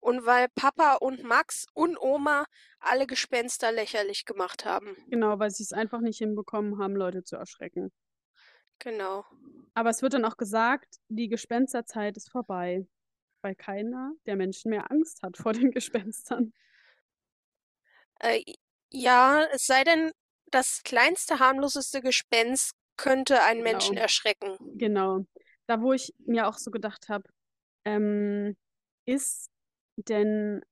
[0.00, 2.46] und weil Papa und Max und Oma
[2.78, 4.96] alle Gespenster lächerlich gemacht haben.
[5.08, 7.92] genau, weil sie es einfach nicht hinbekommen haben, Leute zu erschrecken.
[8.78, 9.24] Genau.
[9.76, 12.86] Aber es wird dann auch gesagt, die Gespensterzeit ist vorbei,
[13.42, 16.54] weil keiner der Menschen mehr Angst hat vor den Gespenstern.
[18.20, 18.42] Äh,
[18.90, 20.12] ja, es sei denn,
[20.50, 24.02] das kleinste, harmloseste Gespenst könnte einen Menschen Genau.
[24.02, 24.56] erschrecken.
[24.78, 25.26] Genau.
[25.66, 27.28] Da, wo ich mir auch so gedacht habe,
[27.84, 28.56] ähm,
[29.04, 29.50] ist
[29.96, 30.62] denn,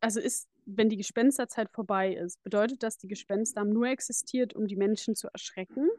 [0.00, 4.66] also ist, wenn die Gespensterzeit vorbei ist, bedeutet das, die Gespenster haben nur existiert, um
[4.66, 5.90] die Menschen zu erschrecken?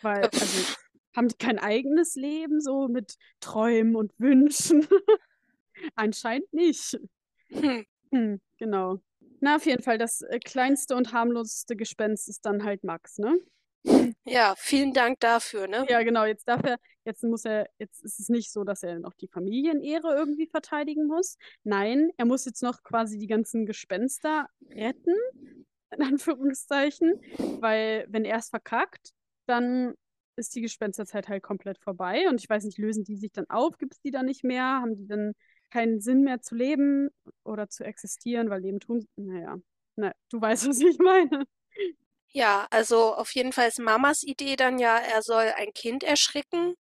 [0.00, 0.74] Weil, Äh, also,
[1.16, 4.86] haben die kein eigenes Leben, so mit Träumen und Wünschen?
[5.94, 6.98] Anscheinend nicht.
[7.50, 7.84] Hm.
[8.12, 9.00] Hm, genau.
[9.40, 13.38] Na, auf jeden Fall, das äh, kleinste und harmloseste Gespenst ist dann halt Max, ne?
[14.24, 15.86] Ja, vielen Dank dafür, ne?
[15.88, 16.24] Ja, genau.
[16.24, 19.28] Jetzt darf er, jetzt muss er, jetzt ist es nicht so, dass er noch die
[19.28, 21.36] Familienehre irgendwie verteidigen muss.
[21.62, 25.14] Nein, er muss jetzt noch quasi die ganzen Gespenster retten,
[25.90, 27.20] in Anführungszeichen,
[27.60, 29.12] weil wenn er es verkackt,
[29.46, 29.94] dann
[30.36, 32.28] ist die Gespensterzeit halt komplett vorbei.
[32.28, 33.78] Und ich weiß nicht, lösen die sich dann auf?
[33.78, 34.64] Gibt es die dann nicht mehr?
[34.64, 35.34] Haben die dann
[35.70, 37.08] keinen Sinn mehr zu leben
[37.44, 38.50] oder zu existieren?
[38.50, 39.56] Weil Leben tun, naja,
[39.96, 41.44] na, du weißt, was ich meine.
[42.28, 46.76] Ja, also auf jeden Fall ist Mamas Idee dann ja, er soll ein Kind erschrecken,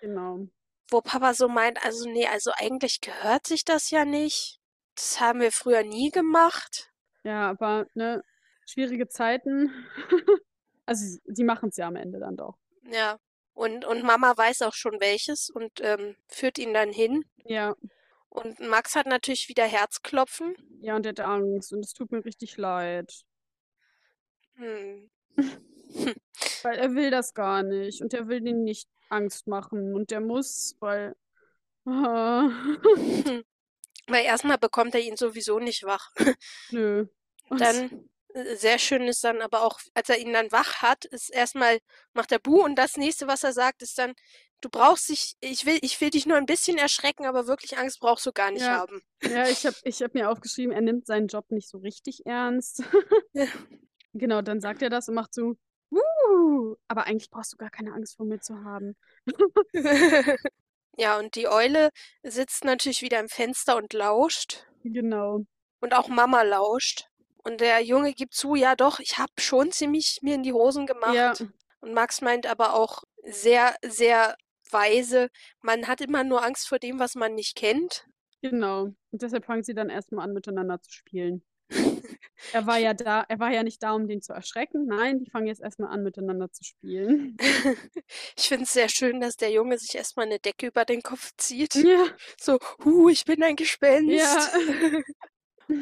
[0.00, 0.48] Genau.
[0.90, 4.60] wo Papa so meint, also nee, also eigentlich gehört sich das ja nicht.
[4.94, 6.92] Das haben wir früher nie gemacht.
[7.24, 8.22] Ja, aber ne,
[8.66, 9.70] schwierige Zeiten.
[10.86, 12.58] Also sie, sie machen es ja am Ende dann doch.
[12.82, 13.18] Ja.
[13.52, 17.24] Und, und Mama weiß auch schon welches und ähm, führt ihn dann hin.
[17.44, 17.74] Ja,
[18.28, 20.54] Und Max hat natürlich wieder Herzklopfen.
[20.80, 23.24] ja, und er hat Angst und es tut mir richtig leid.
[24.54, 25.10] Hm.
[26.62, 30.20] Weil er will das gar nicht und er will den nicht Angst machen und der
[30.20, 31.16] muss, weil.
[31.84, 33.44] Weil
[34.24, 36.12] erstmal bekommt er ihn sowieso nicht wach.
[36.70, 37.06] Nö.
[37.48, 38.08] Und Dann
[38.56, 41.78] sehr schön ist dann aber auch, als er ihn dann wach hat, ist erstmal
[42.12, 44.14] macht er Bu und das nächste, was er sagt, ist dann,
[44.60, 48.00] du brauchst dich, ich will, ich will dich nur ein bisschen erschrecken, aber wirklich Angst
[48.00, 48.78] brauchst du gar nicht Ja.
[48.78, 49.02] haben.
[49.22, 52.82] Ja, ich habe ich hab mir aufgeschrieben, er nimmt seinen Job nicht so richtig ernst.
[53.32, 53.46] Ja.
[54.12, 55.56] Genau, dann sagt er das und macht so,
[55.90, 58.96] Wuh, aber eigentlich brauchst du gar keine Angst vor mir zu haben.
[60.96, 61.90] Ja, und die Eule
[62.22, 64.66] sitzt natürlich wieder im Fenster und lauscht.
[64.84, 65.46] Genau.
[65.80, 67.09] Und auch Mama lauscht.
[67.44, 70.86] Und der Junge gibt zu, ja doch, ich habe schon ziemlich mir in die Hosen
[70.86, 71.14] gemacht.
[71.14, 71.34] Ja,
[71.80, 74.36] Und Max meint aber auch sehr, sehr
[74.70, 75.28] weise,
[75.62, 78.06] man hat immer nur Angst vor dem, was man nicht kennt.
[78.42, 78.84] genau.
[79.10, 81.44] Und deshalb fangen sie dann erstmal an, miteinander zu spielen.
[82.52, 84.86] Er war ja da, er war ja nicht da, um den zu erschrecken.
[84.86, 87.36] Nein, die fangen jetzt erstmal an, miteinander zu spielen.
[88.36, 91.32] Ich finde es sehr schön, dass der Junge sich erstmal eine Decke über den Kopf
[91.36, 91.74] zieht.
[91.74, 92.06] Ja,
[92.40, 94.10] So, hu, ich bin ein Gespenst.
[94.10, 94.48] ja.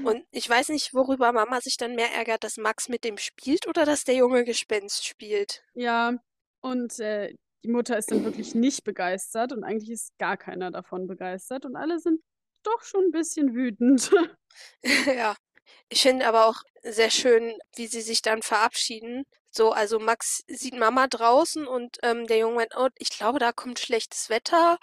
[0.05, 3.67] Und ich weiß nicht, worüber Mama sich dann mehr ärgert, dass Max mit dem spielt
[3.67, 5.63] oder dass der Junge Gespenst spielt.
[5.75, 6.15] Ja,
[6.61, 7.35] und äh,
[7.65, 11.77] die Mutter ist dann wirklich nicht begeistert und eigentlich ist gar keiner davon begeistert und
[11.77, 12.21] alle sind
[12.63, 14.11] doch schon ein bisschen wütend.
[15.07, 15.37] Ja.
[15.89, 19.25] Ich finde aber auch sehr schön, wie sie sich dann verabschieden.
[19.51, 23.53] So, also Max sieht Mama draußen und ähm, der Junge meint, oh, ich glaube, da
[23.53, 24.79] kommt schlechtes Wetter.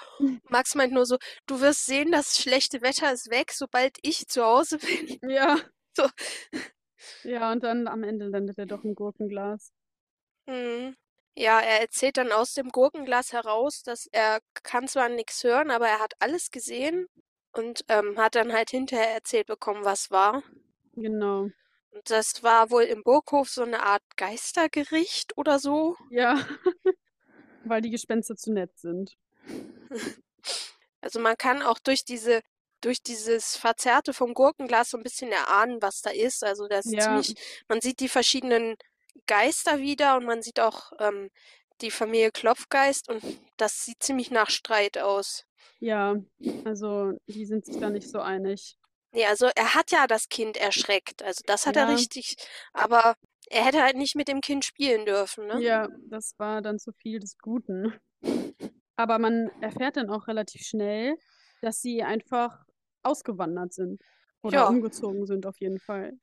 [0.50, 4.44] Max meint nur so, du wirst sehen, das schlechte Wetter ist weg, sobald ich zu
[4.44, 5.20] Hause bin.
[5.30, 5.58] Ja.
[5.96, 6.10] So.
[7.24, 9.72] Ja, und dann am Ende landet er doch im Gurkenglas.
[10.48, 10.96] Hm.
[11.38, 15.88] Ja, er erzählt dann aus dem Gurkenglas heraus, dass er kann zwar nichts hören, aber
[15.88, 17.08] er hat alles gesehen
[17.54, 20.44] und ähm, hat dann halt hinterher erzählt bekommen, was war.
[20.96, 21.50] Genau.
[21.92, 25.96] Und das war wohl im Burghof so eine Art Geistergericht oder so.
[26.10, 26.36] Ja.
[27.64, 29.18] Weil die Gespenster zu nett sind.
[31.02, 32.42] Also man kann auch durch diese
[32.82, 36.44] durch dieses Verzerrte vom Gurkenglas so ein bisschen erahnen, was da ist.
[36.44, 37.22] Also das ist Ja.
[37.22, 38.76] ziemlich, man sieht die verschiedenen
[39.28, 41.30] Geister wieder und man sieht auch ähm,
[41.82, 43.24] die Familie Klopfgeist und
[43.58, 45.46] das sieht ziemlich nach Streit aus.
[45.80, 46.16] Ja,
[46.64, 48.78] also die sind sich da nicht so einig.
[49.16, 51.24] Nee, also er hat ja das Kind erschreckt.
[51.24, 51.96] Also das hat er Ja.
[51.96, 52.36] richtig,
[52.74, 53.16] aber
[53.50, 55.62] er hätte halt nicht mit dem Kind spielen dürfen, ne?
[55.62, 57.94] Ja, das war dann zu viel des Guten.
[58.98, 61.16] Aber man erfährt dann auch relativ schnell,
[61.62, 62.66] dass sie einfach
[63.04, 64.02] ausgewandert sind.
[64.42, 64.70] Oder Ja.
[64.70, 66.14] umgezogen sind auf jeden Fall.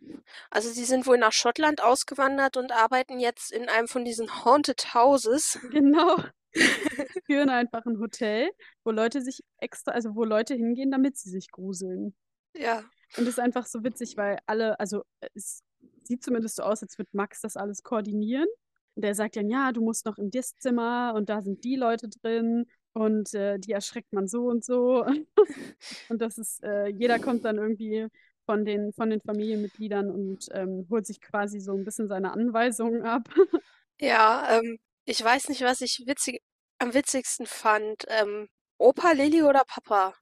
[0.51, 4.95] Also sie sind wohl nach Schottland ausgewandert und arbeiten jetzt in einem von diesen Haunted
[4.95, 5.59] Houses.
[5.71, 6.17] Genau.
[7.27, 8.51] Führen einfach ein Hotel,
[8.85, 12.15] wo Leute sich extra, also wo Leute hingehen, damit sie sich gruseln.
[12.55, 12.85] Ja.
[13.17, 15.63] Und es ist einfach so witzig, weil alle, also äh, es
[16.05, 18.49] sieht zumindest so aus, als würde Max das alles koordinieren.
[18.95, 21.77] Und der sagt dann, ja, du musst noch in das Zimmer und da sind die
[21.77, 25.05] Leute drin und äh, die erschreckt man so und so.
[26.09, 28.09] und das ist, äh, jeder kommt dann irgendwie
[28.45, 33.03] von den, von den Familienmitgliedern und ähm, holt sich quasi so ein bisschen seine Anweisungen
[33.03, 33.29] ab.
[34.01, 36.43] Ja, ähm, ich weiß nicht, was ich witzig,
[36.81, 38.05] am witzigsten fand.
[38.09, 38.49] Ähm,
[38.79, 40.13] Opa, Lilly oder Papa?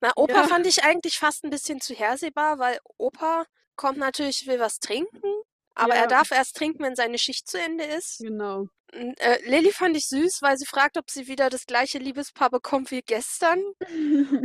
[0.00, 0.46] Na, Opa Ja.
[0.46, 3.44] fand ich eigentlich fast ein bisschen zu hersehbar, weil Opa
[3.76, 5.42] kommt natürlich, will was trinken,
[5.74, 6.06] aber er Ja.
[6.06, 8.20] darf erst trinken, wenn seine Schicht zu Ende ist.
[8.20, 8.68] Genau.
[8.94, 12.50] Und, äh, Lilly fand ich süß, weil sie fragt, ob sie wieder das gleiche Liebespaar
[12.50, 13.60] bekommt wie gestern.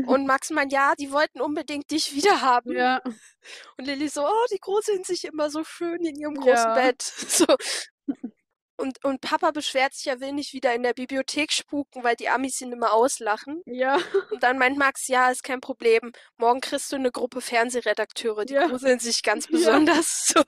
[0.07, 2.75] Und Max meint, ja, die wollten unbedingt dich wieder haben.
[2.75, 3.01] ja,
[3.77, 6.73] Und Lilly so, oh, die gruseln sich immer so schön in ihrem großen Ja.
[6.73, 7.01] Bett.
[7.29, 7.45] So.
[8.79, 12.29] Und, und Papa beschwert sich, er will nicht wieder in der Bibliothek spuken, weil die
[12.29, 13.61] Amis ihn immer auslachen.
[13.65, 13.99] ja,
[14.31, 16.13] Und dann meint Max, ja, ist kein Problem.
[16.37, 18.67] Morgen kriegst du eine Gruppe Fernsehredakteure, die Ja.
[18.67, 19.51] gruseln sich ganz Ja.
[19.51, 20.33] besonders.
[20.39, 20.43] So.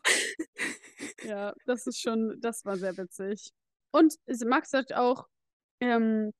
[1.27, 3.51] ja, das ist schon, das war sehr witzig.
[3.91, 5.27] Und Max sagt auch,
[5.79, 6.31] ähm,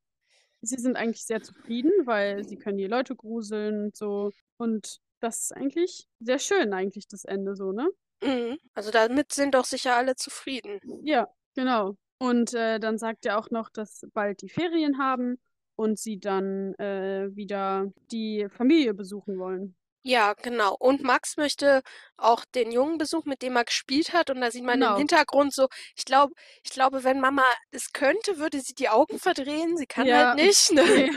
[0.62, 4.32] sie sind eigentlich sehr zufrieden, weil sie können die Leute gruseln und so.
[4.58, 7.90] Und das ist eigentlich sehr schön, eigentlich das Ende so, ne?
[8.24, 8.58] Mhm.
[8.76, 10.80] Also damit sind doch sicher alle zufrieden.
[11.04, 11.96] Ja, genau.
[12.20, 15.40] Und äh, dann sagt er auch noch, dass bald die Ferien haben
[15.76, 19.76] und sie dann äh, wieder die Familie besuchen wollen.
[20.04, 20.76] Ja, genau.
[20.80, 21.82] Und Max möchte
[22.18, 24.30] auch den Jungen besuchen, mit dem er gespielt hat.
[24.32, 24.94] Und da sieht man Genau.
[24.94, 26.34] im Hintergrund so, ich glaube,
[26.64, 29.78] ich glaube, wenn Mama es könnte, würde sie die Augen verdrehen.
[29.78, 30.30] Sie kann Ja.
[30.30, 30.72] halt nicht.
[30.72, 30.84] Ne?
[30.84, 31.12] Nee.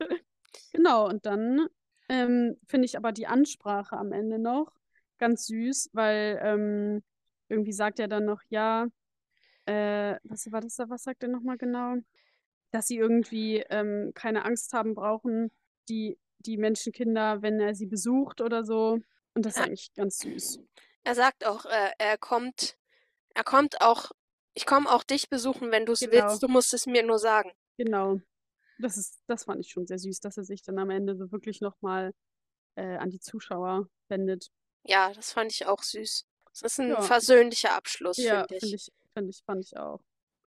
[0.72, 1.66] Genau, und dann
[2.08, 4.72] ähm, finde ich aber die Ansprache am Ende noch
[5.18, 7.02] ganz süß, weil ähm,
[7.52, 8.86] irgendwie sagt er dann noch, ja,
[9.66, 11.96] äh, was war das da, was sagt er nochmal genau?
[12.72, 15.50] Dass sie irgendwie ähm, keine Angst haben brauchen,
[15.88, 18.98] die, die Menschenkinder, wenn er sie besucht oder so.
[19.34, 19.64] Und das ist Ja.
[19.66, 20.60] eigentlich ganz süß.
[21.04, 22.76] Er sagt auch, äh, er kommt,
[23.34, 24.10] er kommt auch,
[24.54, 26.12] ich komme auch dich besuchen, wenn du es Genau.
[26.12, 26.42] willst.
[26.42, 27.52] Du musst es mir nur sagen.
[27.76, 28.20] Genau.
[28.78, 31.30] Das ist, das fand ich schon sehr süß, dass er sich dann am Ende so
[31.30, 32.12] wirklich nochmal
[32.74, 34.50] äh, an die Zuschauer wendet.
[34.84, 36.26] Ja, das fand ich auch süß.
[36.52, 37.00] Es ist ein Ja.
[37.02, 38.60] versöhnlicher Abschluss, Ja, finde ich.
[38.60, 40.00] finde ich, finde ich, fand ich auch.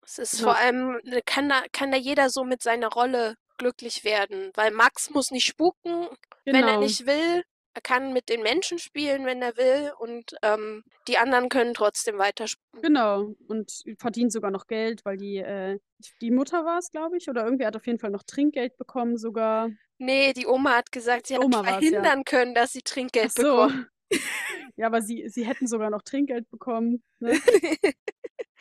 [0.04, 0.44] Es ist Ja.
[0.46, 4.72] vor allem, äh, kann da, kann da jeder so mit seiner Rolle glücklich werden, weil
[4.72, 6.08] Max muss nicht spuken,
[6.46, 6.80] wenn er Genau.
[6.82, 7.44] nicht will.
[7.74, 12.18] Er kann mit den Menschen spielen, wenn er will, und ähm, die anderen können trotzdem
[12.18, 12.82] weiter spuken.
[12.82, 13.34] Genau.
[13.50, 15.78] Und verdient sogar noch Geld, weil die, äh,
[16.22, 19.18] die Mutter war es, glaube ich, oder irgendwer hat auf jeden Fall noch Trinkgeld bekommen
[19.18, 19.70] sogar.
[19.98, 21.74] Nee, die Oma hat gesagt, sie hat Oma war's, ja.
[21.74, 23.42] verhindern können, dass sie Trinkgeld so.
[23.42, 23.88] bekommen.
[24.78, 27.32] Ja, aber sie, sie hätten sogar noch Trinkgeld bekommen, ne?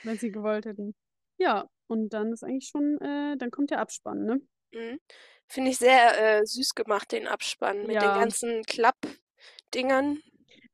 [0.04, 0.94] wenn sie gewollt hätten.
[1.38, 4.40] Ja, und dann ist eigentlich schon, äh, dann kommt der Abspann, ne?
[4.72, 5.00] Mhm.
[5.48, 8.20] Finde ich sehr äh, süß gemacht, den Abspann mit den Ja.
[8.20, 10.20] ganzen Klappdingern.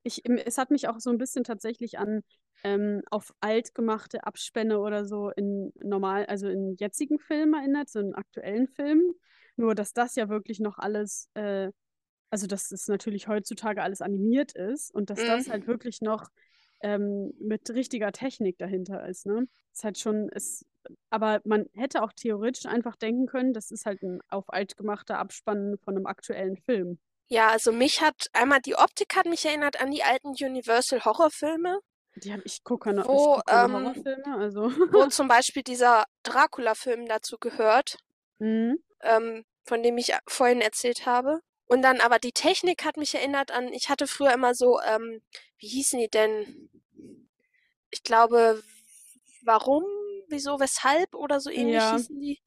[0.02, 2.22] Ich, es hat mich auch so ein bisschen tatsächlich an
[2.64, 8.00] ähm, auf alt gemachte Abspänne oder so in normal, also in jetzigen Filmen erinnert, so
[8.00, 9.14] in aktuellen Filmen.
[9.56, 11.70] Nur, dass das ja wirklich noch alles, äh,
[12.30, 15.52] also dass es natürlich heutzutage alles animiert ist und dass das Mhm.
[15.52, 16.28] halt wirklich noch
[16.82, 19.46] ähm, mit richtiger Technik dahinter ist, ne?
[19.72, 20.64] Ist halt schon, ist,
[21.10, 25.18] aber man hätte auch theoretisch einfach denken können, das ist halt ein auf alt gemachter
[25.18, 26.98] Abspann von einem aktuellen Film.
[27.28, 31.78] Ja, also mich hat einmal die Optik hat mich erinnert an die alten Universal Horrorfilme.
[32.16, 34.70] Die hab, ich gucke keine, ich Wo, guck keine ähm, Horrorfilme, also.
[34.92, 37.98] wo zum Beispiel dieser Dracula-Film dazu gehört,
[38.40, 38.78] Mhm.
[39.02, 41.40] ähm, von dem ich a- vorhin erzählt habe.
[41.70, 45.22] Und dann aber die Technik hat mich erinnert an, ich hatte früher immer so, ähm,
[45.58, 46.68] wie hießen die denn?
[47.90, 48.60] Ich glaube,
[49.44, 49.84] warum,
[50.28, 51.92] wieso, weshalb oder so ähnlich Ja.
[51.92, 52.40] hießen die.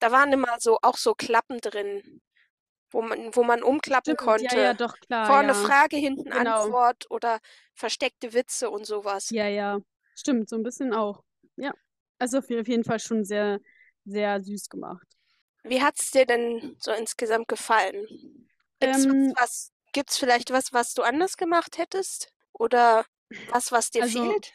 [0.00, 2.20] Da waren immer so auch so Klappen drin,
[2.90, 4.56] wo man, wo man umklappen Stimmt, ja, konnte.
[4.60, 5.54] ja, doch, klar, Vorne ja.
[5.54, 6.62] Frage, hinten Genau.
[6.64, 7.38] Antwort oder
[7.74, 9.30] versteckte Witze und sowas.
[9.30, 9.78] Ja, ja.
[10.16, 11.22] Stimmt, so ein bisschen auch.
[11.56, 11.72] Ja.
[12.18, 13.60] Also auf jeden Fall schon sehr,
[14.04, 15.06] sehr süß gemacht.
[15.62, 18.06] Wie hat's dir denn so insgesamt gefallen?
[18.84, 22.32] Gibt's Ähm, was, gibt's vielleicht was, was du anders gemacht hättest?
[22.52, 23.04] Oder
[23.48, 24.52] was, was dir Also, fehlt?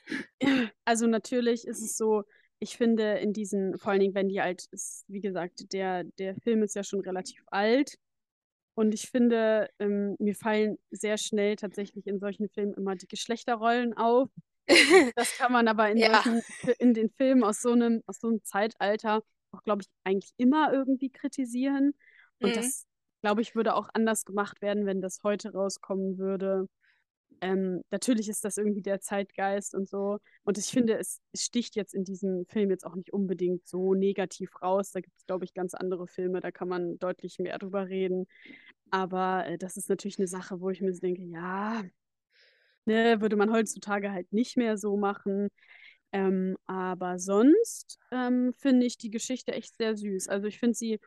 [0.86, 2.24] also natürlich ist es so,
[2.60, 6.36] ich finde in diesen, vor allen Dingen, wenn die alt ist, wie gesagt, der, der
[6.36, 7.96] Film ist ja schon relativ alt.
[8.76, 13.94] Und ich finde, ähm, mir fallen sehr schnell tatsächlich in solchen Filmen immer die Geschlechterrollen
[13.98, 14.30] auf.
[15.16, 16.24] Das kann man aber in Ja.
[16.24, 16.42] solchen,
[16.80, 20.72] in den Filmen aus so einem, aus so einem Zeitalter auch, glaube ich, eigentlich immer
[20.74, 21.94] irgendwie kritisieren.
[22.42, 22.58] Und Mhm.
[22.58, 22.86] das,
[23.22, 26.68] glaube ich, würde auch anders gemacht werden, wenn das heute rauskommen würde.
[27.42, 30.20] Ähm, natürlich ist das irgendwie der Zeitgeist und so.
[30.44, 34.62] Und ich finde, es, sticht jetzt in diesem Film jetzt auch nicht unbedingt so negativ
[34.62, 34.92] raus.
[34.92, 38.28] Da gibt es, glaube ich, ganz andere Filme, da kann man deutlich mehr drüber reden.
[38.92, 41.84] Aber äh, das ist natürlich eine Sache, wo ich mir so denke, ja,
[42.86, 45.50] ne, würde man heutzutage halt nicht mehr so machen.
[46.12, 50.28] Ähm, aber sonst ähm, finde ich die Geschichte echt sehr süß.
[50.28, 51.00] Also ich finde sie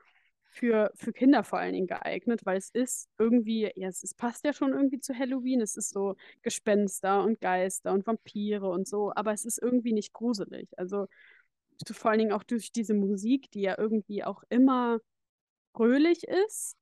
[0.53, 4.45] für, für Kinder vor allen Dingen geeignet, weil es ist irgendwie, ja, es, es passt
[4.45, 5.63] ja schon irgendwie zu Halloween.
[5.63, 10.13] Es ist so Gespenster und Geister und Vampire und so, aber es ist irgendwie nicht
[10.13, 10.69] gruselig.
[10.77, 11.07] Also
[11.91, 15.01] vor allen Dingen auch durch diese Musik, die ja irgendwie auch immer
[15.75, 16.77] fröhlich ist,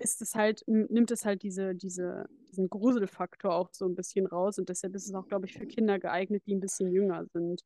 [0.00, 4.58] ist es halt, nimmt es halt diese, diese, diesen Gruselfaktor auch so ein bisschen raus
[4.58, 7.62] und deshalb ist es auch, glaube ich, für Kinder geeignet, die ein bisschen jünger sind.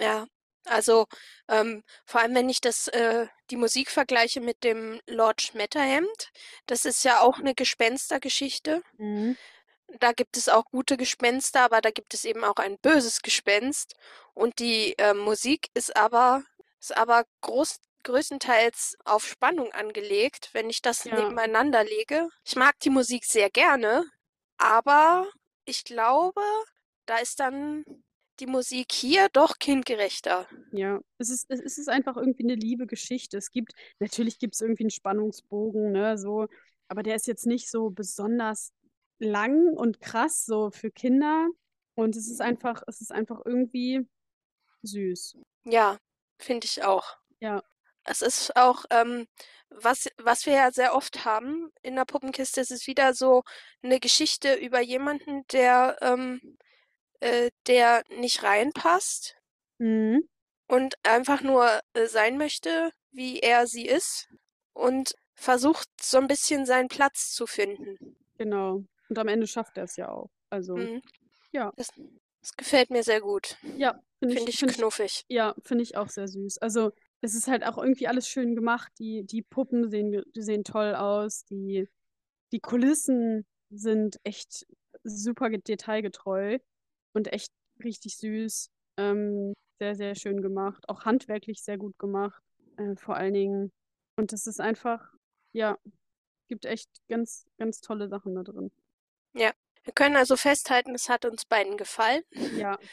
[0.00, 0.26] Ja,
[0.64, 1.06] also
[1.48, 6.30] ähm, vor allem, wenn ich das, äh, die Musik vergleiche mit dem Lord Schmetterhemd,
[6.66, 8.82] das ist ja auch eine Gespenstergeschichte.
[8.96, 9.36] Mhm.
[10.00, 13.94] Da gibt es auch gute Gespenster, aber da gibt es eben auch ein böses Gespenst.
[14.34, 16.42] Und die äh, Musik ist aber,
[16.80, 21.14] ist aber groß, größtenteils auf Spannung angelegt, wenn ich das Ja.
[21.20, 22.28] nebeneinander lege.
[22.44, 24.04] Ich mag die Musik sehr gerne,
[24.56, 25.28] aber
[25.64, 26.42] ich glaube,
[27.06, 27.84] da ist dann
[28.42, 30.48] die Musik hier doch kindgerechter.
[30.72, 33.38] Ja, es ist, es ist einfach irgendwie eine liebe Geschichte.
[33.38, 36.48] Es gibt, natürlich gibt es irgendwie einen Spannungsbogen, ne, so,
[36.88, 38.72] aber der ist jetzt nicht so besonders
[39.20, 41.48] lang und krass, so für Kinder.
[41.94, 44.08] Und es ist einfach, es ist einfach irgendwie
[44.82, 45.36] süß.
[45.64, 45.98] Ja,
[46.38, 47.16] finde ich auch.
[47.38, 47.62] Ja,
[48.04, 49.28] Es ist auch, ähm,
[49.70, 53.44] was, was wir ja sehr oft haben in der Puppenkiste, es ist wieder so
[53.82, 56.40] eine Geschichte über jemanden, der, ähm,
[57.22, 59.36] äh, der nicht reinpasst
[59.78, 60.28] mhm.
[60.66, 64.28] und einfach nur äh, sein möchte, wie er sie ist
[64.72, 68.16] und versucht so ein bisschen seinen Platz zu finden.
[68.38, 68.84] Genau.
[69.08, 70.30] Und am Ende schafft er es ja auch.
[70.50, 71.02] Also, Mhm.
[71.52, 71.88] ja, Das,
[72.40, 73.56] das gefällt mir sehr gut.
[73.76, 75.24] ja, finde Finde ich, ich finde ich, knuffig.
[75.28, 76.58] ja, finde ich auch sehr süß.
[76.58, 78.90] Also, es ist halt auch irgendwie alles schön gemacht.
[78.98, 81.44] Die, die Puppen sehen, die sehen toll aus.
[81.44, 81.88] Die,
[82.50, 84.66] die Kulissen sind echt
[85.04, 86.58] super ge- detailgetreu
[87.14, 87.50] und echt
[87.82, 88.70] richtig süß.
[88.98, 90.88] Ähm, sehr, sehr schön gemacht.
[90.88, 92.42] Auch handwerklich sehr gut gemacht.
[92.76, 93.72] Äh, vor allen Dingen.
[94.16, 95.12] Und es ist einfach,
[95.52, 95.76] ja,
[96.48, 98.70] gibt echt ganz, ganz tolle Sachen da drin.
[99.34, 99.52] Ja.
[99.84, 102.22] Wir können also festhalten, es hat uns beiden gefallen.
[102.56, 102.78] Ja,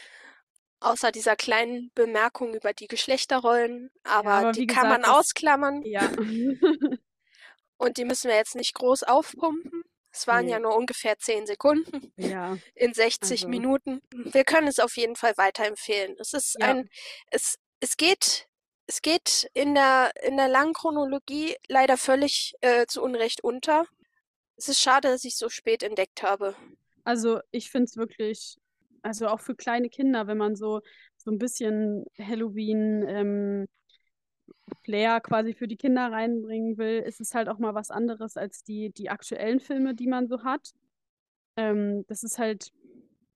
[0.82, 5.82] Außer dieser kleinen Bemerkung über die Geschlechterrollen, aber aber die kann man gesagt, das- ausklammern
[5.84, 6.10] ja.
[7.78, 9.79] und die müssen wir jetzt nicht groß aufpumpen.
[10.12, 10.64] Es waren ja Nee.
[10.64, 13.48] nur ungefähr 10 Sekunden ja, in 60 Also.
[13.50, 14.02] Minuten.
[14.12, 16.16] Wir können es auf jeden Fall weiterempfehlen.
[16.20, 16.68] Es ist Ja.
[16.68, 16.90] ein,
[17.32, 18.48] es, es geht,
[18.88, 23.86] es geht in der, in der langen Chronologie leider völlig äh, zu Unrecht unter.
[24.58, 26.56] Es ist schade, dass ich es so spät entdeckt habe.
[27.04, 28.58] Also ich finde es wirklich,
[29.04, 30.82] also auch für kleine Kinder, wenn man so,
[31.18, 33.66] so ein bisschen Halloween ähm,
[34.84, 38.64] Flair quasi für die Kinder reinbringen will, ist es halt auch mal was anderes als
[38.64, 40.74] die, die aktuellen Filme, die man so hat.
[41.56, 42.72] Ähm, das ist halt,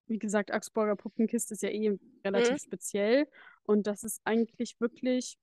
[0.08, 3.28] wie gesagt, Augsburger Puppenkiste ist ja eh relativ speziell
[3.64, 5.38] und das ist eigentlich wirklich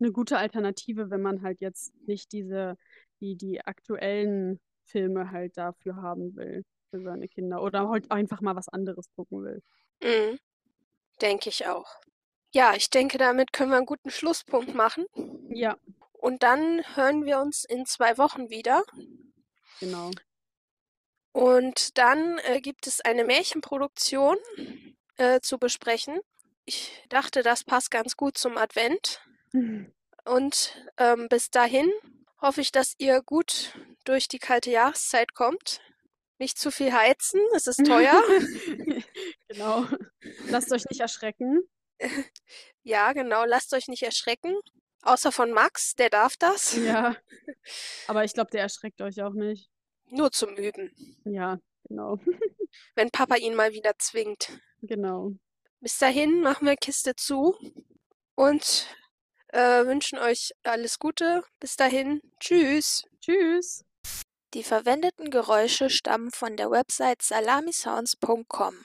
[0.00, 2.76] eine gute Alternative, wenn man halt jetzt nicht diese,
[3.20, 8.56] die, die aktuellen Filme halt dafür haben will für seine Kinder oder halt einfach mal
[8.56, 9.62] was anderes gucken will.
[10.02, 10.38] Mhm.
[11.20, 11.88] Denke ich auch.
[12.52, 15.06] Ja, ich denke, damit können wir einen guten Schlusspunkt machen.
[15.50, 15.76] Ja,
[16.12, 18.82] Und dann hören wir uns in zwei Wochen wieder.
[19.80, 20.10] genau.
[21.32, 24.36] Und dann äh, gibt es eine Märchenproduktion
[25.18, 26.18] äh, zu besprechen.
[26.64, 29.20] Ich dachte, das passt ganz gut zum Advent.
[30.24, 31.90] Und ähm, bis dahin
[32.40, 35.80] hoffe ich, dass ihr gut durch die kalte Jahreszeit kommt.
[36.38, 38.20] Nicht zu viel heizen, es ist teuer.
[39.48, 39.86] genau.
[40.48, 41.60] Lasst euch nicht erschrecken.
[42.82, 44.54] ja, genau, lasst euch nicht erschrecken.
[45.02, 46.76] Außer von Max, der darf das.
[46.76, 47.16] Ja.
[48.08, 49.70] Aber ich glaube, der erschreckt euch auch nicht.
[50.10, 50.92] Nur zum Üben.
[51.24, 52.18] Ja, genau.
[52.94, 54.60] Wenn Papa ihn mal wieder zwingt.
[54.82, 55.32] Genau.
[55.80, 57.56] Bis dahin machen wir Kiste zu
[58.34, 58.86] und
[59.48, 61.44] äh, wünschen euch alles Gute.
[61.60, 62.20] Bis dahin.
[62.40, 63.04] Tschüss.
[63.20, 63.84] Tschüss.
[64.54, 68.84] Die verwendeten Geräusche stammen von der Website salamisounds.com.